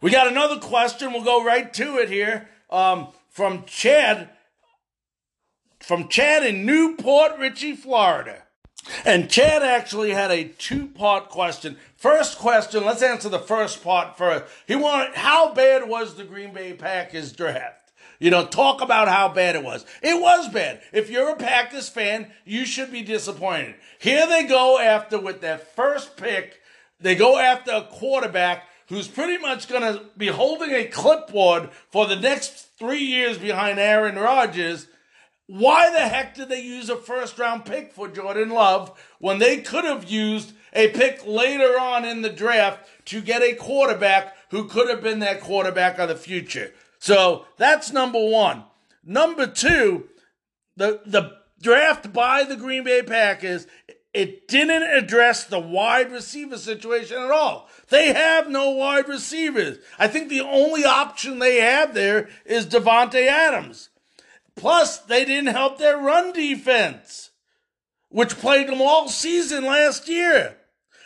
We 0.00 0.10
got 0.10 0.28
another 0.28 0.60
question. 0.60 1.12
We'll 1.12 1.24
go 1.24 1.44
right 1.44 1.72
to 1.74 1.98
it 1.98 2.08
here 2.08 2.48
um, 2.70 3.08
from 3.28 3.64
Chad. 3.64 4.30
From 5.80 6.08
Chad 6.08 6.44
in 6.44 6.64
New 6.64 6.96
Port 6.96 7.38
Richey, 7.38 7.74
Florida. 7.74 8.42
And 9.04 9.30
Chad 9.30 9.62
actually 9.62 10.10
had 10.10 10.30
a 10.30 10.44
two 10.44 10.86
part 10.86 11.28
question. 11.28 11.76
First 11.96 12.38
question, 12.38 12.84
let's 12.84 13.02
answer 13.02 13.28
the 13.28 13.38
first 13.38 13.82
part 13.82 14.16
first. 14.16 14.44
He 14.66 14.76
wanted, 14.76 15.14
how 15.14 15.52
bad 15.52 15.88
was 15.88 16.14
the 16.14 16.24
Green 16.24 16.52
Bay 16.52 16.72
Packers 16.72 17.32
draft? 17.32 17.92
You 18.18 18.30
know, 18.30 18.46
talk 18.46 18.80
about 18.80 19.08
how 19.08 19.28
bad 19.28 19.54
it 19.54 19.62
was. 19.62 19.86
It 20.02 20.20
was 20.20 20.48
bad. 20.48 20.80
If 20.92 21.08
you're 21.08 21.30
a 21.30 21.36
Packers 21.36 21.88
fan, 21.88 22.32
you 22.44 22.66
should 22.66 22.90
be 22.90 23.02
disappointed. 23.02 23.76
Here 24.00 24.26
they 24.26 24.44
go 24.44 24.78
after 24.78 25.20
with 25.20 25.40
their 25.40 25.58
first 25.58 26.16
pick. 26.16 26.60
They 27.00 27.14
go 27.14 27.38
after 27.38 27.70
a 27.72 27.82
quarterback 27.82 28.64
who's 28.88 29.06
pretty 29.06 29.38
much 29.38 29.68
going 29.68 29.82
to 29.82 30.04
be 30.16 30.28
holding 30.28 30.72
a 30.72 30.84
clipboard 30.86 31.70
for 31.90 32.06
the 32.06 32.16
next 32.16 32.76
three 32.78 33.04
years 33.04 33.38
behind 33.38 33.78
Aaron 33.78 34.16
Rodgers 34.16 34.88
why 35.48 35.90
the 35.90 36.00
heck 36.00 36.34
did 36.34 36.50
they 36.50 36.60
use 36.60 36.90
a 36.90 36.96
first 36.96 37.38
round 37.38 37.64
pick 37.64 37.94
for 37.94 38.06
Jordan 38.06 38.50
Love 38.50 39.00
when 39.18 39.38
they 39.38 39.56
could 39.62 39.84
have 39.84 40.04
used 40.08 40.52
a 40.74 40.88
pick 40.88 41.26
later 41.26 41.80
on 41.80 42.04
in 42.04 42.20
the 42.20 42.28
draft 42.28 42.86
to 43.06 43.22
get 43.22 43.42
a 43.42 43.54
quarterback 43.54 44.36
who 44.50 44.68
could 44.68 44.90
have 44.90 45.02
been 45.02 45.20
that 45.20 45.40
quarterback 45.40 45.98
of 45.98 46.10
the 46.10 46.16
future? 46.16 46.74
So 46.98 47.46
that's 47.56 47.90
number 47.94 48.22
one. 48.22 48.64
Number 49.02 49.46
two, 49.46 50.08
the, 50.76 51.00
the 51.06 51.38
draft 51.62 52.12
by 52.12 52.44
the 52.44 52.56
Green 52.56 52.84
Bay 52.84 53.02
Packers, 53.02 53.66
it 54.12 54.48
didn't 54.48 54.82
address 54.82 55.44
the 55.44 55.58
wide 55.58 56.12
receiver 56.12 56.58
situation 56.58 57.16
at 57.16 57.30
all. 57.30 57.70
They 57.88 58.12
have 58.12 58.50
no 58.50 58.72
wide 58.72 59.08
receivers. 59.08 59.78
I 59.98 60.08
think 60.08 60.28
the 60.28 60.42
only 60.42 60.84
option 60.84 61.38
they 61.38 61.62
have 61.62 61.94
there 61.94 62.28
is 62.44 62.66
Davante 62.66 63.26
Adams. 63.26 63.88
Plus, 64.58 64.98
they 64.98 65.24
didn't 65.24 65.54
help 65.54 65.78
their 65.78 65.96
run 65.96 66.32
defense, 66.32 67.30
which 68.08 68.36
played 68.36 68.68
them 68.68 68.82
all 68.82 69.08
season 69.08 69.64
last 69.64 70.08
year. 70.08 70.56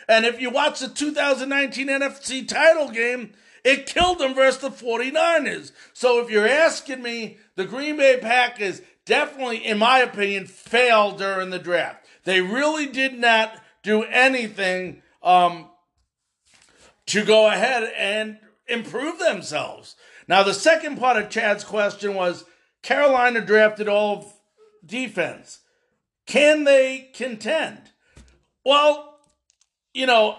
And 0.09 0.25
if 0.25 0.41
you 0.41 0.49
watch 0.49 0.79
the 0.79 0.87
2019 0.87 1.87
NFC 1.87 2.47
title 2.47 2.89
game, 2.89 3.33
it 3.63 3.85
killed 3.85 4.19
them 4.19 4.33
versus 4.33 4.61
the 4.61 4.69
49ers. 4.69 5.71
So 5.93 6.19
if 6.19 6.31
you're 6.31 6.47
asking 6.47 7.03
me, 7.03 7.37
the 7.55 7.65
Green 7.65 7.95
Bay 7.95 8.17
Packers 8.19 8.81
definitely, 9.05 9.65
in 9.65 9.77
my 9.77 9.99
opinion, 9.99 10.47
failed 10.47 11.19
during 11.19 11.51
the 11.51 11.59
draft. 11.59 12.05
They 12.23 12.41
really 12.41 12.87
did 12.87 13.17
not 13.19 13.53
do 13.83 14.03
anything 14.03 15.03
um, 15.21 15.69
to 17.05 17.23
go 17.23 17.47
ahead 17.47 17.93
and 17.95 18.39
improve 18.67 19.19
themselves. 19.19 19.95
Now, 20.27 20.41
the 20.41 20.53
second 20.53 20.97
part 20.97 21.17
of 21.17 21.29
Chad's 21.29 21.63
question 21.63 22.15
was 22.15 22.45
Carolina 22.83 23.41
drafted 23.41 23.87
all 23.87 24.17
of 24.17 24.33
defense. 24.85 25.59
Can 26.27 26.65
they 26.65 27.09
contend? 27.13 27.79
Well, 28.63 29.17
you 29.93 30.05
know, 30.05 30.37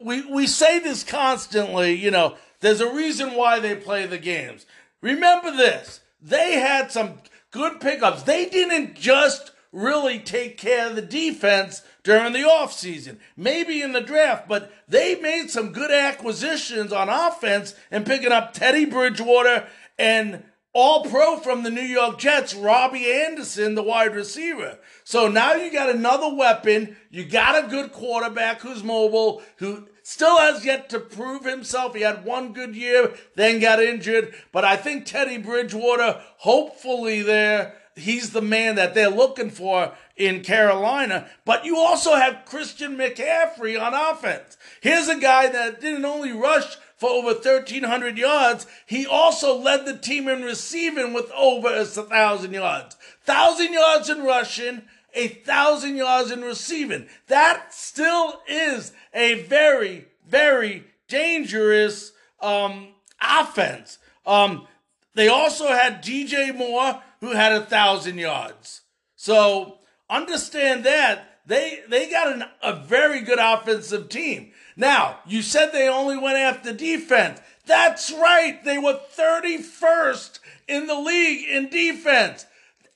we 0.00 0.24
we 0.24 0.46
say 0.46 0.78
this 0.78 1.04
constantly, 1.04 1.92
you 1.92 2.10
know, 2.10 2.36
there's 2.60 2.80
a 2.80 2.92
reason 2.92 3.34
why 3.34 3.58
they 3.58 3.74
play 3.74 4.06
the 4.06 4.18
games. 4.18 4.66
Remember 5.02 5.50
this. 5.50 6.00
They 6.20 6.52
had 6.52 6.90
some 6.92 7.18
good 7.50 7.80
pickups. 7.80 8.22
They 8.22 8.46
didn't 8.46 8.94
just 8.94 9.52
really 9.72 10.18
take 10.18 10.58
care 10.58 10.88
of 10.88 10.96
the 10.96 11.02
defense 11.02 11.82
during 12.02 12.32
the 12.32 12.40
offseason. 12.40 13.18
Maybe 13.36 13.82
in 13.82 13.92
the 13.92 14.00
draft, 14.00 14.48
but 14.48 14.72
they 14.88 15.14
made 15.16 15.48
some 15.50 15.72
good 15.72 15.90
acquisitions 15.90 16.92
on 16.92 17.08
offense 17.08 17.74
and 17.90 18.06
picking 18.06 18.32
up 18.32 18.52
Teddy 18.52 18.84
Bridgewater 18.84 19.66
and 19.98 20.42
all 20.72 21.04
pro 21.04 21.36
from 21.36 21.62
the 21.62 21.70
New 21.70 21.80
York 21.80 22.18
Jets, 22.18 22.54
Robbie 22.54 23.10
Anderson, 23.10 23.74
the 23.74 23.82
wide 23.82 24.14
receiver. 24.14 24.78
So 25.04 25.28
now 25.28 25.54
you 25.54 25.72
got 25.72 25.94
another 25.94 26.32
weapon. 26.32 26.96
You 27.10 27.24
got 27.24 27.64
a 27.64 27.68
good 27.68 27.92
quarterback 27.92 28.60
who's 28.60 28.84
mobile, 28.84 29.42
who 29.56 29.88
still 30.02 30.38
has 30.38 30.64
yet 30.64 30.88
to 30.90 31.00
prove 31.00 31.44
himself. 31.44 31.94
He 31.94 32.02
had 32.02 32.24
one 32.24 32.52
good 32.52 32.76
year, 32.76 33.14
then 33.34 33.60
got 33.60 33.82
injured. 33.82 34.34
But 34.52 34.64
I 34.64 34.76
think 34.76 35.06
Teddy 35.06 35.38
Bridgewater, 35.38 36.20
hopefully 36.38 37.22
there, 37.22 37.74
he's 37.96 38.30
the 38.30 38.42
man 38.42 38.76
that 38.76 38.94
they're 38.94 39.10
looking 39.10 39.50
for 39.50 39.92
in 40.16 40.42
Carolina. 40.42 41.28
But 41.44 41.64
you 41.64 41.78
also 41.78 42.14
have 42.14 42.44
Christian 42.44 42.96
McCaffrey 42.96 43.80
on 43.80 43.94
offense. 43.94 44.56
Here's 44.80 45.08
a 45.08 45.18
guy 45.18 45.48
that 45.48 45.80
didn't 45.80 46.04
only 46.04 46.32
rush 46.32 46.76
for 47.00 47.08
over 47.08 47.32
1,300 47.32 48.18
yards. 48.18 48.66
He 48.84 49.06
also 49.06 49.56
led 49.56 49.86
the 49.86 49.96
team 49.96 50.28
in 50.28 50.42
receiving 50.42 51.14
with 51.14 51.32
over 51.32 51.68
a 51.68 51.86
1,000 51.86 52.52
yards. 52.52 52.94
1,000 53.24 53.72
yards 53.72 54.10
in 54.10 54.22
rushing, 54.22 54.82
a 55.14 55.28
1,000 55.28 55.96
yards 55.96 56.30
in 56.30 56.42
receiving. 56.42 57.08
That 57.28 57.72
still 57.72 58.42
is 58.46 58.92
a 59.14 59.42
very, 59.44 60.08
very 60.28 60.84
dangerous 61.08 62.12
um, 62.42 62.88
offense. 63.20 63.98
Um, 64.26 64.66
they 65.14 65.28
also 65.28 65.68
had 65.68 66.04
DJ 66.04 66.54
Moore, 66.54 67.02
who 67.20 67.32
had 67.32 67.52
a 67.52 67.60
1,000 67.60 68.18
yards. 68.18 68.82
So 69.16 69.78
understand 70.10 70.84
that. 70.84 71.38
They, 71.46 71.80
they 71.88 72.10
got 72.10 72.28
an, 72.30 72.44
a 72.62 72.76
very 72.76 73.22
good 73.22 73.38
offensive 73.40 74.10
team. 74.10 74.52
Now, 74.80 75.18
you 75.26 75.42
said 75.42 75.72
they 75.72 75.90
only 75.90 76.16
went 76.16 76.38
after 76.38 76.72
defense. 76.72 77.38
That's 77.66 78.10
right. 78.10 78.64
They 78.64 78.78
were 78.78 78.98
31st 79.14 80.38
in 80.68 80.86
the 80.86 80.98
league 80.98 81.46
in 81.46 81.68
defense. 81.68 82.46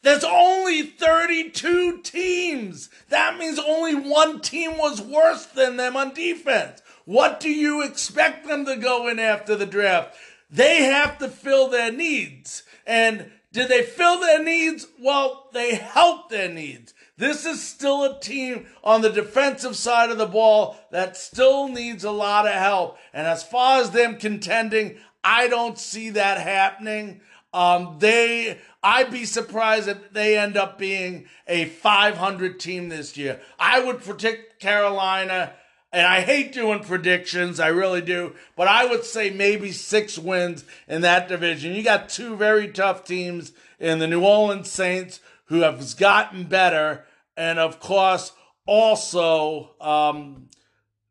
There's 0.01 0.25
only 0.25 0.85
32 0.85 1.99
teams. 1.99 2.89
That 3.11 3.37
means 3.37 3.59
only 3.59 3.95
one 3.95 4.41
team 4.41 4.79
was 4.79 5.03
worse 5.03 5.45
than 5.45 5.77
them 5.77 5.95
on 5.95 6.15
defense. 6.15 6.81
What 7.05 7.39
do 7.39 7.51
you 7.51 7.83
expect 7.83 8.47
them 8.47 8.65
to 8.65 8.77
go 8.77 9.07
in 9.07 9.19
after 9.19 9.55
the 9.55 9.67
draft? 9.67 10.17
They 10.51 10.85
have 10.85 11.19
to 11.19 11.29
fill 11.29 11.69
their 11.69 11.93
needs. 11.93 12.63
And 12.87 13.31
did 13.53 13.69
they 13.69 13.83
fill 13.83 14.21
their 14.21 14.43
needs? 14.43 14.87
Well, 14.99 15.51
they 15.53 15.75
helped 15.75 16.31
their 16.31 16.49
needs. 16.49 16.94
This 17.17 17.47
is 17.47 17.63
still 17.63 18.03
a 18.03 18.19
team 18.19 18.67
on 18.83 19.01
the 19.01 19.11
defensive 19.11 19.77
side 19.77 20.11
of 20.11 20.19
the 20.19 20.27
ball 20.27 20.77
that 20.91 21.17
still 21.17 21.69
needs 21.69 22.03
a 22.03 22.11
lot 22.11 22.47
of 22.47 22.55
help. 22.55 22.99
And 23.13 23.27
as 23.27 23.45
far 23.45 23.81
as 23.81 23.91
them 23.91 24.17
contending, 24.17 24.97
I 25.23 25.47
don't 25.47 25.79
see 25.79 26.11
that 26.11 26.41
happening. 26.41 27.21
Um, 27.53 27.97
they, 28.01 28.59
I'd 28.83 29.13
be 29.13 29.25
surprised 29.25 29.87
if 29.87 30.13
they 30.13 30.37
end 30.37 30.57
up 30.57 30.77
being 30.77 31.27
a 31.47 31.67
500 31.67 32.59
team 32.59 32.89
this 32.89 33.17
year. 33.17 33.41
I 33.61 33.79
would 33.79 34.03
predict 34.03 34.61
Carolina, 34.61 35.53
and 35.93 36.05
I 36.05 36.23
hate 36.23 36.53
doing 36.53 36.81
predictions, 36.83 37.61
I 37.61 37.69
really 37.69 38.01
do, 38.01 38.35
but 38.57 38.67
I 38.67 38.87
would 38.87 39.05
say 39.05 39.31
maybe 39.31 39.71
six 39.71 40.19
wins 40.19 40.65
in 40.89 41.03
that 41.03 41.29
division. 41.29 41.75
You 41.75 41.85
got 41.85 42.09
two 42.09 42.35
very 42.35 42.67
tough 42.67 43.05
teams 43.05 43.53
in 43.79 44.01
the 44.01 44.09
New 44.09 44.25
Orleans 44.25 44.69
Saints 44.69 45.21
who 45.55 45.61
have 45.61 45.97
gotten 45.97 46.45
better. 46.45 47.05
And 47.37 47.61
of 47.61 47.79
course, 47.79 48.33
also, 48.67 49.71
um, 49.81 50.49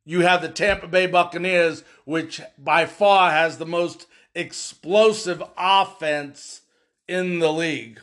you 0.03 0.19
have 0.19 0.41
the 0.41 0.49
Tampa 0.49 0.87
Bay 0.87 1.07
Buccaneers, 1.07 1.85
which 2.03 2.41
by 2.57 2.85
far 2.85 3.31
has 3.31 3.57
the 3.57 3.65
most 3.65 4.05
explosive 4.35 5.41
offense 5.57 6.61
in 7.07 7.39
the 7.39 7.53
league. 7.53 8.01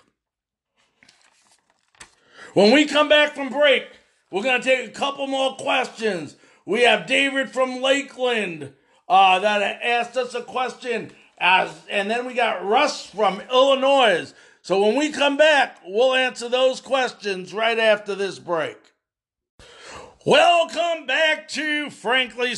When 2.55 2.73
we 2.73 2.87
come 2.87 3.11
back 3.11 3.35
from 3.35 3.51
break, 3.51 3.87
we're 4.31 4.43
going 4.43 4.63
to 4.63 4.67
take 4.67 4.89
a 4.89 4.93
couple 4.93 5.27
more 5.27 5.57
questions. 5.57 6.37
We 6.65 6.85
have 6.85 7.07
David 7.07 7.51
from 7.51 7.83
Lakeland 7.83 8.73
uh, 9.09 9.41
that 9.41 9.83
asked 9.83 10.17
us 10.17 10.35
a 10.35 10.43
question, 10.43 11.13
as, 11.37 11.71
and 11.91 12.11
then 12.11 12.25
we 12.25 12.33
got 12.33 12.65
Russ 12.65 13.05
from 13.05 13.43
Illinois. 13.53 14.33
So 14.63 14.81
when 14.83 14.97
we 14.97 15.11
come 15.11 15.39
back, 15.39 15.79
we'll 15.87 16.15
answer 16.15 16.49
those 16.49 16.83
questions 16.83 17.55
right 17.55 17.79
after 17.79 18.15
this 18.15 18.39
break. 18.39 18.77
Welcome 20.27 21.07
back 21.07 21.49
to 21.49 21.89
Frankly 21.89 22.57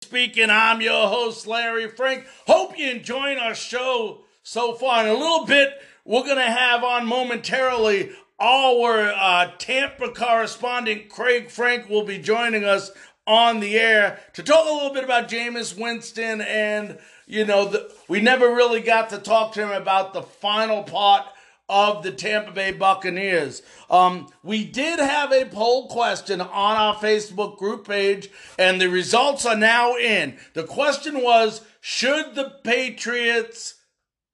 Speaking. 0.00 0.50
I'm 0.50 0.80
your 0.80 1.08
host, 1.08 1.48
Larry 1.48 1.88
Frank. 1.88 2.26
Hope 2.46 2.78
you're 2.78 2.94
enjoying 2.94 3.38
our 3.38 3.56
show 3.56 4.20
so 4.44 4.74
far. 4.74 5.02
In 5.02 5.10
a 5.10 5.18
little 5.18 5.44
bit, 5.44 5.70
we're 6.04 6.22
going 6.22 6.36
to 6.36 6.42
have 6.42 6.84
on 6.84 7.04
momentarily 7.04 8.12
our 8.38 9.12
uh, 9.12 9.50
Tampa 9.58 10.10
correspondent, 10.10 11.08
Craig 11.08 11.50
Frank, 11.50 11.88
will 11.88 12.04
be 12.04 12.18
joining 12.18 12.64
us 12.64 12.92
on 13.26 13.58
the 13.58 13.76
air 13.76 14.20
to 14.34 14.42
talk 14.42 14.68
a 14.68 14.72
little 14.72 14.94
bit 14.94 15.02
about 15.02 15.28
Jameis 15.28 15.76
Winston 15.76 16.42
and 16.42 16.98
you 17.26 17.44
know, 17.44 17.66
the, 17.66 17.92
we 18.08 18.20
never 18.20 18.54
really 18.54 18.80
got 18.80 19.10
to 19.10 19.18
talk 19.18 19.54
to 19.54 19.62
him 19.62 19.70
about 19.70 20.12
the 20.12 20.22
final 20.22 20.82
part 20.82 21.26
of 21.68 22.02
the 22.02 22.12
Tampa 22.12 22.52
Bay 22.52 22.72
Buccaneers. 22.72 23.62
Um, 23.88 24.28
we 24.42 24.64
did 24.64 24.98
have 24.98 25.32
a 25.32 25.46
poll 25.46 25.88
question 25.88 26.40
on 26.40 26.76
our 26.76 26.94
Facebook 26.96 27.56
group 27.56 27.88
page, 27.88 28.28
and 28.58 28.80
the 28.80 28.88
results 28.88 29.46
are 29.46 29.56
now 29.56 29.96
in. 29.96 30.36
The 30.52 30.64
question 30.64 31.22
was 31.22 31.62
Should 31.80 32.34
the 32.34 32.52
Patriots 32.62 33.76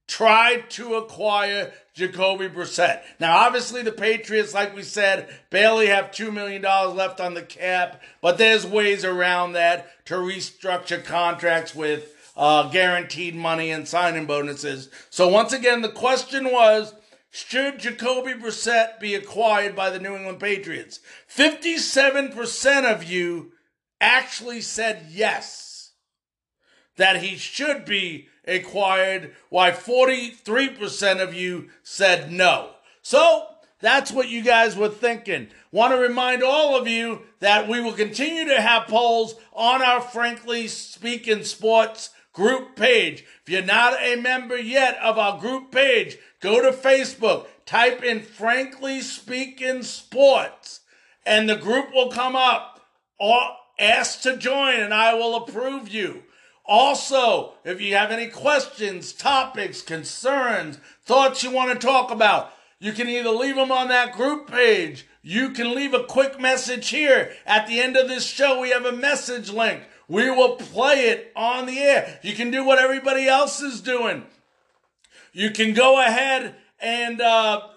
try 0.09 0.65
to 0.71 0.95
acquire 0.97 1.73
Jacoby 1.95 2.49
Brissett? 2.49 3.03
Now, 3.21 3.37
obviously, 3.39 3.83
the 3.83 3.93
Patriots, 3.93 4.53
like 4.53 4.75
we 4.75 4.83
said, 4.83 5.29
barely 5.51 5.87
have 5.87 6.07
$2 6.07 6.33
million 6.33 6.63
left 6.63 7.21
on 7.21 7.35
the 7.35 7.43
cap, 7.43 8.03
but 8.21 8.39
there's 8.39 8.67
ways 8.67 9.05
around 9.05 9.53
that 9.53 10.05
to 10.07 10.15
restructure 10.15 11.03
contracts 11.05 11.77
with 11.77 12.17
uh, 12.41 12.71
guaranteed 12.71 13.37
money 13.37 13.71
and 13.71 13.87
signing 13.87 14.25
bonuses. 14.25 14.89
So 15.11 15.29
once 15.29 15.53
again, 15.53 15.83
the 15.83 15.91
question 15.91 16.51
was, 16.51 16.95
should 17.31 17.79
Jacoby 17.79 18.33
Brissett 18.33 18.99
be 18.99 19.15
acquired 19.15 19.77
by 19.77 19.91
the 19.91 20.01
New 20.01 20.17
England 20.17 20.41
Patriots? 20.41 21.01
57% 21.33 22.91
of 22.91 23.05
you 23.05 23.53
actually 24.01 24.63
said 24.63 25.05
yes, 25.11 25.93
that 26.97 27.23
he 27.23 27.37
should 27.37 27.85
be 27.85 28.29
acquired, 28.49 29.35
Why 29.51 29.71
43% 29.71 31.23
of 31.23 31.35
you 31.35 31.69
said 31.83 32.33
no. 32.33 32.71
So 33.03 33.49
that's 33.81 34.11
what 34.11 34.31
you 34.31 34.41
guys 34.43 34.77
were 34.77 34.89
thinking. 34.89 35.49
Want 35.73 35.93
to 35.93 36.01
remind 36.01 36.43
all 36.43 36.75
of 36.75 36.89
you 36.89 37.21
that 37.41 37.69
we 37.69 37.83
will 37.83 37.93
continue 37.93 38.47
to 38.47 38.63
have 38.63 38.89
polls 38.89 39.35
on 39.53 39.83
our 39.83 40.01
Frankly 40.01 40.69
Speaking 40.69 41.45
Sports 41.45 42.11
group 42.41 42.75
page. 42.75 43.23
If 43.43 43.51
you're 43.53 43.63
not 43.63 44.01
a 44.01 44.17
member 44.17 44.57
yet 44.57 44.97
of 45.03 45.19
our 45.19 45.39
group 45.39 45.71
page, 45.71 46.17
go 46.41 46.63
to 46.63 46.75
Facebook, 46.75 47.49
type 47.67 48.03
in 48.03 48.23
Frankly 48.23 49.03
Speaking 49.03 49.83
Sports, 49.83 50.81
and 51.27 51.47
the 51.47 51.57
group 51.57 51.93
will 51.93 52.09
come 52.09 52.35
up. 52.35 52.81
Ask 53.79 54.23
to 54.23 54.39
join, 54.39 54.77
and 54.77 54.95
I 54.95 55.13
will 55.13 55.35
approve 55.37 55.91
you. 55.91 56.23
Also, 56.65 57.55
if 57.63 57.79
you 57.79 57.95
have 57.95 58.11
any 58.11 58.29
questions, 58.29 59.13
topics, 59.13 59.83
concerns, 59.83 60.79
thoughts 61.05 61.43
you 61.43 61.51
want 61.51 61.79
to 61.79 61.87
talk 61.87 62.11
about, 62.11 62.55
you 62.79 62.95
can 62.95 63.07
either 63.07 63.29
leave 63.29 63.57
them 63.57 63.71
on 63.71 63.89
that 63.89 64.15
group 64.15 64.51
page. 64.51 65.07
You 65.21 65.51
can 65.51 65.75
leave 65.75 65.93
a 65.93 66.05
quick 66.05 66.41
message 66.41 66.89
here. 66.89 67.33
At 67.45 67.67
the 67.67 67.81
end 67.81 67.99
of 67.99 68.09
this 68.09 68.25
show, 68.25 68.63
we 68.63 68.71
have 68.71 68.87
a 68.87 68.93
message 68.93 69.51
link. 69.51 69.83
We 70.11 70.29
will 70.29 70.57
play 70.57 71.07
it 71.11 71.33
on 71.37 71.67
the 71.67 71.79
air. 71.79 72.19
You 72.23 72.35
can 72.35 72.51
do 72.51 72.65
what 72.65 72.81
everybody 72.81 73.29
else 73.29 73.63
is 73.63 73.81
doing. 73.81 74.25
You 75.33 75.53
can 75.53 75.73
go 75.73 76.01
ahead 76.01 76.57
and 76.81 77.21
uh, 77.21 77.69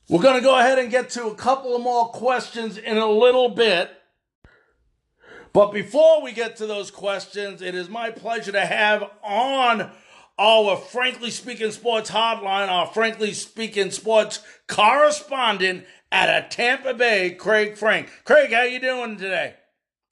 We're 0.09 0.21
going 0.21 0.35
to 0.35 0.41
go 0.41 0.59
ahead 0.59 0.77
and 0.77 0.91
get 0.91 1.11
to 1.11 1.27
a 1.27 1.35
couple 1.35 1.73
of 1.73 1.81
more 1.81 2.09
questions 2.09 2.77
in 2.77 2.97
a 2.97 3.09
little 3.09 3.47
bit. 3.47 3.89
But 5.53 5.71
before 5.71 6.21
we 6.21 6.31
get 6.31 6.57
to 6.57 6.67
those 6.67 6.91
questions, 6.91 7.62
it 7.62 7.73
is 7.73 7.89
my 7.89 8.12
pleasure 8.12 8.51
to 8.51 8.65
have 8.65 9.03
on 9.23 9.91
our 10.38 10.77
Frankly 10.77 11.31
Speaking 11.31 11.71
Sports 11.71 12.12
hotline, 12.12 12.69
our 12.69 12.88
Frankly 12.88 13.33
Speaking 13.33 13.91
Sports 13.91 14.41
correspondent 14.67 15.85
at 16.12 16.29
a 16.29 16.47
Tampa 16.47 16.93
Bay, 16.93 17.31
Craig 17.31 17.77
Frank. 17.77 18.09
Craig, 18.23 18.53
how 18.53 18.63
you 18.63 18.79
doing 18.79 19.17
today? 19.17 19.55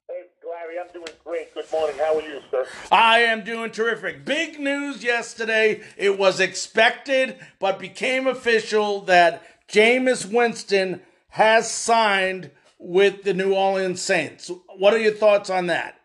Hey, 0.08 0.24
Larry, 0.48 0.78
I'm 0.78 0.92
doing 0.92 1.08
great. 1.24 1.54
Good 1.54 1.70
morning. 1.72 1.96
How 1.98 2.18
are 2.18 2.22
you, 2.22 2.40
sir? 2.50 2.66
I 2.90 3.20
am 3.20 3.44
doing 3.44 3.70
terrific. 3.70 4.24
Big 4.24 4.58
news 4.58 5.02
yesterday. 5.02 5.82
It 5.96 6.18
was 6.18 6.40
expected, 6.40 7.38
but 7.58 7.78
became 7.78 8.26
official 8.26 9.02
that 9.02 9.42
Jameis 9.68 10.30
Winston 10.30 11.00
has 11.30 11.70
signed 11.70 12.50
with 12.78 13.24
the 13.24 13.34
New 13.34 13.54
Orleans 13.54 14.00
Saints. 14.00 14.50
What 14.76 14.94
are 14.94 14.98
your 14.98 15.12
thoughts 15.12 15.50
on 15.50 15.66
that? 15.66 16.00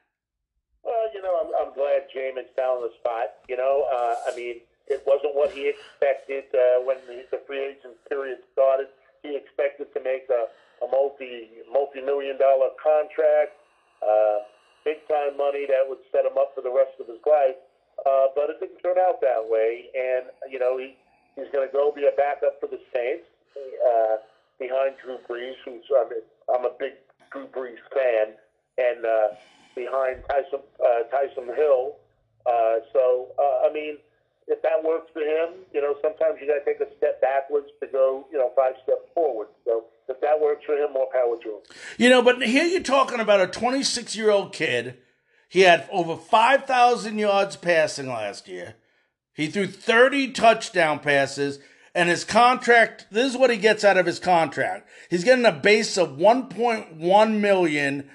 Well, 0.84 1.08
you 1.14 1.22
know, 1.22 1.34
I'm, 1.42 1.68
I'm 1.68 1.74
glad 1.74 2.10
Jameis 2.10 2.50
found 2.58 2.84
the 2.84 2.90
spot. 3.00 3.40
You 3.48 3.58
know, 3.58 3.86
uh, 3.94 4.16
I 4.28 4.36
mean, 4.36 4.62
it 4.88 5.04
wasn't 5.06 5.36
what 5.36 5.52
he 5.52 5.70
expected 5.70 6.46
uh, 6.54 6.84
when 6.84 6.98
the, 7.08 7.24
the 7.32 7.42
free 7.48 7.64
agent 7.64 7.96
period 8.10 8.40
started. 8.52 8.88
He 9.22 9.38
expected 9.38 9.94
to 9.94 10.04
make 10.04 10.28
a, 10.30 10.52
a 10.84 10.88
multi 10.92 11.64
multi 11.72 12.02
million 12.02 12.38
dollar 12.38 12.76
contract, 12.82 13.56
uh, 14.04 14.44
big 14.84 15.00
time 15.08 15.38
money 15.38 15.66
that 15.70 15.88
would 15.88 16.04
set 16.12 16.26
him 16.26 16.36
up 16.38 16.52
for 16.56 16.62
the 16.62 16.74
rest 16.74 17.00
of 17.00 17.08
his 17.08 17.22
life. 17.24 17.56
Uh, 18.04 18.28
but 18.36 18.50
it 18.50 18.60
didn't 18.60 18.82
turn 18.84 18.98
out 19.00 19.22
that 19.22 19.40
way, 19.40 19.88
and 19.96 20.28
you 20.52 20.60
know 20.60 20.76
he 20.78 20.98
he's 21.38 21.48
going 21.54 21.64
to 21.64 21.72
go 21.72 21.94
be 21.96 22.04
a 22.04 22.16
backup 22.18 22.60
for 22.60 22.68
the 22.68 22.82
Saints 22.92 23.24
uh, 23.56 24.18
behind 24.60 24.96
Drew 25.04 25.18
Brees, 25.30 25.56
who's 25.66 25.84
I'm, 25.98 26.10
I'm 26.56 26.66
a 26.66 26.76
big 26.80 26.94
Drew 27.32 27.48
Brees 27.48 27.82
fan, 27.94 28.36
and 28.78 29.06
uh, 29.06 29.28
behind 29.76 30.24
Taysom 30.30 30.62
uh, 30.80 31.04
Taysom 31.14 31.56
Hill. 31.56 31.96
Uh, 32.46 32.80
so 32.92 33.30
uh, 33.40 33.68
I 33.68 33.74
mean, 33.74 33.98
if 34.48 34.62
that 34.62 34.84
works 34.84 35.10
for 35.14 35.22
him, 35.22 35.64
you 35.74 35.82
know, 35.82 35.96
sometimes 36.02 36.40
you 36.42 36.48
got 36.48 36.60
to 36.60 36.66
take 36.66 36.82
a 36.82 36.98
step 36.98 37.22
backwards 37.22 37.68
to 37.82 37.88
go, 37.88 38.26
you 38.32 38.38
know, 38.38 38.52
five 38.56 38.74
steps 38.84 39.08
forward. 39.14 39.48
So 39.66 39.86
if 40.10 40.20
that 40.22 40.40
works 40.40 40.66
for 40.66 40.76
him, 40.76 40.94
more 40.94 41.08
power 41.12 41.38
to 41.42 41.50
him. 41.50 41.62
You 41.98 42.10
know, 42.10 42.22
but 42.22 42.42
here 42.44 42.66
you're 42.66 42.82
talking 42.82 43.20
about 43.20 43.42
a 43.42 43.48
26 43.48 44.16
year 44.16 44.32
old 44.32 44.54
kid. 44.54 44.98
He 45.48 45.62
had 45.62 45.88
over 45.92 46.16
5,000 46.18 47.20
yards 47.20 47.56
passing 47.58 48.08
last 48.08 48.48
year. 48.48 48.76
He 49.34 49.48
threw 49.48 49.68
30 49.68 50.32
touchdown 50.32 51.00
passes 51.00 51.60
and 51.96 52.10
his 52.10 52.24
contract 52.24 53.08
this 53.12 53.32
is 53.32 53.38
what 53.38 53.50
he 53.50 53.58
gets 53.58 53.84
out 53.84 53.98
of 53.98 54.06
his 54.06 54.20
contract. 54.20 54.88
He's 55.10 55.24
getting 55.24 55.46
a 55.46 55.52
base 55.52 55.98
of 55.98 56.18
1.1 56.18 57.40
million. 57.40 58.10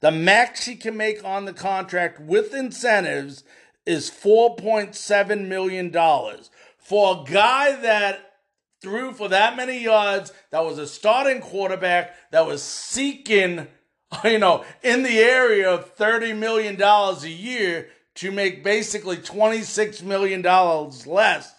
The 0.00 0.10
max 0.10 0.66
he 0.66 0.76
can 0.76 0.96
make 0.96 1.24
on 1.24 1.44
the 1.44 1.52
contract 1.52 2.20
with 2.20 2.54
incentives 2.54 3.44
is 3.86 4.10
4.7 4.10 5.46
million 5.46 5.90
dollars. 5.90 6.50
For 6.78 7.22
a 7.22 7.30
guy 7.30 7.76
that 7.76 8.34
threw 8.82 9.12
for 9.12 9.28
that 9.28 9.56
many 9.56 9.82
yards 9.82 10.30
that 10.50 10.64
was 10.64 10.78
a 10.78 10.86
starting 10.86 11.40
quarterback 11.40 12.14
that 12.30 12.46
was 12.46 12.62
seeking 12.62 13.66
you 14.24 14.38
know 14.38 14.62
in 14.82 15.02
the 15.02 15.18
area 15.18 15.70
of 15.70 15.90
30 15.92 16.34
million 16.34 16.76
dollars 16.76 17.24
a 17.24 17.30
year 17.30 17.88
to 18.16 18.30
make 18.30 18.62
basically 18.62 19.16
26 19.16 20.02
million 20.02 20.42
dollars 20.42 21.06
less. 21.06 21.52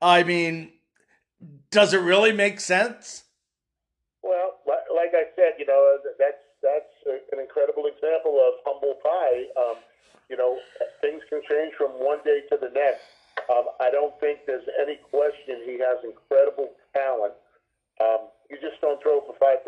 I 0.00 0.22
mean 0.22 0.72
does 1.72 1.92
it 1.92 2.00
really 2.00 2.30
make 2.30 2.60
sense? 2.60 3.24
Well, 4.22 4.60
like 4.68 5.16
I 5.16 5.26
said, 5.34 5.58
you 5.58 5.66
know, 5.66 5.98
that's 6.20 6.44
that's 6.62 6.94
an 7.32 7.40
incredible 7.40 7.90
example 7.90 8.38
of 8.38 8.62
humble 8.62 8.94
pie. 9.02 9.50
Um, 9.58 9.82
you 10.30 10.36
know, 10.36 10.56
things 11.00 11.20
can 11.28 11.42
change 11.50 11.74
from 11.74 11.90
one 11.98 12.22
day 12.24 12.46
to 12.52 12.56
the 12.56 12.70
next. 12.70 13.02
Um, 13.50 13.74
I 13.80 13.90
don't 13.90 14.14
think 14.20 14.46
there's 14.46 14.68
any 14.78 15.00
question 15.10 15.66
he 15.66 15.82
has 15.82 15.98
incredible 16.04 16.70
talent. 16.94 17.34
Um, 17.98 18.30
you 18.48 18.56
just 18.62 18.80
don't 18.80 19.02
throw 19.02 19.20
for 19.26 19.34
5,000 19.40 19.66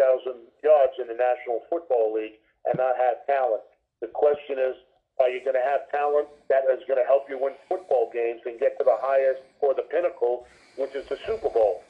yards 0.62 0.94
in 1.00 1.08
the 1.08 1.18
National 1.18 1.66
Football 1.68 2.14
League 2.14 2.38
and 2.64 2.78
not 2.78 2.94
have 2.96 3.26
talent. 3.26 3.66
The 4.00 4.06
question 4.08 4.62
is, 4.62 4.76
are 5.20 5.28
you 5.28 5.42
going 5.42 5.58
to 5.58 5.66
have 5.66 5.90
talent 5.90 6.28
that 6.48 6.62
is 6.70 6.82
going 6.86 7.00
to 7.00 7.06
help 7.06 7.26
you 7.28 7.38
win 7.40 7.54
football 7.68 8.10
games 8.12 8.40
and 8.46 8.58
get 8.60 8.78
to 8.78 8.84
the 8.84 8.98
highest 9.00 9.42
or 9.60 9.74
the 9.74 9.86
pinnacle, 9.90 10.46
which 10.76 10.94
is 10.94 11.06
the 11.08 11.18
Super 11.26 11.50
Bowl? 11.50 11.82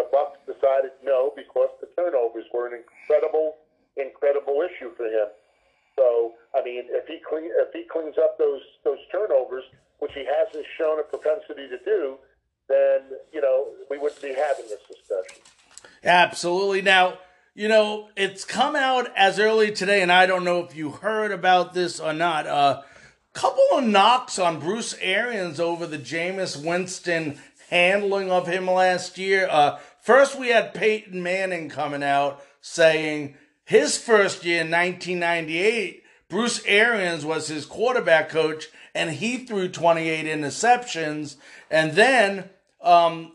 The 0.00 0.08
Bucs 0.16 0.40
decided 0.46 0.92
no 1.04 1.30
because 1.36 1.68
the 1.82 1.88
turnovers 1.94 2.46
were 2.54 2.66
an 2.66 2.72
incredible, 2.72 3.56
incredible 3.98 4.64
issue 4.64 4.96
for 4.96 5.04
him. 5.04 5.28
So, 5.94 6.32
I 6.56 6.64
mean, 6.64 6.84
if 6.88 7.06
he 7.06 7.18
clean, 7.28 7.50
if 7.52 7.68
he 7.74 7.84
cleans 7.84 8.16
up 8.16 8.38
those 8.38 8.62
those 8.82 8.98
turnovers, 9.12 9.64
which 9.98 10.12
he 10.14 10.24
hasn't 10.24 10.64
shown 10.78 11.00
a 11.00 11.02
propensity 11.02 11.68
to 11.68 11.76
do, 11.84 12.16
then 12.66 13.00
you 13.30 13.42
know 13.42 13.66
we 13.90 13.98
wouldn't 13.98 14.22
be 14.22 14.32
having 14.32 14.64
this 14.68 14.80
discussion. 14.88 15.42
Absolutely. 16.02 16.80
Now, 16.80 17.18
you 17.54 17.68
know, 17.68 18.08
it's 18.16 18.46
come 18.46 18.74
out 18.74 19.12
as 19.14 19.38
early 19.38 19.70
today, 19.70 20.00
and 20.00 20.10
I 20.10 20.24
don't 20.24 20.44
know 20.44 20.60
if 20.60 20.74
you 20.74 20.92
heard 20.92 21.30
about 21.30 21.74
this 21.74 22.00
or 22.00 22.14
not. 22.14 22.46
A 22.46 22.54
uh, 22.54 22.82
couple 23.34 23.64
of 23.72 23.84
knocks 23.84 24.38
on 24.38 24.60
Bruce 24.60 24.96
Arians 25.02 25.60
over 25.60 25.86
the 25.86 25.98
Jameis 25.98 26.64
Winston 26.64 27.38
handling 27.70 28.30
of 28.30 28.46
him 28.46 28.66
last 28.66 29.16
year. 29.16 29.48
Uh, 29.50 29.78
first, 30.02 30.38
we 30.38 30.48
had 30.48 30.74
Peyton 30.74 31.22
Manning 31.22 31.68
coming 31.68 32.02
out 32.02 32.42
saying 32.60 33.34
his 33.64 33.96
first 33.96 34.44
year 34.44 34.62
in 34.62 34.70
1998, 34.70 36.02
Bruce 36.28 36.64
Arians 36.64 37.24
was 37.24 37.48
his 37.48 37.66
quarterback 37.66 38.28
coach 38.28 38.68
and 38.94 39.10
he 39.10 39.38
threw 39.38 39.68
28 39.68 40.26
interceptions. 40.26 41.36
And 41.70 41.92
then 41.92 42.50
um, 42.80 43.32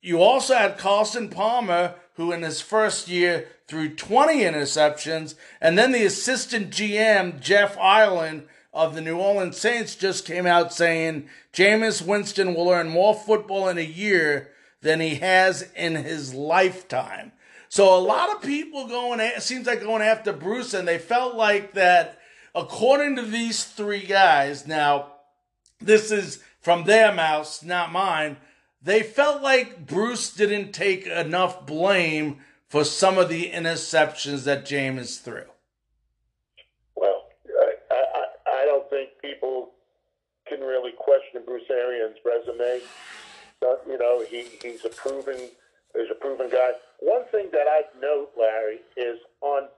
you 0.00 0.20
also 0.20 0.54
had 0.54 0.78
Carson 0.78 1.28
Palmer, 1.28 1.94
who 2.14 2.32
in 2.32 2.42
his 2.42 2.60
first 2.60 3.08
year 3.08 3.48
threw 3.66 3.94
20 3.94 4.40
interceptions. 4.40 5.34
And 5.60 5.78
then 5.78 5.92
the 5.92 6.04
assistant 6.04 6.70
GM, 6.70 7.40
Jeff 7.40 7.78
Ireland, 7.78 8.48
of 8.74 8.96
the 8.96 9.00
New 9.00 9.16
Orleans 9.16 9.56
Saints 9.56 9.94
just 9.94 10.26
came 10.26 10.46
out 10.46 10.72
saying 10.72 11.28
Jameis 11.52 12.04
Winston 12.04 12.54
will 12.54 12.68
earn 12.68 12.88
more 12.88 13.14
football 13.14 13.68
in 13.68 13.78
a 13.78 13.82
year 13.82 14.50
than 14.84 15.00
he 15.00 15.16
has 15.16 15.68
in 15.74 15.96
his 15.96 16.34
lifetime. 16.34 17.32
So 17.68 17.96
a 17.96 17.98
lot 17.98 18.30
of 18.30 18.42
people 18.42 18.86
going, 18.86 19.18
it 19.18 19.42
seems 19.42 19.66
like 19.66 19.80
going 19.80 20.02
after 20.02 20.32
Bruce, 20.32 20.74
and 20.74 20.86
they 20.86 20.98
felt 20.98 21.34
like 21.34 21.72
that, 21.72 22.18
according 22.54 23.16
to 23.16 23.22
these 23.22 23.64
three 23.64 24.04
guys, 24.04 24.66
now, 24.66 25.12
this 25.80 26.12
is 26.12 26.44
from 26.60 26.84
their 26.84 27.12
mouths, 27.12 27.64
not 27.64 27.92
mine, 27.92 28.36
they 28.80 29.02
felt 29.02 29.42
like 29.42 29.86
Bruce 29.86 30.32
didn't 30.32 30.72
take 30.72 31.06
enough 31.06 31.66
blame 31.66 32.40
for 32.68 32.84
some 32.84 33.16
of 33.16 33.30
the 33.30 33.50
interceptions 33.50 34.44
that 34.44 34.66
James 34.66 35.16
threw. 35.16 35.44
Well, 36.94 37.24
I, 37.48 37.72
I, 37.90 38.24
I 38.62 38.64
don't 38.66 38.88
think 38.90 39.10
people 39.22 39.70
can 40.46 40.60
really 40.60 40.92
question 40.92 41.42
Bruce 41.46 41.70
Arians' 41.70 42.18
resume. 42.24 42.82
But, 43.64 43.80
you 43.88 43.96
know, 43.96 44.20
he, 44.28 44.44
he's 44.60 44.84
a 44.84 44.90
proven 44.90 45.40
he's 45.96 46.10
a 46.12 46.20
proven 46.20 46.50
guy. 46.52 46.72
One 47.00 47.24
thing 47.32 47.48
that 47.52 47.64
I'd 47.64 47.88
note, 47.96 48.36
Larry, 48.36 48.84
is 48.94 49.16
on 49.40 49.68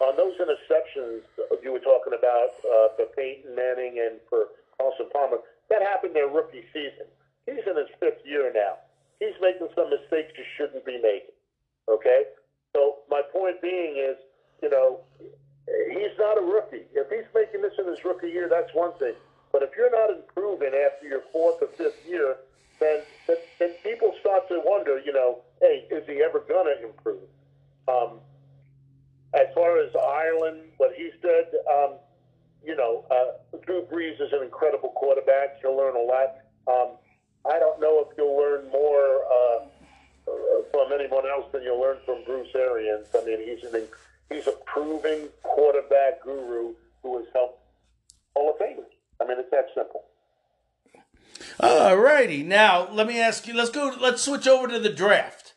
on 0.00 0.16
those 0.16 0.32
interceptions 0.40 1.20
you 1.62 1.72
were 1.72 1.84
talking 1.84 2.16
about 2.16 2.56
uh, 2.64 2.96
for 2.96 3.06
Peyton 3.16 3.54
Manning 3.54 4.00
and 4.00 4.20
for 4.28 4.48
Carson 4.78 5.08
Palmer, 5.12 5.38
that 5.68 5.82
happened 5.82 6.14
their 6.14 6.28
rookie 6.28 6.64
season. 6.72 7.08
He's 7.44 7.64
in 7.66 7.76
his 7.76 7.88
fifth 8.00 8.24
year 8.24 8.52
now. 8.54 8.76
He's 9.20 9.36
making 9.40 9.68
some 9.74 9.90
mistakes 9.90 10.32
he 10.36 10.44
shouldn't 10.56 10.84
be 10.84 10.96
making. 11.00 11.36
Okay? 11.88 12.24
So 12.74 13.04
my 13.10 13.22
point 13.32 13.60
being 13.62 13.96
is, 13.96 14.16
you 14.62 14.70
know, 14.70 15.00
he's 15.90 16.16
not 16.18 16.36
a 16.36 16.44
rookie. 16.44 16.84
If 16.92 17.08
he's 17.08 17.28
making 17.34 17.62
this 17.62 17.72
in 17.78 17.86
his 17.88 18.04
rookie 18.04 18.28
year, 18.28 18.48
that's 18.48 18.72
one 18.74 18.92
thing. 18.98 19.14
But 19.50 19.62
if 19.62 19.70
you're 19.76 19.90
not 19.90 20.10
improving 20.10 20.72
after 20.76 21.08
your 21.08 21.22
fourth 21.32 21.62
or 21.62 21.68
fifth 21.68 22.04
year, 22.06 22.36
then, 22.80 23.00
then, 23.26 23.36
then 23.58 23.70
people 23.82 24.12
start 24.20 24.48
to 24.48 24.60
wonder, 24.64 25.00
you 25.04 25.12
know, 25.12 25.40
hey, 25.60 25.86
is 25.90 26.04
he 26.06 26.22
ever 26.22 26.40
going 26.40 26.66
to 26.66 26.86
improve? 26.86 27.22
Um, 27.88 28.20
as 29.34 29.46
far 29.54 29.80
as 29.80 29.90
Ireland, 29.94 30.60
what 30.76 30.92
he 30.96 31.10
said, 31.22 31.46
um, 31.72 31.94
you 32.64 32.76
know, 32.76 33.04
uh, 33.10 33.58
Drew 33.64 33.82
Brees 33.82 34.20
is 34.20 34.32
an 34.32 34.42
incredible 34.42 34.90
quarterback. 34.90 35.58
You'll 35.62 35.76
learn 35.76 35.96
a 35.96 36.00
lot. 36.00 36.36
Um, 36.66 36.96
I 37.48 37.58
don't 37.58 37.80
know 37.80 38.00
if 38.00 38.16
you'll 38.16 38.36
learn 38.36 38.68
more 38.70 39.20
uh, 39.30 39.64
uh, 40.28 40.62
from 40.72 40.92
anyone 40.92 41.24
else 41.26 41.46
than 41.52 41.62
you'll 41.62 41.80
learn 41.80 41.98
from 42.04 42.24
Bruce 42.24 42.48
Arians. 42.54 43.06
I 43.14 43.24
mean, 43.24 43.38
he's 43.46 43.72
an 43.72 43.82
he's 44.30 44.46
a 44.48 44.54
proven 44.64 45.28
quarterback 45.42 46.22
guru 46.24 46.74
who 47.02 47.18
has 47.18 47.26
helped 47.32 47.60
Hall 48.34 48.50
of 48.50 48.58
Famers. 48.58 48.90
I 49.20 49.28
mean, 49.28 49.38
it's 49.38 49.50
that 49.52 49.66
simple. 49.74 50.04
All 51.60 51.96
righty. 51.96 52.42
Now, 52.42 52.90
let 53.06 53.14
me 53.14 53.20
ask 53.20 53.46
you, 53.46 53.54
let's 53.54 53.70
go, 53.70 53.94
let's 54.00 54.22
switch 54.22 54.48
over 54.48 54.66
to 54.66 54.80
the 54.80 54.88
draft. 54.88 55.54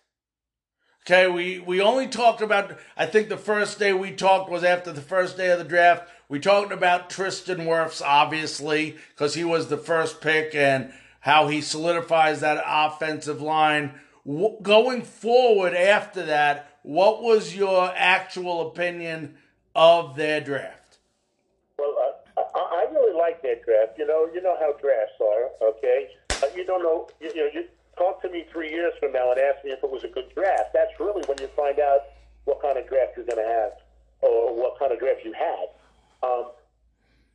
Okay, 1.03 1.27
we, 1.27 1.57
we 1.57 1.81
only 1.81 2.07
talked 2.07 2.41
about, 2.41 2.77
I 2.95 3.07
think 3.07 3.27
the 3.27 3.37
first 3.37 3.79
day 3.79 3.91
we 3.91 4.11
talked 4.11 4.51
was 4.51 4.63
after 4.63 4.91
the 4.91 5.01
first 5.01 5.35
day 5.35 5.49
of 5.49 5.57
the 5.57 5.65
draft. 5.65 6.07
We 6.27 6.39
talked 6.39 6.71
about 6.71 7.09
Tristan 7.09 7.61
Wirfs, 7.61 8.03
obviously, 8.05 8.97
because 9.09 9.33
he 9.33 9.43
was 9.43 9.67
the 9.67 9.77
first 9.77 10.21
pick 10.21 10.53
and 10.53 10.93
how 11.21 11.47
he 11.47 11.61
solidifies 11.61 12.41
that 12.41 12.63
offensive 12.63 13.41
line. 13.41 13.99
W- 14.27 14.57
going 14.61 15.01
forward 15.01 15.73
after 15.73 16.23
that, 16.27 16.77
what 16.83 17.23
was 17.23 17.55
your 17.55 17.91
actual 17.95 18.69
opinion 18.69 19.37
of 19.73 20.15
their 20.15 20.39
draft? 20.39 20.99
Well, 21.79 21.95
uh, 22.37 22.41
I, 22.53 22.85
I 22.85 22.91
really 22.93 23.17
like 23.17 23.41
that 23.41 23.65
draft. 23.65 23.97
You 23.97 24.05
know, 24.05 24.29
you 24.31 24.43
know 24.43 24.55
how 24.59 24.73
drafts 24.73 25.19
are. 25.19 25.69
Okay, 25.69 26.09
you 26.59 26.65
don't 26.65 26.83
know. 26.83 27.07
You, 27.23 27.31
you 27.33 27.49
you 27.53 27.63
talk 27.97 28.21
to 28.21 28.29
me 28.29 28.45
three 28.51 28.69
years 28.69 28.93
from 28.99 29.13
now 29.13 29.31
and 29.31 29.39
ask 29.39 29.63
me 29.63 29.71
if 29.71 29.83
it 29.83 29.89
was 29.89 30.03
a 30.03 30.11
good 30.11 30.27
draft. 30.35 30.71
That's 30.73 30.91
really 30.99 31.23
when 31.27 31.37
you 31.39 31.47
find 31.55 31.79
out 31.79 32.11
what 32.43 32.61
kind 32.61 32.77
of 32.77 32.87
draft 32.87 33.15
you're 33.15 33.25
going 33.25 33.39
to 33.43 33.51
have, 33.51 33.73
or 34.21 34.55
what 34.55 34.77
kind 34.79 34.91
of 34.91 34.99
draft 34.99 35.21
you 35.23 35.33
had. 35.33 35.71
Um, 36.21 36.51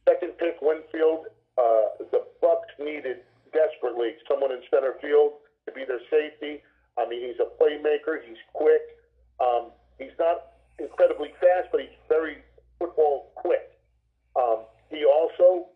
second 0.04 0.36
pick, 0.38 0.60
Winfield. 0.60 1.32
Uh, 1.56 1.96
the 2.10 2.26
Bucks 2.40 2.68
needed 2.78 3.24
desperately 3.52 4.14
someone 4.28 4.52
in 4.52 4.60
center 4.68 4.94
field 5.00 5.40
to 5.66 5.72
be 5.72 5.84
their 5.84 6.02
safety. 6.10 6.60
I 6.98 7.08
mean, 7.08 7.22
he's 7.22 7.40
a 7.40 7.48
playmaker. 7.56 8.20
He's 8.26 8.40
quick. 8.52 8.82
Um, 9.40 9.70
he's 9.98 10.14
not 10.18 10.58
incredibly 10.78 11.30
fast, 11.40 11.68
but 11.70 11.80
he's 11.80 11.96
very 12.08 12.38
football 12.78 13.30
quick. 13.36 13.78
Um, 14.36 14.66
he 14.90 15.04
also 15.04 15.70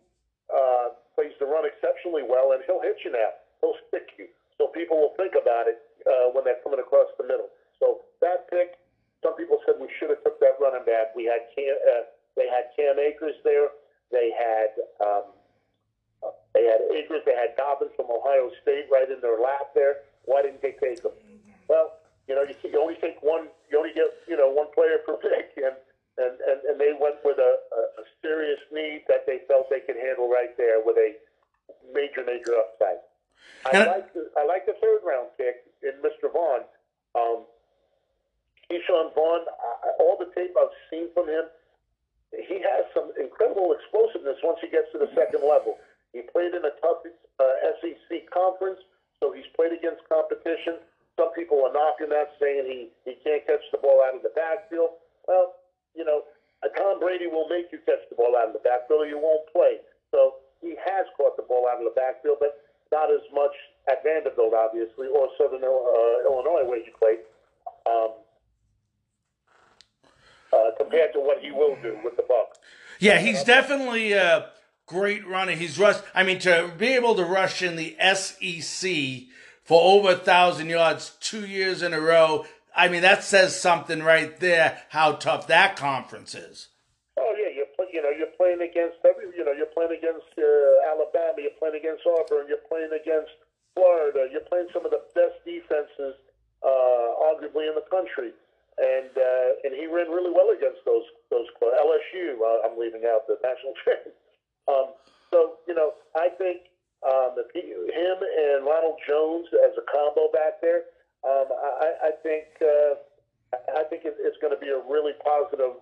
uh, 0.51 0.99
plays 1.15 1.31
the 1.39 1.45
run 1.45 1.63
exceptionally 1.65 2.23
well, 2.27 2.51
and 2.51 2.61
he'll 2.67 2.81
hit 2.81 2.97
you 3.05 3.11
now. 3.11 3.38
He'll 3.61 3.75
stick 3.87 4.15
you. 4.17 4.27
So 4.57 4.67
people 4.67 4.99
will 4.99 5.15
think 5.15 5.33
about 5.39 5.67
it 5.67 5.79
uh, 6.07 6.31
when 6.35 6.43
they're 6.43 6.59
coming 6.63 6.79
across 6.79 7.07
the 7.17 7.23
middle. 7.23 7.47
So 7.79 8.01
that 8.21 8.49
pick, 8.51 8.75
some 9.23 9.35
people 9.35 9.59
said 9.65 9.75
we 9.79 9.87
should 9.99 10.09
have 10.11 10.23
took 10.23 10.39
that 10.39 10.59
running 10.59 10.83
back. 10.85 11.15
We 11.15 11.25
had 11.25 11.47
Cam, 11.55 11.75
uh, 11.87 12.03
they 12.35 12.47
had 12.47 12.71
Cam 12.75 12.99
Akers 12.99 13.35
there. 13.43 13.69
They 14.11 14.31
had 14.35 14.71
um, 14.99 15.31
uh, 16.23 16.35
they 16.53 16.65
had 16.65 16.81
Akers. 16.91 17.21
They 17.25 17.35
had 17.35 17.55
Dobbins 17.55 17.91
from 17.95 18.07
Ohio 18.11 18.51
State 18.63 18.87
right 18.91 19.07
in 19.09 19.21
their 19.21 19.39
lap 19.39 19.71
there. 19.75 20.03
Why 20.25 20.41
didn't 20.41 20.61
they 20.61 20.75
take 20.81 21.03
them? 21.03 21.13
Well, 21.67 21.99
you 22.27 22.35
know, 22.35 22.43
you, 22.43 22.55
you 22.63 22.79
only 22.81 22.95
take 22.99 23.21
one. 23.21 23.47
You 23.71 23.77
only 23.79 23.93
get 23.93 24.07
you 24.27 24.35
know 24.35 24.49
one 24.51 24.67
player 24.75 24.99
per 25.05 25.15
pick, 25.21 25.55
and 25.57 25.75
and 26.17 26.35
and, 26.41 26.59
and 26.67 26.75
they 26.79 26.91
went 26.99 27.21
with 27.23 27.37
a, 27.39 27.53
a, 27.75 27.81
a 28.01 28.03
serious 28.21 28.59
need 28.73 29.03
that 29.07 29.23
they 29.27 29.39
felt 29.47 29.69
they 29.69 29.79
could 29.85 29.95
handle 29.97 30.27
right 30.27 30.51
there 30.57 30.81
with 30.83 30.97
a 30.97 31.15
major 31.93 32.23
major 32.25 32.55
upside. 32.59 32.99
I 33.65 33.69
And- 33.77 33.87
like 33.87 34.13
the 34.13 34.25
I 34.37 34.43
like 34.45 34.65
the 34.65 34.75
third 34.81 35.01
round 35.05 35.29
pick 35.37 35.63
in 35.83 35.93
Mr. 36.01 36.31
Vaughn. 36.33 36.65
Um, 37.15 37.45
Ke'Shawn 38.69 39.13
Vaughn. 39.15 39.45
I, 39.49 39.89
all 39.99 40.17
the 40.17 40.29
tape 40.35 40.53
I've 40.57 40.73
seen 40.89 41.09
from 41.13 41.27
him, 41.27 41.45
he 42.29 42.61
has 42.61 42.85
some 42.93 43.09
incredible 43.19 43.73
explosiveness 43.73 44.37
once 44.43 44.59
he 44.61 44.69
gets 44.69 44.91
to 44.93 44.99
the 44.99 45.09
second 45.17 45.41
level. 45.41 45.77
He 46.13 46.21
played 46.21 46.53
in 46.53 46.61
a 46.65 46.73
tough 46.81 47.01
uh, 47.39 47.43
SEC 47.81 48.29
conference, 48.29 48.77
so 49.19 49.31
he's 49.33 49.47
played 49.57 49.73
against 49.73 50.05
competition. 50.09 50.77
Some 51.17 51.33
people 51.33 51.65
are 51.65 51.73
knocking 51.73 52.09
that, 52.09 52.31
saying 52.39 52.65
he, 52.69 52.89
he 53.09 53.17
can't 53.25 53.45
catch 53.45 53.65
the 53.73 53.77
ball 53.81 54.01
out 54.05 54.15
of 54.15 54.21
the 54.23 54.33
backfield. 54.37 55.01
Well, 55.27 55.55
you 55.95 56.05
know, 56.05 56.23
a 56.63 56.69
Tom 56.77 56.99
Brady 56.99 57.25
will 57.27 57.49
make 57.49 57.71
you 57.73 57.79
catch 57.85 58.05
the 58.09 58.15
ball 58.15 58.37
out 58.37 58.47
of 58.47 58.53
the 58.53 58.61
backfield, 58.63 59.01
or 59.01 59.07
you 59.09 59.17
won't 59.17 59.49
play. 59.51 59.81
So 60.13 60.35
he 60.61 60.75
has 60.85 61.05
caught 61.17 61.35
the 61.37 61.43
ball 61.49 61.65
out 61.67 61.81
of 61.81 61.85
the 61.89 61.97
backfield, 61.97 62.37
but 62.39 62.61
not 62.91 63.09
as 63.11 63.21
much 63.33 63.53
at 63.89 64.01
Vanderbilt, 64.05 64.53
obviously, 64.53 65.07
or 65.09 65.29
Southern 65.37 65.61
uh, 65.65 66.29
Illinois, 66.29 66.65
where 66.69 66.81
he 66.81 66.89
played. 66.97 67.25
Um, 67.89 68.13
uh, 70.53 70.71
compared 70.77 71.13
to 71.13 71.19
what 71.19 71.39
he 71.43 71.51
will 71.51 71.77
do 71.81 71.97
with 72.03 72.15
the 72.17 72.23
Bucks. 72.23 72.57
Yeah, 72.99 73.19
he's 73.39 73.47
definitely 73.47 74.13
a 74.13 74.49
great 74.85 75.27
runner. 75.27 75.53
He's 75.53 75.79
rushed. 75.79 76.03
I 76.13 76.23
mean, 76.23 76.39
to 76.39 76.71
be 76.77 76.89
able 76.89 77.15
to 77.15 77.25
rush 77.25 77.61
in 77.61 77.75
the 77.75 77.95
SEC 78.13 79.27
for 79.63 79.81
over 79.81 80.13
a 80.13 80.17
thousand 80.17 80.69
yards 80.69 81.13
two 81.19 81.45
years 81.45 81.83
in 81.83 81.93
a 81.93 82.01
row. 82.01 82.45
I 82.75 82.87
mean, 82.87 83.01
that 83.01 83.23
says 83.23 83.59
something 83.59 84.01
right 84.01 84.33
there. 84.39 84.81
How 84.89 85.13
tough 85.13 85.47
that 85.47 85.75
conference 85.75 86.33
is. 86.33 86.69
Oh 87.19 87.35
yeah, 87.37 87.53
you're 87.53 87.69
play, 87.75 87.85
you 87.93 88.01
know 88.01 88.09
you're 88.09 88.33
playing 88.33 88.65
against 88.65 88.97
every 89.05 89.29
you 89.35 89.43
know 89.45 89.51
you're 89.51 89.69
playing 89.75 89.93
against 89.93 90.31
uh, 90.39 90.89
Alabama, 90.89 91.37
you're 91.37 91.59
playing 91.59 91.75
against 91.75 92.01
Auburn, 92.07 92.47
you're 92.47 92.65
playing 92.65 92.95
against 92.95 93.29
Florida, 93.75 94.25
you're 94.31 94.47
playing 94.47 94.71
some 94.73 94.87
of 94.87 94.91
the 94.91 95.03
best 95.13 95.37
defenses 95.45 96.17
uh, 96.63 97.09
arguably 97.29 97.67
in 97.69 97.75
the 97.75 97.85
country, 97.91 98.31
and 98.79 99.11
uh, 99.13 99.67
and 99.67 99.75
he 99.75 99.85
ran 99.85 100.09
really 100.09 100.31
well 100.31 100.49
against 100.55 100.81
those 100.87 101.05
those 101.29 101.45
clubs. 101.59 101.77
LSU, 101.77 102.41
uh, 102.41 102.65
I'm 102.65 102.79
leaving 102.79 103.05
out 103.05 103.27
the 103.27 103.37
national 103.43 103.75
chain. 103.85 104.09
Um, 104.65 104.97
so 105.29 105.61
you 105.67 105.75
know 105.75 105.93
I 106.15 106.29
think 106.39 106.69
um, 107.03 107.35
if 107.39 107.47
he, 107.51 107.63
him 107.71 108.17
and 108.19 108.65
Ronald 108.65 108.99
Jones 109.07 109.47
as 109.67 109.75
a 109.79 109.85
combo 109.87 110.27
back 110.31 110.59
there, 110.61 110.87
um, 111.23 111.47
I, 111.51 111.91
I 112.07 112.11
think 112.23 112.47
uh, 112.59 112.95
I 113.75 113.83
think 113.99 114.13
it, 114.13 114.17
it's 114.21 114.37
going 114.41 114.53
to 114.53 114.59
be 114.59 114.69
a 114.69 114.79
really 114.89 115.13
positive 115.23 115.75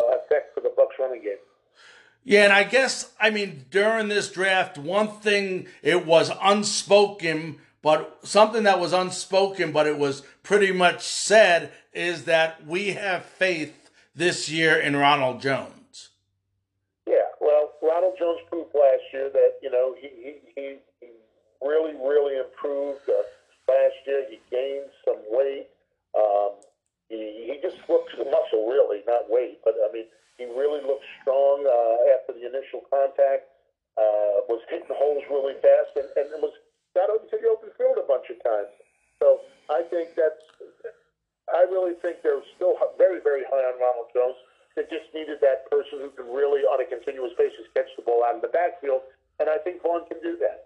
uh, 0.00 0.18
effect 0.18 0.54
for 0.54 0.60
the 0.60 0.72
Bucks 0.76 0.96
running 0.98 1.22
game. 1.22 1.36
Yeah, 2.24 2.44
and 2.44 2.52
I 2.52 2.64
guess 2.64 3.12
I 3.20 3.30
mean 3.30 3.66
during 3.70 4.08
this 4.08 4.30
draft, 4.30 4.78
one 4.78 5.08
thing 5.08 5.68
it 5.82 6.06
was 6.06 6.32
unspoken, 6.42 7.58
but 7.82 8.18
something 8.24 8.64
that 8.64 8.80
was 8.80 8.92
unspoken, 8.92 9.70
but 9.70 9.86
it 9.86 9.96
was 9.96 10.22
pretty 10.42 10.72
much 10.72 11.02
said 11.06 11.72
is 11.92 12.24
that 12.24 12.66
we 12.66 12.92
have 12.92 13.24
faith 13.24 13.90
this 14.14 14.50
year 14.50 14.76
in 14.76 14.96
Ronald 14.96 15.40
Jones. 15.40 16.10
Yeah, 17.06 17.30
well, 17.40 17.70
Ronald 17.80 18.14
Jones 18.18 18.40
proved 18.50 18.74
last 18.74 19.02
year 19.12 19.30
that 19.32 19.52
you 19.62 19.70
know 19.70 19.94
he 20.00 20.08
he, 20.08 20.34
he, 20.56 20.76
he 21.00 21.06
really 21.62 21.94
really 21.94 22.38
improved 22.38 23.08
uh, 23.08 23.22
last 23.72 23.94
year. 24.04 24.24
He 24.28 24.40
gained 24.50 24.90
some 25.04 25.22
weight. 25.30 25.68
Um, 26.16 26.54
he 27.08 27.52
he 27.52 27.54
just 27.62 27.78
looks 27.88 28.12
muscle 28.18 28.66
really, 28.66 29.02
not 29.06 29.30
weight, 29.30 29.60
but 29.64 29.74
I 29.78 29.92
mean 29.92 30.06
he 30.38 30.44
really 30.44 30.84
looked 30.84 31.06
strong 31.22 31.64
uh, 31.64 32.12
after 32.16 32.36
the 32.36 32.44
initial 32.46 32.84
contact. 32.90 33.48
Uh, 33.96 34.44
was 34.44 34.60
hitting 34.68 34.92
holes 34.92 35.24
really 35.32 35.56
fast 35.64 35.88
and, 35.96 36.04
and 36.20 36.28
was 36.44 36.52
got 36.92 37.08
into 37.08 37.32
the 37.40 37.48
open 37.48 37.72
field 37.80 37.96
a 37.96 38.04
bunch 38.04 38.28
of 38.28 38.36
times. 38.44 38.68
So 39.20 39.40
I 39.68 39.84
think 39.88 40.16
that's. 40.16 40.44
I 41.46 41.62
really 41.70 41.94
think 42.02 42.20
they're 42.26 42.42
still 42.58 42.74
very, 42.98 43.22
very 43.22 43.46
high 43.46 43.64
on 43.70 43.78
Ronald 43.78 44.10
Jones. 44.12 44.36
They 44.74 44.82
just 44.90 45.08
needed 45.14 45.38
that 45.40 45.70
person 45.70 46.02
who 46.02 46.10
can 46.10 46.26
really, 46.26 46.66
on 46.66 46.82
a 46.82 46.84
continuous 46.84 47.32
basis, 47.38 47.70
catch 47.72 47.88
the 47.96 48.02
ball 48.02 48.26
out 48.26 48.34
of 48.34 48.42
the 48.42 48.52
backfield, 48.52 49.06
and 49.38 49.48
I 49.48 49.56
think 49.62 49.80
Vaughn 49.80 50.04
can 50.10 50.18
do 50.20 50.36
that. 50.42 50.65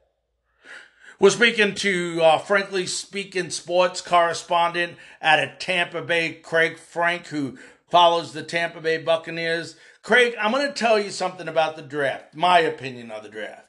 We're 1.21 1.29
speaking 1.29 1.75
to, 1.75 2.23
uh, 2.23 2.39
frankly 2.39 2.87
speaking, 2.87 3.51
sports 3.51 4.01
correspondent 4.01 4.97
at 5.21 5.39
a 5.39 5.55
Tampa 5.59 6.01
Bay, 6.01 6.33
Craig 6.33 6.79
Frank, 6.79 7.27
who 7.27 7.59
follows 7.91 8.33
the 8.33 8.43
Tampa 8.43 8.81
Bay 8.81 8.97
Buccaneers. 8.97 9.77
Craig, 10.03 10.35
I'm 10.41 10.51
going 10.51 10.66
to 10.66 10.73
tell 10.73 10.99
you 10.99 11.11
something 11.11 11.47
about 11.47 11.77
the 11.77 11.83
draft, 11.83 12.35
my 12.35 12.61
opinion 12.61 13.11
of 13.11 13.23
the 13.23 13.29
draft. 13.29 13.66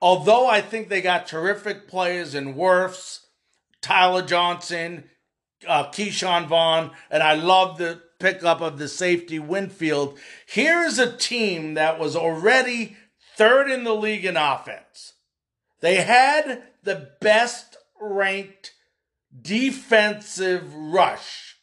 Although 0.00 0.46
I 0.46 0.62
think 0.62 0.88
they 0.88 1.02
got 1.02 1.26
terrific 1.26 1.88
players 1.88 2.34
in 2.34 2.54
Wirfs, 2.54 3.20
Tyler 3.82 4.22
Johnson, 4.22 5.04
uh, 5.68 5.90
Ke'Shawn 5.90 6.46
Vaughn, 6.46 6.90
and 7.10 7.22
I 7.22 7.34
love 7.34 7.76
the 7.76 8.00
pickup 8.18 8.62
of 8.62 8.78
the 8.78 8.88
safety 8.88 9.38
Winfield. 9.38 10.18
Here 10.46 10.80
is 10.80 10.98
a 10.98 11.14
team 11.14 11.74
that 11.74 11.98
was 11.98 12.16
already 12.16 12.96
third 13.36 13.70
in 13.70 13.84
the 13.84 13.94
league 13.94 14.24
in 14.24 14.38
offense. 14.38 15.13
They 15.84 15.96
had 15.96 16.62
the 16.82 17.10
best 17.20 17.76
ranked 18.00 18.72
defensive 19.38 20.74
rush 20.74 21.58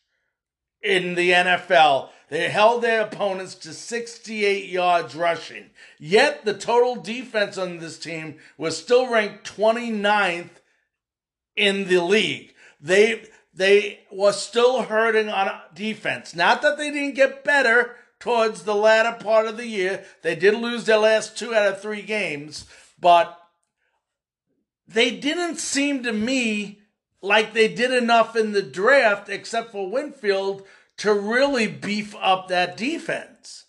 in 0.79 1.15
the 1.15 1.31
NFL. 1.31 2.09
They 2.29 2.49
held 2.49 2.83
their 2.83 3.01
opponents 3.01 3.55
to 3.55 3.73
68 3.73 4.69
yards 4.69 5.15
rushing. 5.15 5.71
Yet 5.97 6.45
the 6.45 6.53
total 6.53 7.01
defense 7.01 7.57
on 7.57 7.79
this 7.79 7.97
team 7.97 8.37
was 8.59 8.77
still 8.77 9.11
ranked 9.11 9.51
29th 9.57 10.51
in 11.55 11.87
the 11.87 12.03
league. 12.03 12.53
They 12.79 13.25
they 13.55 14.01
were 14.11 14.33
still 14.33 14.83
hurting 14.83 15.29
on 15.29 15.51
defense. 15.73 16.35
Not 16.35 16.61
that 16.61 16.77
they 16.77 16.91
didn't 16.91 17.15
get 17.15 17.43
better 17.43 17.95
towards 18.19 18.65
the 18.65 18.75
latter 18.75 19.17
part 19.23 19.47
of 19.47 19.57
the 19.57 19.65
year. 19.65 20.05
They 20.21 20.35
did 20.35 20.53
lose 20.53 20.85
their 20.85 20.99
last 20.99 21.39
two 21.39 21.55
out 21.55 21.67
of 21.67 21.81
three 21.81 22.03
games, 22.03 22.67
but 22.99 23.40
they 24.93 25.11
didn't 25.11 25.57
seem 25.57 26.03
to 26.03 26.13
me 26.13 26.79
like 27.21 27.53
they 27.53 27.67
did 27.67 27.91
enough 27.91 28.35
in 28.35 28.51
the 28.51 28.61
draft, 28.61 29.29
except 29.29 29.71
for 29.71 29.89
Winfield, 29.89 30.65
to 30.97 31.13
really 31.13 31.67
beef 31.67 32.15
up 32.19 32.47
that 32.47 32.77
defense. 32.77 33.65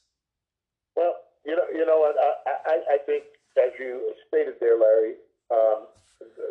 Well, 0.96 1.14
you 1.44 1.56
know, 1.56 1.64
you 1.72 1.86
know 1.86 1.98
what? 1.98 2.16
I, 2.18 2.50
I, 2.66 2.94
I 2.94 2.98
think, 3.04 3.24
as 3.56 3.72
you 3.78 4.12
stated 4.28 4.54
there, 4.60 4.78
Larry, 4.78 5.14
um, 5.50 5.86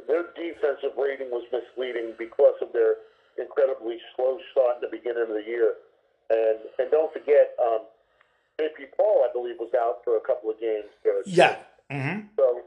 their 0.07 0.25
defensive 0.35 0.97
rating 0.97 1.31
was 1.31 1.43
misleading 1.51 2.13
because 2.17 2.55
of 2.61 2.73
their 2.73 2.95
incredibly 3.37 3.97
slow 4.15 4.37
start 4.51 4.77
in 4.77 4.89
the 4.89 4.95
beginning 4.95 5.23
of 5.23 5.29
the 5.29 5.43
year. 5.45 5.75
And 6.29 6.59
and 6.79 6.91
don't 6.91 7.11
forget, 7.11 7.55
um, 7.61 7.81
JP 8.59 8.95
Paul, 8.95 9.25
I 9.27 9.33
believe, 9.33 9.55
was 9.59 9.71
out 9.77 9.99
for 10.03 10.17
a 10.17 10.21
couple 10.21 10.49
of 10.49 10.59
games. 10.59 10.89
There. 11.03 11.21
Yeah. 11.25 11.57
Mm-hmm. 11.91 12.27
So, 12.37 12.61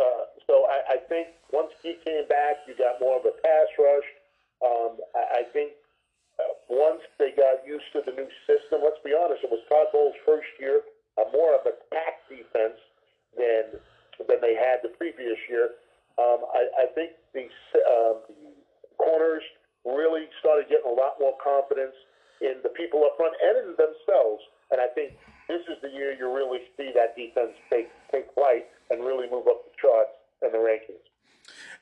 uh, 0.00 0.24
so 0.46 0.66
I, 0.66 0.96
I 0.96 0.98
think 1.08 1.28
once 1.52 1.72
he 1.82 1.96
came 2.04 2.26
back, 2.28 2.64
you 2.66 2.74
got 2.74 3.00
more 3.00 3.18
of 3.18 3.24
a 3.26 3.34
pass 3.42 3.68
rush. 3.78 4.08
Um, 4.62 4.92
I, 5.14 5.40
I 5.40 5.42
think 5.52 5.72
uh, 6.38 6.54
once 6.68 7.02
they 7.18 7.32
got 7.36 7.66
used 7.66 7.86
to 7.92 8.00
the 8.04 8.12
new 8.12 8.28
system, 8.46 8.80
let's 8.82 9.00
be 9.04 9.14
honest, 9.14 9.44
it 9.44 9.50
was 9.50 9.62
Todd 9.68 9.92
Bowles' 9.92 10.16
first 10.24 10.48
year, 10.58 10.82
uh, 11.18 11.28
more 11.32 11.54
of 11.54 11.66
a 11.66 11.74
pack 11.92 12.24
defense 12.28 12.78
than 13.36 13.78
than 14.28 14.38
they 14.40 14.54
had 14.54 14.84
the 14.84 14.92
previous 14.96 15.38
year. 15.48 15.80
Um, 16.20 16.44
I, 16.52 16.84
I 16.84 16.86
think 16.94 17.16
the, 17.32 17.48
um, 17.88 18.20
the 18.28 18.92
corners 19.00 19.42
really 19.84 20.28
started 20.38 20.68
getting 20.68 20.86
a 20.86 20.94
lot 20.94 21.16
more 21.18 21.34
confidence 21.42 21.96
in 22.44 22.60
the 22.62 22.68
people 22.76 23.02
up 23.02 23.16
front 23.16 23.34
and 23.40 23.66
in 23.66 23.68
themselves. 23.74 24.44
And 24.70 24.78
I 24.78 24.86
think 24.94 25.16
this 25.48 25.64
is 25.66 25.80
the 25.82 25.90
year 25.90 26.12
you 26.12 26.30
really 26.30 26.68
see 26.76 26.92
that 26.94 27.16
defense 27.16 27.56
take 27.72 27.90
take 28.12 28.30
flight 28.34 28.68
and 28.90 29.02
really 29.02 29.26
move 29.26 29.48
up 29.48 29.64
the 29.64 29.74
charts 29.80 30.12
and 30.42 30.52
the 30.52 30.58
rankings. 30.58 31.02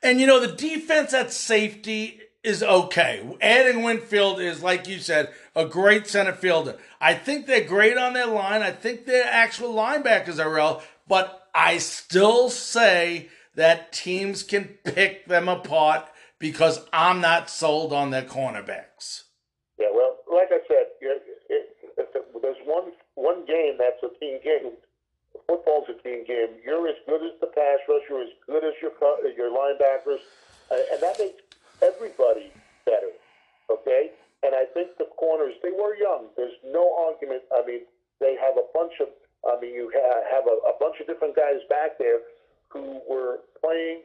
And 0.03 0.19
you 0.19 0.27
know, 0.27 0.39
the 0.39 0.55
defense 0.55 1.13
at 1.13 1.31
safety 1.31 2.19
is 2.43 2.63
okay. 2.63 3.23
Adding 3.39 3.83
Winfield 3.83 4.39
is, 4.39 4.63
like 4.63 4.87
you 4.87 4.99
said, 4.99 5.31
a 5.55 5.65
great 5.65 6.07
center 6.07 6.33
fielder. 6.33 6.77
I 6.99 7.13
think 7.13 7.45
they're 7.45 7.63
great 7.63 7.97
on 7.97 8.13
their 8.13 8.25
line. 8.25 8.61
I 8.61 8.71
think 8.71 9.05
their 9.05 9.25
actual 9.25 9.73
linebackers 9.73 10.43
are 10.43 10.53
real, 10.53 10.81
but 11.07 11.47
I 11.53 11.77
still 11.77 12.49
say 12.49 13.29
that 13.55 13.91
teams 13.91 14.43
can 14.43 14.65
pick 14.83 15.27
them 15.27 15.47
apart 15.47 16.07
because 16.39 16.79
I'm 16.91 17.21
not 17.21 17.49
sold 17.49 17.93
on 17.93 18.09
their 18.09 18.23
cornerbacks. 18.23 19.23
Yeah, 19.79 19.87
well, 19.93 20.17
like 20.31 20.49
I 20.51 20.59
said, 20.67 20.85
there's 22.41 22.57
one 22.65 22.91
one 23.15 23.45
game 23.45 23.77
that's 23.77 24.01
a 24.03 24.19
team 24.19 24.39
game 24.43 24.71
football's 25.51 25.91
a 25.91 25.97
team 25.99 26.23
game. 26.23 26.55
You're 26.63 26.87
as 26.87 26.95
good 27.03 27.19
as 27.27 27.35
the 27.43 27.51
pass 27.51 27.83
rush. 27.91 28.07
You're 28.07 28.23
as 28.23 28.35
good 28.47 28.63
as 28.63 28.71
your 28.79 28.95
your 29.35 29.51
linebackers, 29.51 30.23
uh, 30.71 30.79
and 30.95 31.03
that 31.03 31.19
makes 31.19 31.43
everybody 31.83 32.55
better. 32.85 33.11
Okay, 33.69 34.11
and 34.43 34.55
I 34.55 34.63
think 34.73 34.95
the 34.97 35.11
corners 35.19 35.53
they 35.61 35.71
were 35.71 35.95
young. 35.99 36.31
There's 36.37 36.55
no 36.63 36.95
argument. 37.07 37.43
I 37.51 37.67
mean, 37.67 37.81
they 38.19 38.37
have 38.39 38.55
a 38.55 38.67
bunch 38.73 38.93
of. 39.01 39.09
I 39.43 39.59
mean, 39.59 39.73
you 39.73 39.91
have 39.91 40.47
a, 40.47 40.55
a 40.71 40.73
bunch 40.79 41.01
of 41.01 41.07
different 41.07 41.35
guys 41.35 41.59
back 41.67 41.97
there 41.99 42.19
who 42.69 43.01
were 43.09 43.39
playing 43.59 44.01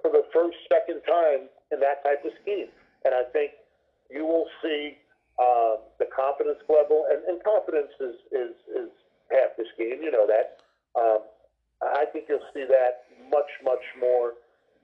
for 0.00 0.10
the 0.10 0.24
first, 0.32 0.56
second 0.72 1.02
time 1.04 1.52
in 1.70 1.80
that 1.80 2.02
type 2.02 2.24
of 2.24 2.32
scheme, 2.40 2.68
and 3.04 3.12
I 3.12 3.24
think 3.32 3.52
you 4.08 4.24
will 4.24 4.46
see 4.62 4.96
uh, 5.38 5.76
the 5.98 6.06
confidence 6.08 6.64
level, 6.68 7.04
and, 7.10 7.20
and 7.28 7.44
confidence 7.44 7.92
is, 8.00 8.16
is 8.32 8.54
is 8.72 8.90
half 9.30 9.52
the 9.58 9.66
scheme. 9.74 10.00
You 10.00 10.10
know 10.10 10.26
that. 10.26 10.62
Um, 10.94 11.18
I 11.82 12.04
think 12.12 12.26
you'll 12.28 12.40
see 12.54 12.64
that 12.64 13.04
much, 13.30 13.50
much 13.64 13.84
more 14.00 14.34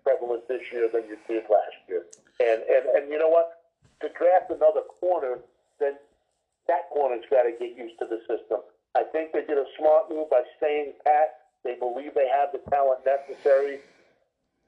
prevalent 0.05 0.47
this 0.49 0.63
year 0.73 0.89
than 0.93 1.03
you 1.09 1.17
did 1.27 1.45
last 1.51 1.79
year. 1.89 2.05
And 2.41 2.63
and 2.63 2.85
and 2.97 3.11
you 3.11 3.19
know 3.19 3.29
what? 3.29 3.63
To 4.03 4.09
draft 4.19 4.51
another 4.51 4.83
corner, 5.01 5.39
then 5.81 5.95
that 6.69 6.91
corner's 6.93 7.25
got 7.31 7.45
to 7.45 7.53
get 7.59 7.77
used 7.77 7.99
to 7.99 8.07
the 8.07 8.21
system. 8.29 8.61
I 8.95 9.03
think 9.03 9.33
they 9.33 9.41
did 9.41 9.59
a 9.59 9.65
smart 9.79 10.11
move 10.11 10.31
by 10.31 10.43
staying 10.59 10.93
pat. 11.05 11.41
They 11.65 11.75
believe 11.75 12.15
they 12.15 12.29
have 12.29 12.53
the 12.53 12.61
talent 12.71 13.01
necessary, 13.07 13.81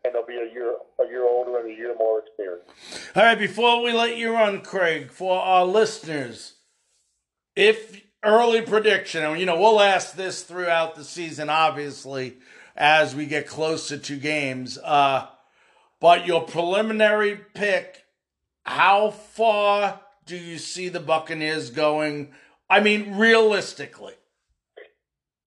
and 0.04 0.14
they'll 0.14 0.26
be 0.26 0.36
a 0.38 0.52
year 0.52 0.74
a 1.00 1.06
year 1.08 1.24
older 1.24 1.58
and 1.58 1.70
a 1.70 1.74
year 1.74 1.94
more 1.98 2.20
experienced. 2.20 2.70
All 3.14 3.22
right, 3.22 3.38
before 3.38 3.82
we 3.82 3.92
let 3.92 4.16
you 4.16 4.32
run, 4.32 4.62
Craig, 4.62 5.10
for 5.10 5.38
our 5.38 5.64
listeners, 5.64 6.54
if 7.54 8.05
early 8.26 8.60
prediction, 8.60 9.22
and 9.22 9.38
you 9.38 9.46
know, 9.46 9.58
we'll 9.58 9.80
ask 9.80 10.14
this 10.14 10.42
throughout 10.42 10.96
the 10.96 11.04
season, 11.04 11.48
obviously, 11.48 12.36
as 12.76 13.14
we 13.14 13.26
get 13.26 13.46
closer 13.46 13.96
to 13.96 14.16
games. 14.16 14.76
Uh, 14.78 15.28
but 16.00 16.26
your 16.26 16.42
preliminary 16.42 17.40
pick, 17.54 18.04
how 18.64 19.10
far 19.10 20.00
do 20.26 20.36
you 20.36 20.58
see 20.58 20.88
the 20.88 21.00
Buccaneers 21.00 21.70
going? 21.70 22.32
I 22.68 22.80
mean, 22.80 23.16
realistically. 23.16 24.14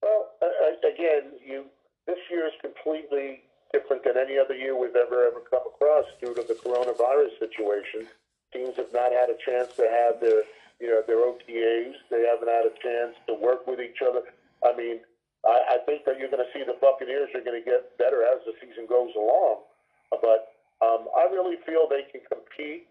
Well, 0.02 0.30
uh, 0.42 0.88
again, 0.88 1.32
you 1.46 1.66
this 2.06 2.18
year 2.30 2.46
is 2.46 2.54
completely 2.60 3.42
different 3.72 4.02
than 4.02 4.16
any 4.16 4.38
other 4.38 4.56
year 4.56 4.76
we've 4.76 4.96
ever 4.96 5.26
ever 5.26 5.40
come 5.48 5.62
across 5.66 6.06
due 6.20 6.34
to 6.34 6.42
the 6.42 6.54
coronavirus 6.54 7.38
situation. 7.38 8.08
Teams 8.52 8.76
have 8.76 8.92
not 8.92 9.12
had 9.12 9.30
a 9.30 9.36
chance 9.44 9.72
to 9.76 9.82
have 9.82 10.20
their 10.20 10.42
you 10.80 10.88
know, 10.88 11.02
their 11.06 11.20
OTAs. 11.20 11.94
They 12.10 12.24
haven't 12.24 12.48
had 12.48 12.64
a 12.64 12.74
chance 12.82 13.14
to 13.28 13.34
work 13.34 13.66
with 13.66 13.80
each 13.80 14.00
other. 14.00 14.22
I 14.64 14.76
mean, 14.76 15.00
I, 15.44 15.76
I 15.76 15.84
think 15.86 16.04
that 16.04 16.18
you're 16.18 16.32
going 16.32 16.44
to 16.44 16.52
see 16.52 16.64
the 16.64 16.76
Buccaneers 16.80 17.30
are 17.34 17.44
going 17.44 17.60
to 17.60 17.64
get 17.64 17.96
better 17.98 18.24
as 18.24 18.40
the 18.44 18.52
season 18.60 18.86
goes 18.88 19.12
along. 19.16 19.64
But 20.10 20.56
um, 20.80 21.08
I 21.16 21.28
really 21.30 21.56
feel 21.64 21.86
they 21.88 22.08
can 22.10 22.20
compete 22.32 22.88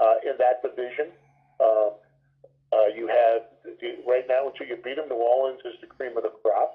uh, 0.00 0.18
in 0.26 0.36
that 0.38 0.62
division. 0.62 1.14
Um, 1.62 1.94
uh, 2.70 2.86
you 2.94 3.08
have 3.08 3.42
right 4.06 4.26
now 4.28 4.50
until 4.50 4.66
you 4.66 4.76
beat 4.76 4.96
them. 4.96 5.08
New 5.08 5.16
Orleans 5.16 5.60
is 5.64 5.74
the 5.80 5.86
cream 5.86 6.16
of 6.16 6.22
the 6.22 6.34
crop. 6.42 6.74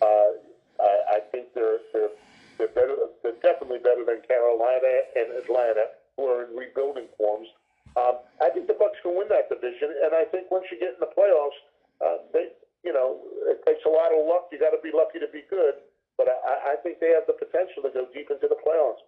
Uh, 0.00 0.38
I, 0.78 1.18
I 1.18 1.20
think 1.32 1.48
they're 1.54 1.82
they're 1.92 2.14
they're 2.58 2.68
better. 2.68 2.94
They're 3.22 3.40
definitely 3.42 3.78
better 3.78 4.04
than 4.06 4.22
Carolina 4.26 5.02
and 5.16 5.32
Atlanta, 5.34 5.90
who 6.16 6.26
are 6.26 6.44
in 6.44 6.56
rebuilding 6.56 7.08
forms. 7.18 7.48
Um, 7.96 8.24
I 8.40 8.48
think 8.50 8.66
the 8.66 8.78
Bucks 8.78 8.96
can 9.02 9.16
win 9.16 9.28
that 9.28 9.48
division, 9.52 9.92
and 10.04 10.14
I 10.14 10.24
think 10.24 10.50
once 10.50 10.64
you 10.72 10.78
get 10.80 10.96
in 10.96 11.00
the 11.00 11.12
playoffs, 11.12 11.58
uh, 12.00 12.24
they, 12.32 12.48
you 12.84 12.92
know, 12.92 13.20
it 13.52 13.60
takes 13.66 13.84
a 13.84 13.92
lot 13.92 14.12
of 14.12 14.24
luck. 14.26 14.48
You 14.50 14.58
got 14.58 14.70
to 14.70 14.80
be 14.82 14.90
lucky 14.94 15.18
to 15.20 15.28
be 15.28 15.44
good, 15.50 15.74
but 16.16 16.28
I, 16.28 16.72
I 16.72 16.76
think 16.82 17.00
they 17.00 17.12
have 17.12 17.26
the 17.26 17.36
potential 17.36 17.82
to 17.84 17.90
go 17.92 18.08
deep 18.14 18.30
into 18.30 18.48
the 18.48 18.56
playoffs. 18.56 19.04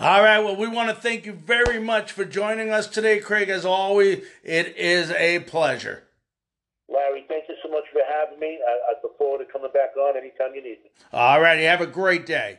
All 0.00 0.22
right. 0.22 0.40
Well, 0.40 0.56
we 0.56 0.68
want 0.68 0.88
to 0.88 0.94
thank 0.94 1.26
you 1.26 1.32
very 1.32 1.78
much 1.78 2.12
for 2.12 2.24
joining 2.24 2.70
us 2.70 2.86
today, 2.86 3.18
Craig. 3.18 3.48
As 3.48 3.64
always, 3.64 4.24
it 4.42 4.76
is 4.76 5.10
a 5.10 5.40
pleasure. 5.40 6.04
Larry, 6.88 7.24
thank 7.28 7.44
you 7.48 7.56
so 7.62 7.70
much 7.70 7.84
for 7.92 8.00
having 8.08 8.38
me. 8.38 8.58
I, 8.66 8.92
I 8.92 8.94
look 9.02 9.18
forward 9.18 9.44
to 9.44 9.52
coming 9.52 9.70
back 9.72 9.96
on 9.96 10.16
anytime 10.16 10.54
you 10.54 10.62
need 10.62 10.78
me. 10.82 10.90
All 11.12 11.40
righty. 11.40 11.64
Have 11.64 11.80
a 11.80 11.86
great 11.86 12.26
day. 12.26 12.58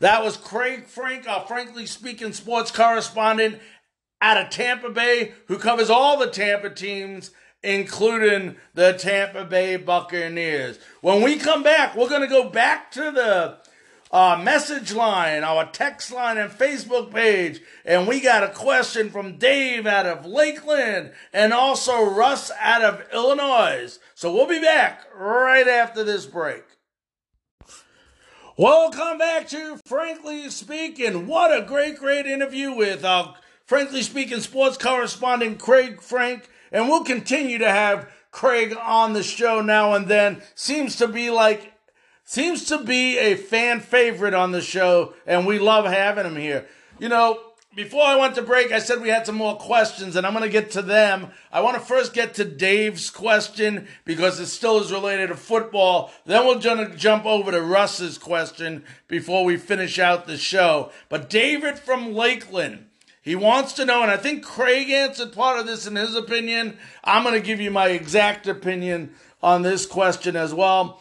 That 0.00 0.24
was 0.24 0.36
Craig 0.36 0.86
Frank, 0.86 1.28
our 1.28 1.46
frankly 1.46 1.86
speaking 1.86 2.32
sports 2.32 2.70
correspondent 2.70 3.60
out 4.20 4.36
of 4.36 4.50
Tampa 4.50 4.90
Bay, 4.90 5.32
who 5.46 5.58
covers 5.58 5.90
all 5.90 6.18
the 6.18 6.30
Tampa 6.30 6.70
teams, 6.70 7.30
including 7.62 8.56
the 8.74 8.92
Tampa 8.94 9.44
Bay 9.44 9.76
Buccaneers. 9.76 10.78
When 11.00 11.22
we 11.22 11.36
come 11.36 11.62
back, 11.62 11.96
we're 11.96 12.08
going 12.08 12.22
to 12.22 12.26
go 12.26 12.48
back 12.48 12.90
to 12.92 13.10
the 13.10 13.58
uh, 14.10 14.40
message 14.42 14.92
line, 14.92 15.44
our 15.44 15.70
text 15.70 16.12
line, 16.12 16.38
and 16.38 16.50
Facebook 16.50 17.12
page. 17.12 17.60
And 17.84 18.06
we 18.06 18.20
got 18.20 18.42
a 18.42 18.48
question 18.48 19.10
from 19.10 19.38
Dave 19.38 19.86
out 19.86 20.06
of 20.06 20.26
Lakeland 20.26 21.12
and 21.32 21.52
also 21.52 22.04
Russ 22.04 22.50
out 22.60 22.82
of 22.82 23.02
Illinois. 23.12 23.98
So 24.14 24.32
we'll 24.32 24.46
be 24.46 24.60
back 24.60 25.04
right 25.14 25.68
after 25.68 26.04
this 26.04 26.26
break. 26.26 26.64
Welcome 28.58 29.18
back 29.18 29.46
to 29.50 29.78
Frankly 29.86 30.50
Speaking. 30.50 31.28
What 31.28 31.56
a 31.56 31.64
great, 31.64 31.96
great 31.96 32.26
interview 32.26 32.72
with 32.72 33.04
uh, 33.04 33.34
Frankly 33.66 34.02
Speaking 34.02 34.40
sports 34.40 34.76
correspondent 34.76 35.60
Craig 35.60 36.02
Frank. 36.02 36.50
And 36.72 36.88
we'll 36.88 37.04
continue 37.04 37.58
to 37.58 37.70
have 37.70 38.10
Craig 38.32 38.76
on 38.82 39.12
the 39.12 39.22
show 39.22 39.60
now 39.60 39.92
and 39.92 40.08
then. 40.08 40.42
Seems 40.56 40.96
to 40.96 41.06
be 41.06 41.30
like, 41.30 41.72
seems 42.24 42.64
to 42.64 42.82
be 42.82 43.16
a 43.18 43.36
fan 43.36 43.78
favorite 43.78 44.34
on 44.34 44.50
the 44.50 44.60
show, 44.60 45.14
and 45.24 45.46
we 45.46 45.60
love 45.60 45.84
having 45.84 46.26
him 46.26 46.34
here. 46.34 46.66
You 46.98 47.10
know, 47.10 47.38
before 47.78 48.02
I 48.02 48.16
went 48.16 48.34
to 48.34 48.42
break, 48.42 48.72
I 48.72 48.80
said 48.80 49.00
we 49.00 49.08
had 49.08 49.24
some 49.24 49.36
more 49.36 49.56
questions, 49.56 50.16
and 50.16 50.26
I'm 50.26 50.32
going 50.32 50.42
to 50.42 50.50
get 50.50 50.72
to 50.72 50.82
them. 50.82 51.28
I 51.52 51.60
want 51.60 51.76
to 51.76 51.80
first 51.80 52.12
get 52.12 52.34
to 52.34 52.44
Dave's 52.44 53.08
question 53.08 53.86
because 54.04 54.40
it 54.40 54.46
still 54.46 54.80
is 54.80 54.90
related 54.90 55.28
to 55.28 55.36
football. 55.36 56.10
Then 56.26 56.44
we're 56.44 56.58
going 56.58 56.90
to 56.90 56.96
jump 56.96 57.24
over 57.24 57.52
to 57.52 57.62
Russ's 57.62 58.18
question 58.18 58.82
before 59.06 59.44
we 59.44 59.56
finish 59.56 60.00
out 60.00 60.26
the 60.26 60.36
show. 60.36 60.90
But 61.08 61.30
David 61.30 61.78
from 61.78 62.14
Lakeland, 62.14 62.86
He 63.22 63.36
wants 63.36 63.74
to 63.74 63.84
know, 63.84 64.02
and 64.02 64.10
I 64.10 64.16
think 64.16 64.44
Craig 64.44 64.90
answered 64.90 65.32
part 65.32 65.60
of 65.60 65.66
this 65.68 65.86
in 65.86 65.94
his 65.94 66.16
opinion. 66.16 66.78
I'm 67.04 67.22
going 67.22 67.36
to 67.36 67.46
give 67.46 67.60
you 67.60 67.70
my 67.70 67.90
exact 67.90 68.48
opinion 68.48 69.14
on 69.40 69.62
this 69.62 69.86
question 69.86 70.34
as 70.34 70.52
well. 70.52 71.00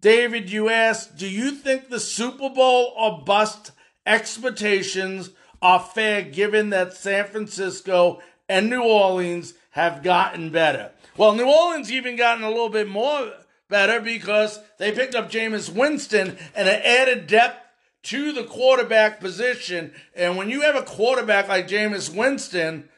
David, 0.00 0.50
you 0.50 0.68
asked, 0.68 1.16
do 1.16 1.28
you 1.28 1.52
think 1.52 1.90
the 1.90 2.00
Super 2.00 2.50
Bowl 2.50 2.92
or 2.96 3.22
bust 3.24 3.70
expectations 4.04 5.30
are 5.62 5.80
fair 5.80 6.22
given 6.22 6.70
that 6.70 6.92
San 6.92 7.24
Francisco 7.26 8.20
and 8.48 8.68
New 8.68 8.82
Orleans 8.82 9.54
have 9.70 10.02
gotten 10.02 10.50
better? 10.50 10.90
Well, 11.16 11.34
New 11.34 11.48
Orleans 11.48 11.90
even 11.90 12.16
gotten 12.16 12.44
a 12.44 12.50
little 12.50 12.68
bit 12.68 12.88
more 12.88 13.32
better 13.68 14.00
because 14.00 14.58
they 14.78 14.92
picked 14.92 15.14
up 15.14 15.30
Jameis 15.30 15.72
Winston 15.72 16.36
and 16.54 16.68
it 16.68 16.84
added 16.84 17.26
depth 17.26 17.60
to 18.04 18.32
the 18.32 18.44
quarterback 18.44 19.20
position. 19.20 19.92
And 20.14 20.36
when 20.36 20.50
you 20.50 20.62
have 20.62 20.76
a 20.76 20.82
quarterback 20.82 21.48
like 21.48 21.68
Jameis 21.68 22.14
Winston 22.14 22.88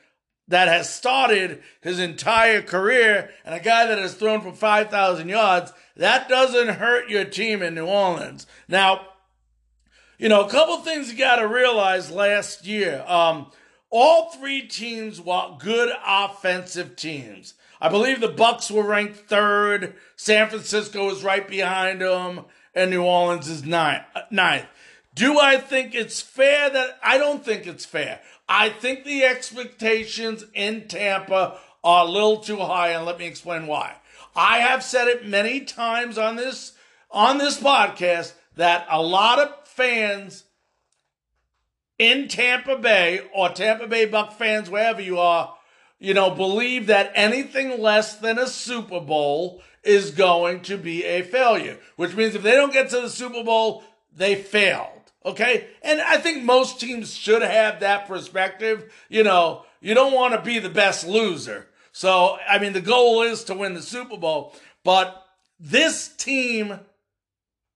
that 0.49 0.69
has 0.69 0.93
started 0.93 1.63
his 1.81 1.99
entire 1.99 2.63
career 2.63 3.31
and 3.45 3.55
a 3.55 3.61
guy 3.61 3.87
that 3.87 3.99
has 3.99 4.15
thrown 4.15 4.41
for 4.41 4.53
5,000 4.53 5.29
yards, 5.29 5.73
that 5.97 6.29
doesn't 6.29 6.77
hurt 6.77 7.09
your 7.09 7.25
team 7.25 7.63
in 7.63 7.75
New 7.75 7.87
Orleans. 7.87 8.47
Now, 8.69 9.07
you 10.19 10.29
know, 10.29 10.45
a 10.45 10.51
couple 10.51 10.79
things 10.79 11.11
you 11.11 11.19
got 11.19 11.37
to 11.37 11.49
realize 11.49 12.11
last 12.11 12.67
year. 12.67 13.05
Um, 13.07 13.51
all 13.91 14.31
three 14.31 14.63
teams 14.63 15.21
were 15.21 15.57
good 15.59 15.93
offensive 16.07 16.97
teams. 16.97 17.55
I 17.81 17.89
believe 17.89 18.21
the 18.21 18.29
Bucks 18.29 18.71
were 18.71 18.83
ranked 18.83 19.17
third. 19.29 19.95
San 20.17 20.49
Francisco 20.49 21.07
was 21.07 21.25
right 21.25 21.47
behind 21.47 22.01
them, 22.01 22.45
and 22.75 22.91
New 22.91 23.03
Orleans 23.03 23.49
is 23.49 23.65
ninth. 23.65 24.05
ninth. 24.31 24.67
Do 25.15 25.39
I 25.39 25.59
think 25.59 25.95
it's 25.95 26.21
fair 26.21 26.71
that 26.71 26.99
I 27.03 27.19
don't 27.19 27.45
think 27.45 27.67
it's 27.67 27.85
fair? 27.85 28.21
I 28.49 28.69
think 28.69 29.05
the 29.05 29.25
expectations 29.25 30.45
in 30.55 30.89
Tampa 30.89 31.59
are 31.83 32.07
a 32.07 32.11
little 32.11 32.39
too 32.39 32.57
high, 32.57 32.91
and 32.91 33.05
let 33.05 33.19
me 33.19 33.27
explain 33.27 33.67
why. 33.67 33.97
I 34.35 34.59
have 34.59 34.83
said 34.83 35.09
it 35.09 35.29
many 35.29 35.61
times 35.61 36.19
on 36.19 36.37
this 36.37 36.73
on 37.11 37.39
this 37.39 37.61
podcast 37.61 38.33
that 38.57 38.87
a 38.91 39.01
lot 39.01 39.39
of 39.39 39.64
fans 39.75 40.45
in 41.99 42.29
Tampa 42.29 42.77
Bay 42.77 43.23
or 43.35 43.51
Tampa 43.51 43.87
Bay 43.87 44.07
Buck 44.07 44.33
fans, 44.33 44.69
wherever 44.69 45.01
you 45.01 45.19
are, 45.19 45.55
you 45.99 46.15
know, 46.15 46.31
believe 46.31 46.87
that 46.89 47.13
anything 47.15 47.81
less 47.81 48.17
than 48.17 48.39
a 48.39 48.47
Super 48.47 49.01
Bowl 49.01 49.63
is 49.83 50.11
going 50.11 50.63
to 50.63 50.77
be 50.77 51.05
a 51.05 51.23
failure, 51.23 51.79
which 51.97 52.15
means 52.15 52.35
if 52.35 52.43
they 52.43 52.53
don't 52.53 52.73
get 52.73 52.91
to 52.91 53.01
the 53.01 53.11
Super 53.11 53.45
Bowl, 53.45 53.85
they 54.15 54.35
failed. 54.35 54.89
Okay. 55.25 55.69
And 55.83 56.01
I 56.01 56.19
think 56.19 56.45
most 56.45 56.81
teams 56.81 57.15
should 57.15 57.43
have 57.43 57.81
that 57.81 58.07
perspective. 58.07 58.93
You 59.09 59.23
know, 59.23 59.65
you 59.81 59.95
don't 59.95 60.13
want 60.13 60.35
to 60.35 60.43
be 60.43 60.59
the 60.59 60.69
best 60.69 61.07
loser. 61.07 61.67
So, 61.93 62.39
I 62.49 62.59
mean, 62.59 62.73
the 62.73 62.81
goal 62.81 63.23
is 63.23 63.45
to 63.45 63.55
win 63.55 63.75
the 63.75 63.83
Super 63.83 64.17
Bowl, 64.17 64.55
but 64.83 65.25
this 65.61 66.09
team 66.09 66.81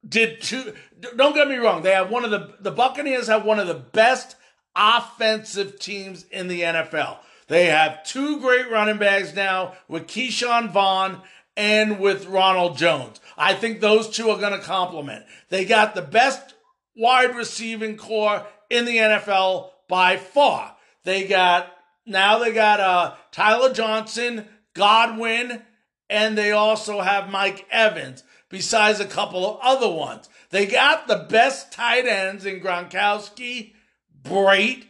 did 0.09 0.41
two. 0.41 0.75
Don't 1.17 1.35
get 1.35 1.49
me 1.49 1.57
wrong. 1.57 1.83
They 1.83 1.93
have 1.93 2.11
one 2.11 2.25
of 2.25 2.31
the, 2.31 2.55
the 2.61 2.71
Buccaneers 2.71 3.29
have 3.29 3.45
one 3.45 3.59
of 3.59 3.67
the 3.67 3.75
best 3.75 4.37
offensive 4.75 5.79
teams 5.79 6.25
in 6.31 6.49
the 6.49 6.63
NFL. 6.63 7.19
They 7.49 7.67
have 7.67 8.05
two 8.05 8.41
great 8.41 8.71
running 8.71 8.99
backs 8.99 9.35
now 9.35 9.75
with 9.89 10.07
Ke'Shawn 10.07 10.71
Vaughn 10.71 11.23
and 11.57 11.99
with 11.99 12.27
Ronald 12.27 12.77
Jones. 12.79 13.21
I 13.37 13.55
think 13.55 13.81
those 13.81 14.09
two 14.09 14.31
are 14.31 14.39
going 14.39 14.59
to 14.59 14.65
complement. 14.65 15.25
They 15.49 15.65
got 15.65 15.95
the 15.95 16.03
best 16.03 16.55
wide 16.97 17.35
receiving 17.37 17.97
core 17.97 18.47
in 18.71 18.85
the 18.85 18.97
NFL 18.97 19.71
by 19.89 20.17
far. 20.17 20.77
They 21.05 21.27
got 21.27 21.73
now 22.07 22.39
they 22.39 22.53
got 22.53 22.81
uh, 22.81 23.15
Tyler 23.33 23.73
Johnson, 23.73 24.47
Godwin, 24.75 25.63
and 26.09 26.39
they 26.39 26.53
also 26.53 27.01
have 27.01 27.31
Mike 27.31 27.67
Evans, 27.71 28.23
besides 28.49 29.01
a 29.01 29.07
couple 29.07 29.47
of 29.47 29.59
other 29.63 29.91
ones. 29.91 30.29
They 30.51 30.67
got 30.67 31.07
the 31.07 31.27
best 31.29 31.73
tight 31.73 32.07
ends 32.07 32.47
in 32.47 32.61
Gronkowski, 32.61 33.75
Brate, 34.23 34.85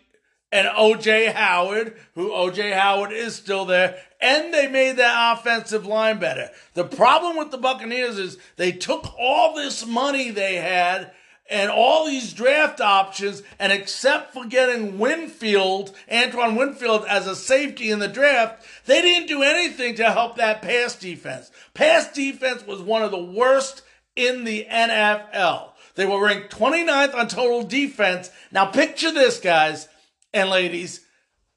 and 0.51 0.67
OJ 0.69 1.33
Howard, 1.33 1.97
who 2.15 2.31
OJ 2.31 2.73
Howard 2.73 3.13
is 3.13 3.35
still 3.35 3.65
there, 3.65 3.99
and 4.21 4.53
they 4.53 4.67
made 4.67 4.97
that 4.97 5.39
offensive 5.39 5.87
line 5.87 6.19
better. 6.19 6.51
The 6.75 6.85
problem 6.85 7.37
with 7.37 7.51
the 7.51 7.59
Buccaneers 7.59 8.19
is 8.19 8.39
they 8.57 8.73
took 8.73 9.13
all 9.19 9.55
this 9.55 9.87
money 9.87 10.31
they 10.31 10.57
had 10.57 11.13
and 11.51 11.71
all 11.71 12.07
these 12.07 12.33
draft 12.33 12.81
options, 12.81 13.43
and 13.59 13.73
except 13.73 14.35
for 14.35 14.45
getting 14.45 14.99
Winfield, 14.99 15.95
Antoine 16.13 16.57
Winfield, 16.57 17.05
as 17.09 17.27
a 17.27 17.35
safety 17.35 17.91
in 17.91 17.99
the 17.99 18.09
draft, 18.09 18.67
they 18.87 19.01
didn't 19.01 19.29
do 19.29 19.43
anything 19.43 19.95
to 19.97 20.11
help 20.11 20.37
that 20.37 20.63
pass 20.63 20.95
defense. 20.95 21.51
Pass 21.75 22.13
defense 22.13 22.67
was 22.67 22.81
one 22.81 23.03
of 23.03 23.11
the 23.11 23.23
worst 23.23 23.83
in 24.15 24.45
the 24.45 24.67
NFL. 24.71 25.71
They 25.95 26.07
were 26.07 26.23
ranked 26.23 26.57
29th 26.57 27.15
on 27.15 27.29
total 27.29 27.63
defense. 27.65 28.31
Now 28.53 28.67
picture 28.67 29.11
this, 29.11 29.41
guys 29.41 29.89
and 30.33 30.51
ladies. 30.51 31.01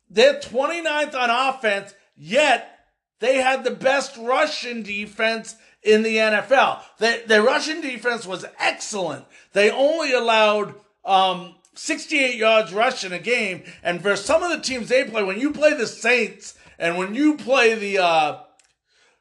They're 0.09 0.39
29th 0.39 1.15
on 1.15 1.29
offense, 1.29 1.93
yet 2.15 2.79
they 3.19 3.37
had 3.37 3.63
the 3.63 3.71
best 3.71 4.17
Russian 4.17 4.81
defense 4.81 5.55
in 5.84 6.03
the 6.03 6.17
NFL. 6.17 6.82
The, 6.99 7.23
the 7.25 7.41
Russian 7.41 7.82
defense 7.82 8.25
was 8.25 8.45
excellent. 8.59 9.25
They 9.53 9.71
only 9.71 10.13
allowed 10.13 10.75
um, 11.03 11.55
68 11.75 12.36
yards 12.36 12.73
rushing 12.73 13.11
a 13.11 13.19
game. 13.19 13.63
And 13.84 14.01
for 14.01 14.15
some 14.15 14.43
of 14.43 14.51
the 14.51 14.59
teams 14.59 14.89
they 14.89 15.03
play, 15.03 15.23
when 15.23 15.39
you 15.39 15.51
play 15.51 15.73
the 15.73 15.88
Saints 15.88 16.55
and 16.77 16.97
when 16.97 17.15
you 17.15 17.38
play 17.38 17.75
the 17.75 17.99
uh, 17.99 18.39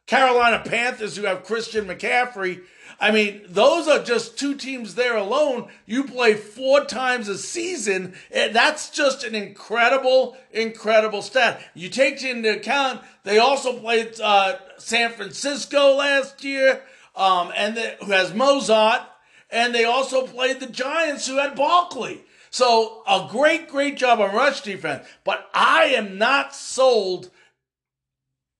Carolina 0.07 0.63
Panthers, 0.65 1.17
who 1.17 1.25
have 1.25 1.45
Christian 1.45 1.87
McCaffrey, 1.87 2.63
I 3.03 3.11
mean, 3.11 3.43
those 3.49 3.89
are 3.89 4.03
just 4.03 4.39
two 4.39 4.55
teams 4.55 4.95
there 4.95 5.17
alone. 5.17 5.71
You 5.87 6.05
play 6.05 6.35
four 6.35 6.85
times 6.85 7.29
a 7.29 7.39
season. 7.39 8.15
And 8.31 8.55
that's 8.55 8.91
just 8.91 9.25
an 9.25 9.35
incredible, 9.35 10.37
incredible 10.53 11.23
stat. 11.23 11.63
You 11.75 11.89
take 11.89 12.23
into 12.23 12.55
account 12.55 13.01
they 13.23 13.39
also 13.39 13.79
played 13.79 14.19
uh, 14.21 14.57
San 14.79 15.13
Francisco 15.13 15.97
last 15.97 16.43
year, 16.43 16.83
um, 17.15 17.53
and 17.55 17.77
the, 17.77 17.97
who 18.03 18.13
has 18.13 18.33
Mostert, 18.33 19.05
and 19.51 19.75
they 19.75 19.85
also 19.85 20.27
played 20.27 20.61
the 20.61 20.67
Giants, 20.67 21.27
who 21.27 21.37
had 21.37 21.55
Barkley. 21.55 22.25
So 22.51 23.03
a 23.07 23.29
great, 23.31 23.69
great 23.69 23.97
job 23.97 24.21
on 24.21 24.35
rush 24.35 24.63
defense. 24.63 25.07
But 25.25 25.49
I 25.53 25.87
am 25.97 26.19
not 26.19 26.55
sold 26.55 27.31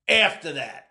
after 0.07 0.53
that. 0.53 0.87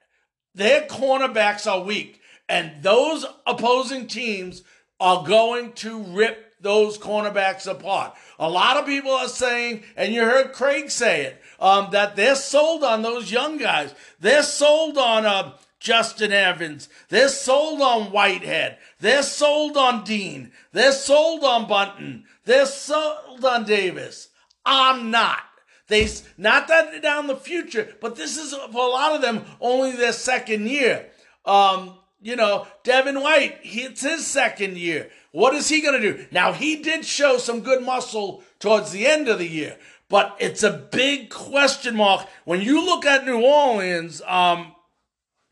Their 0.54 0.82
cornerbacks 0.82 1.70
are 1.70 1.82
weak. 1.82 2.19
And 2.50 2.82
those 2.82 3.24
opposing 3.46 4.08
teams 4.08 4.64
are 4.98 5.24
going 5.24 5.72
to 5.74 6.02
rip 6.02 6.52
those 6.60 6.98
cornerbacks 6.98 7.70
apart. 7.70 8.14
A 8.40 8.50
lot 8.50 8.76
of 8.76 8.86
people 8.86 9.12
are 9.12 9.28
saying, 9.28 9.84
and 9.96 10.12
you 10.12 10.22
heard 10.22 10.52
Craig 10.52 10.90
say 10.90 11.22
it, 11.22 11.40
um, 11.60 11.90
that 11.92 12.16
they're 12.16 12.34
sold 12.34 12.82
on 12.82 13.02
those 13.02 13.30
young 13.30 13.56
guys. 13.56 13.94
They're 14.18 14.42
sold 14.42 14.98
on 14.98 15.24
uh, 15.24 15.52
Justin 15.78 16.32
Evans. 16.32 16.88
They're 17.08 17.28
sold 17.28 17.80
on 17.80 18.10
Whitehead. 18.10 18.78
They're 18.98 19.22
sold 19.22 19.76
on 19.76 20.02
Dean. 20.02 20.50
They're 20.72 20.90
sold 20.90 21.44
on 21.44 21.68
Bunting. 21.68 22.24
They're 22.46 22.66
sold 22.66 23.44
on 23.44 23.64
Davis. 23.64 24.28
I'm 24.66 25.12
not. 25.12 25.38
They 25.86 26.08
not 26.36 26.66
that 26.66 27.00
down 27.00 27.28
the 27.28 27.36
future, 27.36 27.94
but 28.00 28.16
this 28.16 28.36
is 28.36 28.52
for 28.54 28.84
a 28.84 28.90
lot 28.90 29.14
of 29.14 29.22
them 29.22 29.44
only 29.60 29.92
their 29.92 30.12
second 30.12 30.68
year. 30.68 31.06
Um, 31.44 31.94
you 32.20 32.36
know, 32.36 32.66
Devin 32.84 33.20
White, 33.20 33.58
he, 33.62 33.82
it's 33.82 34.02
his 34.02 34.26
second 34.26 34.76
year. 34.76 35.10
What 35.32 35.54
is 35.54 35.68
he 35.68 35.80
going 35.80 36.00
to 36.00 36.12
do? 36.12 36.26
Now, 36.30 36.52
he 36.52 36.76
did 36.76 37.04
show 37.04 37.38
some 37.38 37.60
good 37.60 37.82
muscle 37.82 38.42
towards 38.58 38.92
the 38.92 39.06
end 39.06 39.28
of 39.28 39.38
the 39.38 39.48
year, 39.48 39.78
but 40.08 40.36
it's 40.38 40.62
a 40.62 40.70
big 40.70 41.30
question 41.30 41.96
mark. 41.96 42.26
When 42.44 42.60
you 42.60 42.84
look 42.84 43.06
at 43.06 43.24
New 43.24 43.40
Orleans, 43.40 44.20
um, 44.26 44.74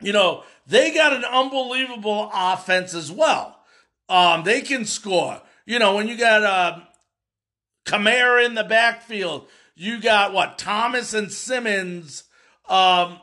you 0.01 0.13
know, 0.13 0.43
they 0.67 0.93
got 0.93 1.13
an 1.13 1.25
unbelievable 1.25 2.29
offense 2.33 2.93
as 2.93 3.11
well. 3.11 3.57
Um, 4.07 4.43
they 4.43 4.61
can 4.61 4.85
score. 4.85 5.41
You 5.65 5.79
know, 5.79 5.95
when 5.95 6.07
you 6.07 6.17
got 6.17 6.43
uh, 6.43 6.79
Kamara 7.85 8.45
in 8.45 8.53
the 8.53 8.63
backfield, 8.63 9.47
you 9.75 9.99
got 9.99 10.33
what? 10.33 10.57
Thomas 10.57 11.13
and 11.13 11.31
Simmons. 11.31 12.23
Um, 12.67 13.19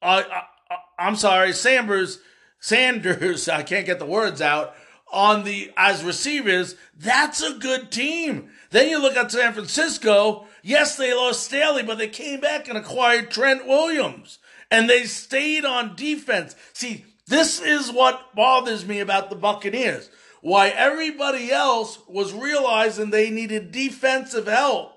uh, 0.00 0.22
uh, 0.30 0.76
I'm 0.98 1.16
sorry, 1.16 1.52
Sanders 1.52 2.18
Sanders, 2.60 3.48
I 3.48 3.62
can't 3.62 3.86
get 3.86 3.98
the 3.98 4.06
words 4.06 4.40
out, 4.42 4.74
on 5.10 5.44
the 5.44 5.72
as 5.76 6.04
receivers, 6.04 6.74
that's 6.94 7.42
a 7.42 7.54
good 7.54 7.90
team. 7.90 8.50
Then 8.70 8.90
you 8.90 9.00
look 9.00 9.16
at 9.16 9.32
San 9.32 9.54
Francisco. 9.54 10.46
Yes, 10.62 10.96
they 10.96 11.14
lost 11.14 11.44
Staley, 11.44 11.82
but 11.82 11.96
they 11.96 12.08
came 12.08 12.40
back 12.40 12.68
and 12.68 12.76
acquired 12.76 13.30
Trent 13.30 13.66
Williams. 13.66 14.38
And 14.70 14.88
they 14.90 15.04
stayed 15.04 15.64
on 15.64 15.96
defense. 15.96 16.54
See, 16.74 17.06
this 17.26 17.58
is 17.58 17.90
what 17.90 18.34
bothers 18.34 18.86
me 18.86 19.00
about 19.00 19.30
the 19.30 19.36
Buccaneers. 19.36 20.10
Why 20.42 20.68
everybody 20.68 21.50
else 21.50 21.98
was 22.06 22.34
realizing 22.34 23.08
they 23.08 23.30
needed 23.30 23.72
defensive 23.72 24.46
help. 24.46 24.92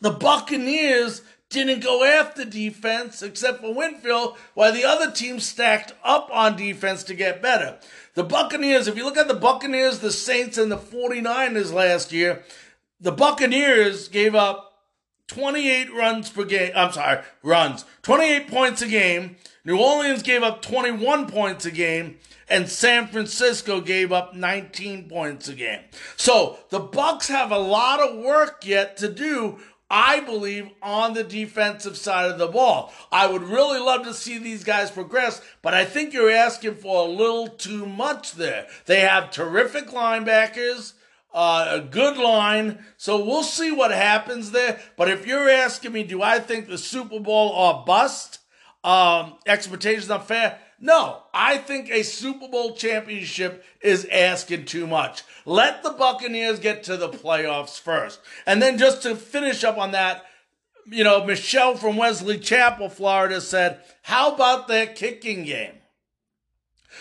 the 0.00 0.10
Buccaneers 0.10 1.22
didn't 1.48 1.82
go 1.82 2.04
after 2.04 2.44
defense 2.44 3.22
except 3.22 3.60
for 3.60 3.74
Winfield, 3.74 4.36
while 4.54 4.72
the 4.72 4.84
other 4.84 5.10
team 5.10 5.40
stacked 5.40 5.92
up 6.02 6.28
on 6.32 6.56
defense 6.56 7.04
to 7.04 7.14
get 7.14 7.42
better. 7.42 7.78
The 8.14 8.24
Buccaneers, 8.24 8.88
if 8.88 8.96
you 8.96 9.04
look 9.04 9.16
at 9.16 9.28
the 9.28 9.34
Buccaneers, 9.34 10.00
the 10.00 10.10
Saints, 10.10 10.58
and 10.58 10.70
the 10.70 10.78
49ers 10.78 11.72
last 11.72 12.12
year, 12.12 12.42
the 13.00 13.12
Buccaneers 13.12 14.08
gave 14.08 14.34
up 14.34 14.72
28 15.28 15.92
runs 15.92 16.30
per 16.30 16.44
game. 16.44 16.72
I'm 16.74 16.92
sorry, 16.92 17.22
runs. 17.42 17.84
28 18.02 18.48
points 18.48 18.82
a 18.82 18.88
game. 18.88 19.36
New 19.64 19.78
Orleans 19.78 20.22
gave 20.22 20.42
up 20.42 20.62
21 20.62 21.28
points 21.28 21.66
a 21.66 21.70
game 21.70 22.18
and 22.48 22.68
San 22.68 23.08
Francisco 23.08 23.80
gave 23.80 24.12
up 24.12 24.34
19 24.34 25.08
points 25.08 25.48
a 25.48 25.54
game. 25.54 25.80
So, 26.16 26.58
the 26.70 26.78
Bucks 26.78 27.28
have 27.28 27.50
a 27.50 27.58
lot 27.58 28.00
of 28.00 28.16
work 28.18 28.64
yet 28.64 28.96
to 28.98 29.12
do 29.12 29.58
I 29.88 30.20
believe, 30.20 30.70
on 30.82 31.14
the 31.14 31.22
defensive 31.22 31.96
side 31.96 32.30
of 32.30 32.38
the 32.38 32.48
ball. 32.48 32.92
I 33.12 33.26
would 33.26 33.42
really 33.42 33.78
love 33.78 34.04
to 34.04 34.14
see 34.14 34.38
these 34.38 34.64
guys 34.64 34.90
progress, 34.90 35.40
but 35.62 35.74
I 35.74 35.84
think 35.84 36.12
you're 36.12 36.30
asking 36.30 36.76
for 36.76 37.06
a 37.06 37.10
little 37.10 37.48
too 37.48 37.86
much 37.86 38.32
there. 38.32 38.66
They 38.86 39.00
have 39.00 39.30
terrific 39.30 39.88
linebackers. 39.88 40.94
Uh, 41.32 41.66
a 41.68 41.80
good 41.80 42.16
line. 42.16 42.82
So 42.96 43.22
we'll 43.22 43.42
see 43.42 43.70
what 43.70 43.90
happens 43.90 44.52
there. 44.52 44.80
But 44.96 45.10
if 45.10 45.26
you're 45.26 45.50
asking 45.50 45.92
me, 45.92 46.02
do 46.02 46.22
I 46.22 46.38
think 46.38 46.66
the 46.66 46.78
Super 46.78 47.20
Bowl 47.20 47.48
or 47.50 47.84
bust? 47.84 48.38
Um, 48.82 49.34
expectations 49.46 50.10
unfair? 50.10 50.58
No, 50.78 51.22
I 51.32 51.56
think 51.56 51.90
a 51.90 52.02
Super 52.02 52.48
Bowl 52.48 52.74
championship 52.74 53.64
is 53.80 54.06
asking 54.12 54.66
too 54.66 54.86
much. 54.86 55.22
Let 55.46 55.82
the 55.82 55.90
Buccaneers 55.90 56.58
get 56.58 56.82
to 56.84 56.96
the 56.96 57.08
playoffs 57.08 57.80
first. 57.80 58.20
And 58.44 58.60
then 58.60 58.76
just 58.76 59.02
to 59.02 59.16
finish 59.16 59.64
up 59.64 59.78
on 59.78 59.92
that, 59.92 60.26
you 60.86 61.02
know, 61.02 61.24
Michelle 61.24 61.76
from 61.76 61.96
Wesley 61.96 62.38
Chapel, 62.38 62.90
Florida 62.90 63.40
said, 63.40 63.80
How 64.02 64.34
about 64.34 64.68
their 64.68 64.86
kicking 64.86 65.44
game? 65.44 65.72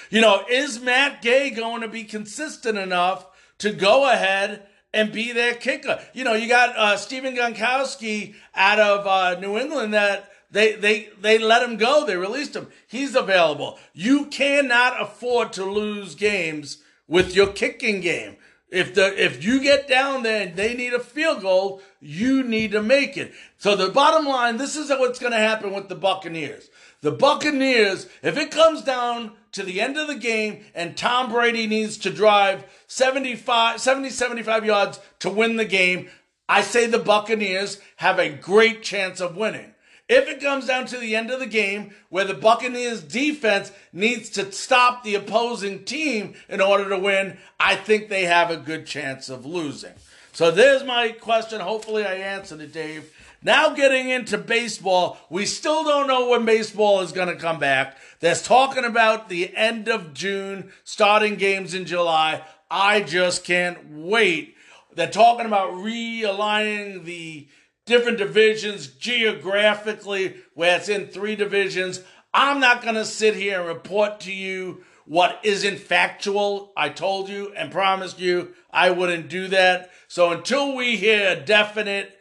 You 0.09 0.21
know, 0.21 0.43
is 0.49 0.79
Matt 0.79 1.21
Gay 1.21 1.49
going 1.49 1.81
to 1.81 1.87
be 1.87 2.03
consistent 2.03 2.77
enough 2.77 3.27
to 3.59 3.71
go 3.71 4.09
ahead 4.09 4.65
and 4.93 5.11
be 5.11 5.33
their 5.33 5.53
kicker? 5.53 5.99
You 6.13 6.23
know, 6.23 6.33
you 6.33 6.47
got 6.47 6.75
uh, 6.77 6.97
Stephen 6.97 7.35
Gostkowski 7.35 8.35
out 8.55 8.79
of 8.79 9.05
uh, 9.05 9.39
New 9.39 9.57
England 9.57 9.93
that 9.93 10.29
they, 10.55 10.71
they, 10.71 11.09
they 11.19 11.37
let 11.37 11.67
him 11.67 11.75
go. 11.75 12.05
They 12.05 12.15
released 12.15 12.55
him. 12.55 12.69
He's 12.87 13.13
available. 13.13 13.77
You 13.93 14.27
cannot 14.27 15.01
afford 15.01 15.51
to 15.53 15.65
lose 15.65 16.15
games 16.15 16.77
with 17.09 17.35
your 17.35 17.47
kicking 17.47 17.99
game. 17.99 18.37
If 18.69 18.95
the 18.95 19.21
if 19.21 19.43
you 19.43 19.61
get 19.61 19.89
down 19.89 20.23
there 20.23 20.47
and 20.47 20.55
they 20.55 20.73
need 20.73 20.93
a 20.93 20.99
field 20.99 21.41
goal, 21.41 21.81
you 21.99 22.41
need 22.41 22.71
to 22.71 22.81
make 22.81 23.17
it. 23.17 23.33
So 23.57 23.75
the 23.75 23.89
bottom 23.89 24.25
line, 24.25 24.55
this 24.55 24.77
is 24.77 24.89
what's 24.89 25.19
going 25.19 25.33
to 25.33 25.37
happen 25.37 25.73
with 25.73 25.89
the 25.89 25.95
Buccaneers. 25.95 26.69
The 27.01 27.11
Buccaneers, 27.11 28.07
if 28.23 28.37
it 28.37 28.49
comes 28.49 28.81
down 28.81 29.33
to 29.51 29.61
the 29.61 29.81
end 29.81 29.97
of 29.97 30.07
the 30.07 30.15
game 30.15 30.63
and 30.73 30.95
Tom 30.95 31.33
Brady 31.33 31.67
needs 31.67 31.97
to 31.97 32.09
drive 32.09 32.63
75 32.87 33.81
70 33.81 34.09
75 34.09 34.65
yards 34.65 35.01
to 35.19 35.29
win 35.29 35.57
the 35.57 35.65
game, 35.65 36.07
I 36.47 36.61
say 36.61 36.85
the 36.85 36.97
Buccaneers 36.97 37.81
have 37.97 38.19
a 38.19 38.29
great 38.29 38.83
chance 38.83 39.19
of 39.19 39.35
winning. 39.35 39.74
If 40.07 40.27
it 40.27 40.39
comes 40.39 40.67
down 40.67 40.85
to 40.87 40.97
the 40.97 41.15
end 41.15 41.31
of 41.31 41.39
the 41.39 41.47
game 41.47 41.95
where 42.09 42.25
the 42.25 42.35
Buccaneers 42.35 43.01
defense 43.01 43.71
needs 43.91 44.29
to 44.31 44.51
stop 44.51 45.03
the 45.03 45.15
opposing 45.15 45.83
team 45.83 46.35
in 46.47 46.61
order 46.61 46.87
to 46.89 46.99
win, 46.99 47.37
I 47.59 47.75
think 47.75 48.09
they 48.09 48.25
have 48.25 48.51
a 48.51 48.57
good 48.57 48.85
chance 48.85 49.29
of 49.29 49.47
losing. 49.47 49.93
So 50.31 50.51
there's 50.51 50.83
my 50.83 51.09
question. 51.09 51.59
Hopefully 51.59 52.05
I 52.05 52.15
answered 52.15 52.61
it, 52.61 52.71
Dave. 52.71 53.11
Now 53.41 53.69
getting 53.69 54.09
into 54.09 54.37
baseball, 54.37 55.17
we 55.29 55.45
still 55.45 55.83
don't 55.83 56.07
know 56.07 56.29
when 56.29 56.45
baseball 56.45 57.01
is 57.01 57.11
going 57.11 57.29
to 57.29 57.35
come 57.35 57.59
back. 57.59 57.97
There's 58.19 58.43
talking 58.43 58.85
about 58.85 59.29
the 59.29 59.55
end 59.55 59.87
of 59.87 60.13
June, 60.13 60.71
starting 60.83 61.35
games 61.35 61.73
in 61.73 61.85
July. 61.85 62.43
I 62.69 63.01
just 63.01 63.43
can't 63.43 63.77
wait. 63.89 64.55
They're 64.93 65.09
talking 65.09 65.45
about 65.45 65.73
realigning 65.73 67.05
the 67.05 67.47
different 67.85 68.17
divisions 68.17 68.87
geographically, 68.87 70.35
where 70.53 70.77
it's 70.77 70.89
in 70.89 71.07
three 71.07 71.35
divisions. 71.35 72.01
I'm 72.33 72.59
not 72.59 72.81
going 72.81 72.95
to 72.95 73.05
sit 73.05 73.35
here 73.35 73.59
and 73.59 73.67
report 73.67 74.19
to 74.21 74.33
you 74.33 74.83
what 75.05 75.39
isn't 75.43 75.79
factual. 75.79 76.73
I 76.75 76.89
told 76.89 77.29
you 77.29 77.53
and 77.55 77.71
promised 77.71 78.19
you 78.19 78.53
I 78.71 78.89
wouldn't 78.89 79.29
do 79.29 79.47
that. 79.49 79.91
So 80.07 80.31
until 80.31 80.75
we 80.75 80.97
hear 80.97 81.29
a 81.29 81.39
definite, 81.39 82.17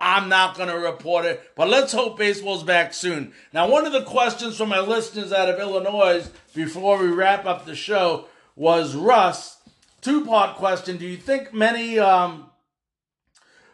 I'm 0.00 0.28
not 0.28 0.56
going 0.56 0.68
to 0.68 0.78
report 0.78 1.24
it. 1.24 1.40
But 1.54 1.68
let's 1.68 1.92
hope 1.92 2.18
baseball's 2.18 2.64
back 2.64 2.92
soon. 2.92 3.32
Now, 3.52 3.68
one 3.68 3.86
of 3.86 3.92
the 3.92 4.02
questions 4.02 4.56
from 4.56 4.70
my 4.70 4.80
listeners 4.80 5.32
out 5.32 5.48
of 5.48 5.60
Illinois 5.60 6.28
before 6.54 6.98
we 6.98 7.06
wrap 7.06 7.46
up 7.46 7.64
the 7.64 7.76
show 7.76 8.26
was 8.56 8.96
Russ. 8.96 9.58
Two 10.00 10.24
part 10.24 10.56
question. 10.56 10.96
Do 10.96 11.06
you 11.06 11.16
think 11.16 11.54
many 11.54 12.00
um, 12.00 12.50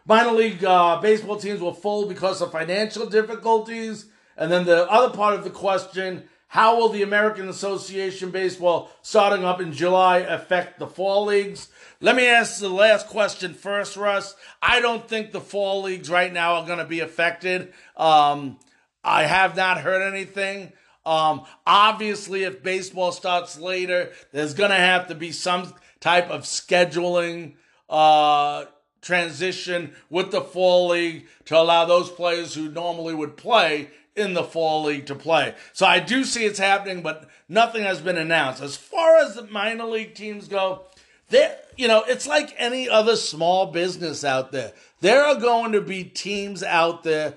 minor 0.08 0.32
league 0.32 0.64
uh, 0.64 1.00
baseball 1.00 1.36
teams 1.36 1.60
will 1.60 1.74
fold 1.74 2.08
because 2.08 2.42
of 2.42 2.50
financial 2.50 3.06
difficulties. 3.06 4.06
And 4.36 4.50
then 4.50 4.64
the 4.64 4.90
other 4.90 5.14
part 5.14 5.34
of 5.34 5.44
the 5.44 5.50
question 5.50 6.24
how 6.50 6.78
will 6.78 6.88
the 6.88 7.02
American 7.02 7.48
Association 7.50 8.30
Baseball 8.30 8.90
starting 9.02 9.44
up 9.44 9.60
in 9.60 9.70
July 9.70 10.18
affect 10.20 10.78
the 10.78 10.86
fall 10.86 11.26
leagues? 11.26 11.68
Let 12.00 12.16
me 12.16 12.26
ask 12.26 12.58
the 12.58 12.70
last 12.70 13.08
question 13.08 13.52
first, 13.52 13.98
Russ. 13.98 14.34
I 14.62 14.80
don't 14.80 15.06
think 15.06 15.30
the 15.30 15.42
fall 15.42 15.82
leagues 15.82 16.08
right 16.08 16.32
now 16.32 16.54
are 16.54 16.66
going 16.66 16.78
to 16.78 16.86
be 16.86 17.00
affected. 17.00 17.74
Um, 17.98 18.58
I 19.04 19.24
have 19.24 19.56
not 19.56 19.82
heard 19.82 20.00
anything. 20.00 20.72
Um, 21.04 21.44
obviously, 21.66 22.44
if 22.44 22.62
baseball 22.62 23.12
starts 23.12 23.58
later, 23.58 24.12
there's 24.32 24.54
going 24.54 24.70
to 24.70 24.76
have 24.76 25.08
to 25.08 25.14
be 25.14 25.32
some 25.32 25.74
type 26.00 26.30
of 26.30 26.42
scheduling 26.42 27.56
uh, 27.90 28.64
transition 29.00 29.92
with 30.10 30.30
the 30.30 30.40
fall 30.40 30.88
league 30.88 31.26
to 31.46 31.56
allow 31.56 31.84
those 31.84 32.10
players 32.10 32.54
who 32.54 32.68
normally 32.68 33.14
would 33.14 33.36
play 33.36 33.90
in 34.16 34.34
the 34.34 34.42
fall 34.42 34.84
league 34.84 35.06
to 35.06 35.14
play. 35.14 35.54
So 35.72 35.86
I 35.86 36.00
do 36.00 36.24
see 36.24 36.44
it's 36.44 36.58
happening, 36.58 37.02
but 37.02 37.28
nothing 37.48 37.84
has 37.84 38.00
been 38.00 38.18
announced. 38.18 38.62
As 38.62 38.76
far 38.76 39.16
as 39.16 39.34
the 39.34 39.44
minor 39.44 39.84
league 39.84 40.14
teams 40.14 40.48
go, 40.48 40.82
there, 41.30 41.56
you 41.76 41.88
know, 41.88 42.02
it's 42.06 42.26
like 42.26 42.54
any 42.58 42.88
other 42.88 43.14
small 43.14 43.66
business 43.66 44.24
out 44.24 44.50
there. 44.50 44.72
There 45.00 45.24
are 45.24 45.36
going 45.36 45.72
to 45.72 45.80
be 45.80 46.04
teams 46.04 46.62
out 46.62 47.04
there 47.04 47.34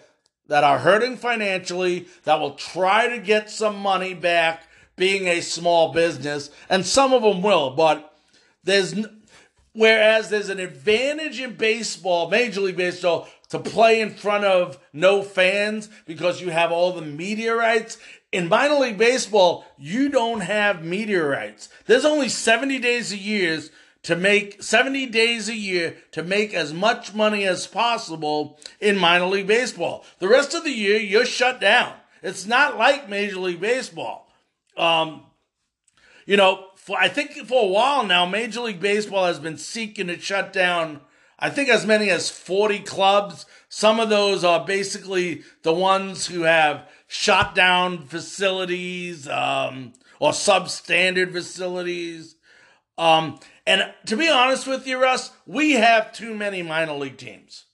that 0.47 0.63
are 0.63 0.79
hurting 0.79 1.17
financially 1.17 2.07
that 2.23 2.39
will 2.39 2.55
try 2.55 3.07
to 3.07 3.19
get 3.19 3.49
some 3.49 3.77
money 3.77 4.13
back 4.13 4.63
being 4.95 5.27
a 5.27 5.41
small 5.41 5.93
business, 5.93 6.51
and 6.69 6.85
some 6.85 7.13
of 7.13 7.23
them 7.23 7.41
will, 7.41 7.71
but 7.71 8.13
there's 8.63 8.93
Whereas 9.73 10.29
there's 10.29 10.49
an 10.49 10.59
advantage 10.59 11.39
in 11.39 11.55
baseball, 11.55 12.29
Major 12.29 12.61
League 12.61 12.75
Baseball, 12.75 13.27
to 13.49 13.59
play 13.59 14.01
in 14.01 14.11
front 14.11 14.43
of 14.43 14.77
no 14.93 15.21
fans 15.23 15.89
because 16.05 16.41
you 16.41 16.49
have 16.49 16.71
all 16.71 16.93
the 16.93 17.01
media 17.01 17.55
rights. 17.55 17.97
In 18.31 18.47
minor 18.47 18.75
league 18.75 18.97
baseball, 18.97 19.65
you 19.77 20.09
don't 20.09 20.41
have 20.41 20.83
media 20.85 21.23
rights. 21.23 21.69
There's 21.85 22.05
only 22.05 22.29
70 22.29 22.79
days 22.79 23.11
a 23.11 23.17
year 23.17 23.61
to 24.03 24.15
make 24.15 24.63
70 24.63 25.07
days 25.07 25.47
a 25.47 25.55
year 25.55 25.97
to 26.11 26.23
make 26.23 26.53
as 26.53 26.73
much 26.73 27.13
money 27.13 27.45
as 27.45 27.67
possible 27.67 28.59
in 28.79 28.97
minor 28.97 29.25
league 29.25 29.47
baseball. 29.47 30.05
The 30.19 30.27
rest 30.27 30.53
of 30.53 30.63
the 30.63 30.71
year, 30.71 30.97
you're 30.97 31.25
shut 31.25 31.59
down. 31.59 31.93
It's 32.23 32.45
not 32.45 32.77
like 32.77 33.09
Major 33.09 33.39
League 33.39 33.61
Baseball. 33.61 34.29
Um, 34.77 35.23
you 36.25 36.37
know, 36.37 36.67
for 36.81 36.97
I 36.97 37.09
think 37.09 37.33
for 37.33 37.63
a 37.63 37.67
while 37.67 38.03
now, 38.03 38.25
Major 38.25 38.61
League 38.61 38.79
Baseball 38.79 39.27
has 39.27 39.37
been 39.37 39.57
seeking 39.57 40.07
to 40.07 40.19
shut 40.19 40.51
down. 40.51 41.01
I 41.37 41.51
think 41.51 41.69
as 41.69 41.85
many 41.85 42.09
as 42.09 42.31
40 42.31 42.79
clubs. 42.79 43.45
Some 43.69 43.99
of 43.99 44.09
those 44.09 44.43
are 44.43 44.65
basically 44.65 45.43
the 45.61 45.73
ones 45.73 46.25
who 46.25 46.41
have 46.41 46.89
shut 47.05 47.53
down 47.53 48.07
facilities 48.07 49.27
um, 49.27 49.93
or 50.19 50.31
substandard 50.31 51.31
facilities. 51.31 52.35
Um, 52.97 53.39
and 53.67 53.93
to 54.07 54.17
be 54.17 54.27
honest 54.27 54.65
with 54.65 54.87
you, 54.87 54.99
Russ, 54.99 55.29
we 55.45 55.73
have 55.73 56.11
too 56.11 56.33
many 56.33 56.63
minor 56.63 56.93
league 56.93 57.17
teams. 57.17 57.65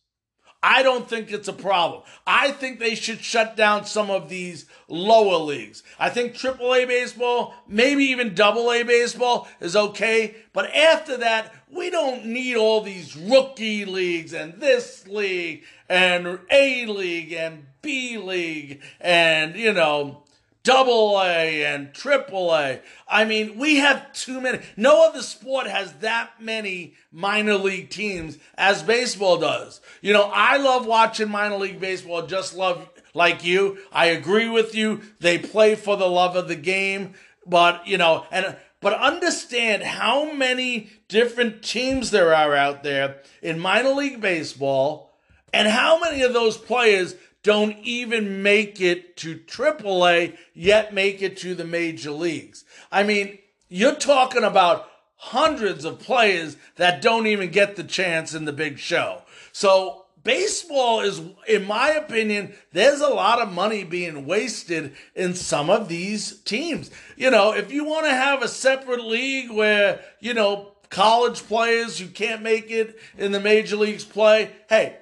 I 0.64 0.82
don't 0.82 1.08
think 1.08 1.32
it's 1.32 1.48
a 1.48 1.54
problem. 1.54 2.02
I 2.26 2.52
think 2.52 2.80
they 2.80 2.96
should 2.96 3.22
shut 3.22 3.56
down 3.56 3.86
some 3.86 4.10
of 4.10 4.28
these 4.28 4.66
lower 4.88 5.38
leagues. 5.38 5.84
I 6.00 6.10
think 6.10 6.34
AAA 6.34 6.88
baseball, 6.88 7.54
maybe 7.68 8.06
even 8.06 8.40
AA 8.40 8.84
baseball 8.84 9.48
is 9.60 9.76
okay. 9.76 10.36
But 10.54 10.74
after 10.76 11.18
that, 11.18 11.54
we 11.72 11.90
don't 11.90 12.26
need 12.26 12.58
all 12.58 12.82
these 12.82 13.16
rookie 13.16 13.86
leagues 13.86 14.34
and 14.34 14.60
this 14.60 15.08
league 15.08 15.64
and 15.88 16.40
A 16.50 16.86
league 16.88 17.34
and 17.34 17.68
B 17.82 18.18
league 18.18 18.82
and, 19.00 19.56
you 19.56 19.74
know, 19.74 20.24
double 20.68 21.22
A 21.22 21.66
and 21.66 21.94
triple 21.94 22.54
A. 22.54 22.82
I 23.08 23.24
mean, 23.24 23.58
we 23.58 23.78
have 23.78 24.12
too 24.12 24.42
many. 24.42 24.60
No 24.76 25.08
other 25.08 25.22
sport 25.22 25.66
has 25.66 25.94
that 26.00 26.42
many 26.42 26.96
minor 27.10 27.56
league 27.56 27.90
teams 27.90 28.38
as 28.58 28.84
baseball 28.84 29.38
does. 29.38 29.80
You 30.02 30.12
know, 30.12 30.30
I 30.34 30.58
love 30.58 30.86
watching 30.86 31.30
minor 31.30 31.56
league 31.56 31.80
baseball, 31.80 32.28
just 32.28 32.54
love 32.54 32.90
like 33.14 33.46
you. 33.46 33.78
I 33.94 34.08
agree 34.08 34.50
with 34.50 34.76
you. 34.76 35.00
They 35.22 35.38
play 35.38 35.76
for 35.76 35.96
the 35.96 36.10
love 36.10 36.36
of 36.36 36.50
the 36.50 36.56
game, 36.58 37.14
but 37.46 37.88
you 37.88 37.98
know, 37.98 38.26
and 38.30 38.58
but 38.82 38.94
understand 38.94 39.84
how 39.84 40.34
many 40.34 40.90
different 41.08 41.64
teams 41.64 42.12
there 42.12 42.36
are 42.36 42.54
out 42.54 42.84
there 42.84 43.22
in 43.42 43.58
minor 43.58 43.92
league 43.92 44.20
baseball 44.20 45.14
and 45.54 45.70
how 45.70 45.98
many 46.00 46.24
of 46.24 46.34
those 46.34 46.58
players 46.58 47.16
don't 47.48 47.78
even 47.84 48.44
make 48.44 48.82
it 48.82 49.16
to 49.16 49.38
AAA, 49.38 50.36
yet 50.54 50.94
make 50.94 51.22
it 51.22 51.38
to 51.38 51.56
the 51.56 51.64
major 51.64 52.12
leagues. 52.12 52.66
I 52.92 53.04
mean, 53.04 53.38
you're 53.70 53.96
talking 53.96 54.44
about 54.44 54.90
hundreds 55.16 55.86
of 55.86 55.98
players 55.98 56.58
that 56.76 57.02
don't 57.02 57.26
even 57.26 57.50
get 57.50 57.78
the 57.78 57.86
chance 57.86 58.34
in 58.34 58.44
the 58.44 58.52
big 58.52 58.78
show. 58.78 59.22
So 59.54 60.08
baseball 60.26 61.00
is, 61.00 61.22
in 61.48 61.66
my 61.66 61.92
opinion, 61.92 62.54
there's 62.74 63.00
a 63.00 63.08
lot 63.08 63.40
of 63.40 63.54
money 63.54 63.86
being 63.86 64.26
wasted 64.26 64.94
in 65.16 65.34
some 65.34 65.70
of 65.70 65.88
these 65.88 66.42
teams. 66.42 66.92
You 67.16 67.32
know, 67.32 67.54
if 67.54 67.72
you 67.72 67.86
want 67.86 68.08
to 68.08 68.12
have 68.12 68.42
a 68.42 68.50
separate 68.50 69.06
league 69.06 69.52
where, 69.52 70.02
you 70.20 70.34
know, 70.34 70.74
college 70.90 71.48
players 71.48 71.98
who 71.98 72.08
can't 72.08 72.42
make 72.42 72.70
it 72.72 73.00
in 73.18 73.32
the 73.32 73.40
major 73.40 73.78
leagues 73.78 74.04
play, 74.04 74.52
hey, 74.68 74.98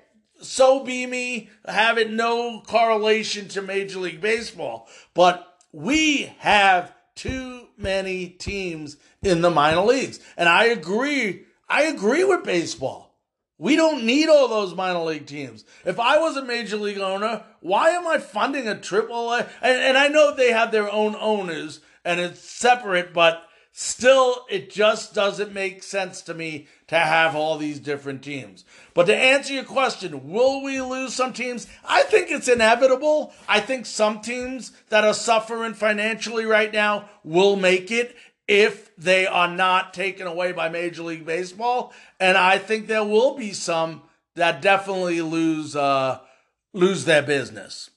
so 0.45 0.83
be 0.83 1.05
me, 1.05 1.49
have 1.67 1.97
it 1.97 2.11
no 2.11 2.61
correlation 2.61 3.47
to 3.49 3.61
Major 3.61 3.99
League 3.99 4.21
Baseball. 4.21 4.87
But 5.13 5.45
we 5.71 6.33
have 6.39 6.93
too 7.15 7.67
many 7.77 8.27
teams 8.27 8.97
in 9.21 9.41
the 9.41 9.49
minor 9.49 9.81
leagues. 9.81 10.19
And 10.37 10.47
I 10.47 10.65
agree, 10.65 11.43
I 11.67 11.83
agree 11.83 12.23
with 12.23 12.43
baseball. 12.43 13.05
We 13.57 13.77
don't 13.77 14.05
need 14.05 14.27
all 14.27 14.49
those 14.49 14.75
minor 14.75 14.99
league 14.99 15.27
teams. 15.27 15.63
If 15.85 15.97
I 15.99 16.17
was 16.17 16.35
a 16.35 16.43
major 16.43 16.75
league 16.75 16.97
owner, 16.97 17.43
why 17.61 17.89
am 17.91 18.05
I 18.05 18.17
funding 18.17 18.67
a 18.67 18.79
triple 18.79 19.31
A? 19.31 19.47
And, 19.61 19.77
and 19.77 19.97
I 19.97 20.09
know 20.09 20.35
they 20.35 20.51
have 20.51 20.71
their 20.71 20.91
own 20.91 21.15
owners 21.15 21.79
and 22.03 22.19
it's 22.19 22.41
separate, 22.41 23.13
but 23.13 23.43
Still, 23.77 24.45
it 24.49 24.69
just 24.69 25.13
doesn't 25.13 25.51
make 25.51 25.83
sense 25.83 26.21
to 26.21 26.33
me 26.33 26.67
to 26.87 26.97
have 26.97 27.35
all 27.35 27.57
these 27.57 27.77
different 27.77 28.23
teams. 28.23 28.63
But 28.93 29.07
to 29.07 29.15
answer 29.15 29.53
your 29.53 29.65
question, 29.65 30.31
will 30.31 30.63
we 30.63 30.79
lose 30.79 31.13
some 31.13 31.33
teams? 31.33 31.67
I 31.83 32.03
think 32.03 32.31
it's 32.31 32.47
inevitable. 32.47 33.33
I 33.49 33.59
think 33.59 33.85
some 33.85 34.21
teams 34.21 34.71
that 34.87 35.03
are 35.03 35.13
suffering 35.13 35.73
financially 35.73 36.45
right 36.45 36.71
now 36.71 37.09
will 37.25 37.57
make 37.57 37.91
it 37.91 38.15
if 38.47 38.95
they 38.95 39.27
are 39.27 39.49
not 39.49 39.93
taken 39.93 40.25
away 40.25 40.53
by 40.53 40.69
Major 40.69 41.03
League 41.03 41.25
Baseball. 41.25 41.91
And 42.17 42.37
I 42.37 42.59
think 42.59 42.87
there 42.87 43.03
will 43.03 43.35
be 43.35 43.51
some 43.51 44.03
that 44.35 44.61
definitely 44.61 45.21
lose, 45.21 45.75
uh, 45.75 46.19
lose 46.71 47.03
their 47.03 47.23
business. 47.23 47.89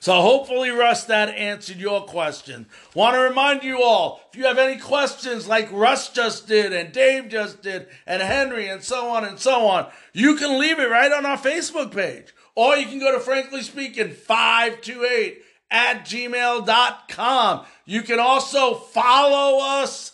So 0.00 0.20
hopefully, 0.20 0.70
Russ, 0.70 1.04
that 1.04 1.30
answered 1.30 1.78
your 1.78 2.04
question. 2.04 2.66
Want 2.94 3.14
to 3.14 3.20
remind 3.20 3.62
you 3.62 3.82
all, 3.82 4.20
if 4.30 4.38
you 4.38 4.44
have 4.44 4.58
any 4.58 4.78
questions 4.78 5.48
like 5.48 5.70
Russ 5.72 6.10
just 6.10 6.46
did 6.46 6.72
and 6.72 6.92
Dave 6.92 7.28
just 7.28 7.62
did 7.62 7.88
and 8.06 8.22
Henry 8.22 8.68
and 8.68 8.82
so 8.82 9.08
on 9.08 9.24
and 9.24 9.38
so 9.38 9.66
on, 9.66 9.88
you 10.12 10.36
can 10.36 10.58
leave 10.58 10.78
it 10.78 10.90
right 10.90 11.12
on 11.12 11.26
our 11.26 11.38
Facebook 11.38 11.92
page. 11.92 12.32
Or 12.54 12.76
you 12.76 12.86
can 12.86 12.98
go 12.98 13.12
to 13.12 13.20
Frankly 13.20 13.62
Speaking 13.62 14.10
528 14.10 15.42
at 15.70 16.04
gmail.com. 16.04 17.66
You 17.84 18.02
can 18.02 18.20
also 18.20 18.74
follow 18.74 19.60
us 19.82 20.12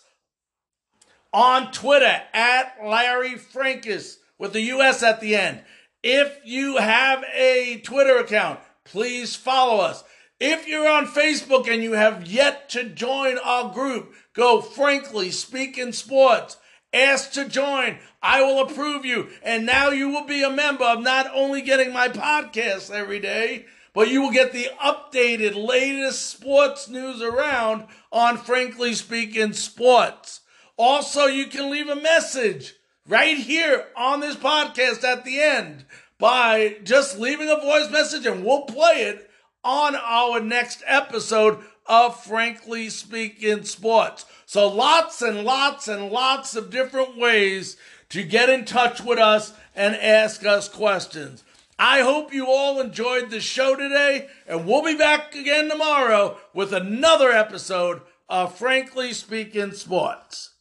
on 1.32 1.72
Twitter 1.72 2.22
at 2.32 2.76
Larry 2.84 3.34
Frankus 3.34 4.16
with 4.38 4.52
the 4.52 4.62
US 4.62 5.02
at 5.02 5.20
the 5.20 5.36
end. 5.36 5.62
If 6.02 6.38
you 6.44 6.76
have 6.76 7.24
a 7.34 7.80
Twitter 7.82 8.18
account, 8.18 8.60
please 8.84 9.34
follow 9.36 9.82
us. 9.82 10.04
If 10.40 10.66
you're 10.66 10.88
on 10.88 11.06
Facebook 11.06 11.68
and 11.72 11.82
you 11.82 11.92
have 11.92 12.26
yet 12.26 12.68
to 12.70 12.84
join 12.84 13.38
our 13.38 13.72
group, 13.72 14.14
go 14.34 14.60
frankly 14.60 15.30
speaking 15.30 15.92
sports. 15.92 16.56
Ask 16.92 17.32
to 17.32 17.48
join. 17.48 17.98
I 18.22 18.42
will 18.42 18.62
approve 18.62 19.04
you. 19.04 19.28
And 19.42 19.66
now 19.66 19.90
you 19.90 20.08
will 20.08 20.26
be 20.26 20.42
a 20.42 20.50
member 20.50 20.84
of 20.84 21.02
not 21.02 21.28
only 21.34 21.60
getting 21.62 21.92
my 21.92 22.08
podcast 22.08 22.90
every 22.90 23.20
day, 23.20 23.66
but 23.92 24.08
you 24.08 24.22
will 24.22 24.32
get 24.32 24.52
the 24.52 24.68
updated 24.82 25.54
latest 25.54 26.30
sports 26.30 26.88
news 26.88 27.22
around 27.22 27.86
on 28.12 28.36
Frankly 28.36 28.94
Speaking 28.94 29.52
Sports. 29.52 30.40
Also, 30.76 31.26
you 31.26 31.46
can 31.46 31.70
leave 31.70 31.88
a 31.88 31.96
message 31.96 32.74
right 33.08 33.38
here 33.38 33.86
on 33.96 34.20
this 34.20 34.36
podcast 34.36 35.04
at 35.04 35.24
the 35.24 35.40
end 35.40 35.86
by 36.24 36.74
just 36.82 37.18
leaving 37.18 37.50
a 37.50 37.60
voice 37.60 37.90
message 37.90 38.24
and 38.24 38.42
we'll 38.42 38.62
play 38.62 39.02
it 39.02 39.28
on 39.62 39.94
our 39.94 40.40
next 40.40 40.82
episode 40.86 41.58
of 41.84 42.18
Frankly 42.24 42.88
Speaking 42.88 43.62
Sports. 43.64 44.24
So 44.46 44.66
lots 44.66 45.20
and 45.20 45.44
lots 45.44 45.86
and 45.86 46.10
lots 46.10 46.56
of 46.56 46.70
different 46.70 47.18
ways 47.18 47.76
to 48.08 48.22
get 48.22 48.48
in 48.48 48.64
touch 48.64 49.02
with 49.02 49.18
us 49.18 49.52
and 49.76 49.94
ask 49.96 50.46
us 50.46 50.66
questions. 50.66 51.44
I 51.78 52.00
hope 52.00 52.32
you 52.32 52.46
all 52.46 52.80
enjoyed 52.80 53.28
the 53.28 53.40
show 53.40 53.76
today, 53.76 54.28
and 54.46 54.66
we'll 54.66 54.82
be 54.82 54.96
back 54.96 55.34
again 55.34 55.68
tomorrow 55.68 56.38
with 56.54 56.72
another 56.72 57.32
episode 57.32 58.00
of 58.30 58.56
Frankly 58.56 59.12
Speaking 59.12 59.72
Sports. 59.72 60.54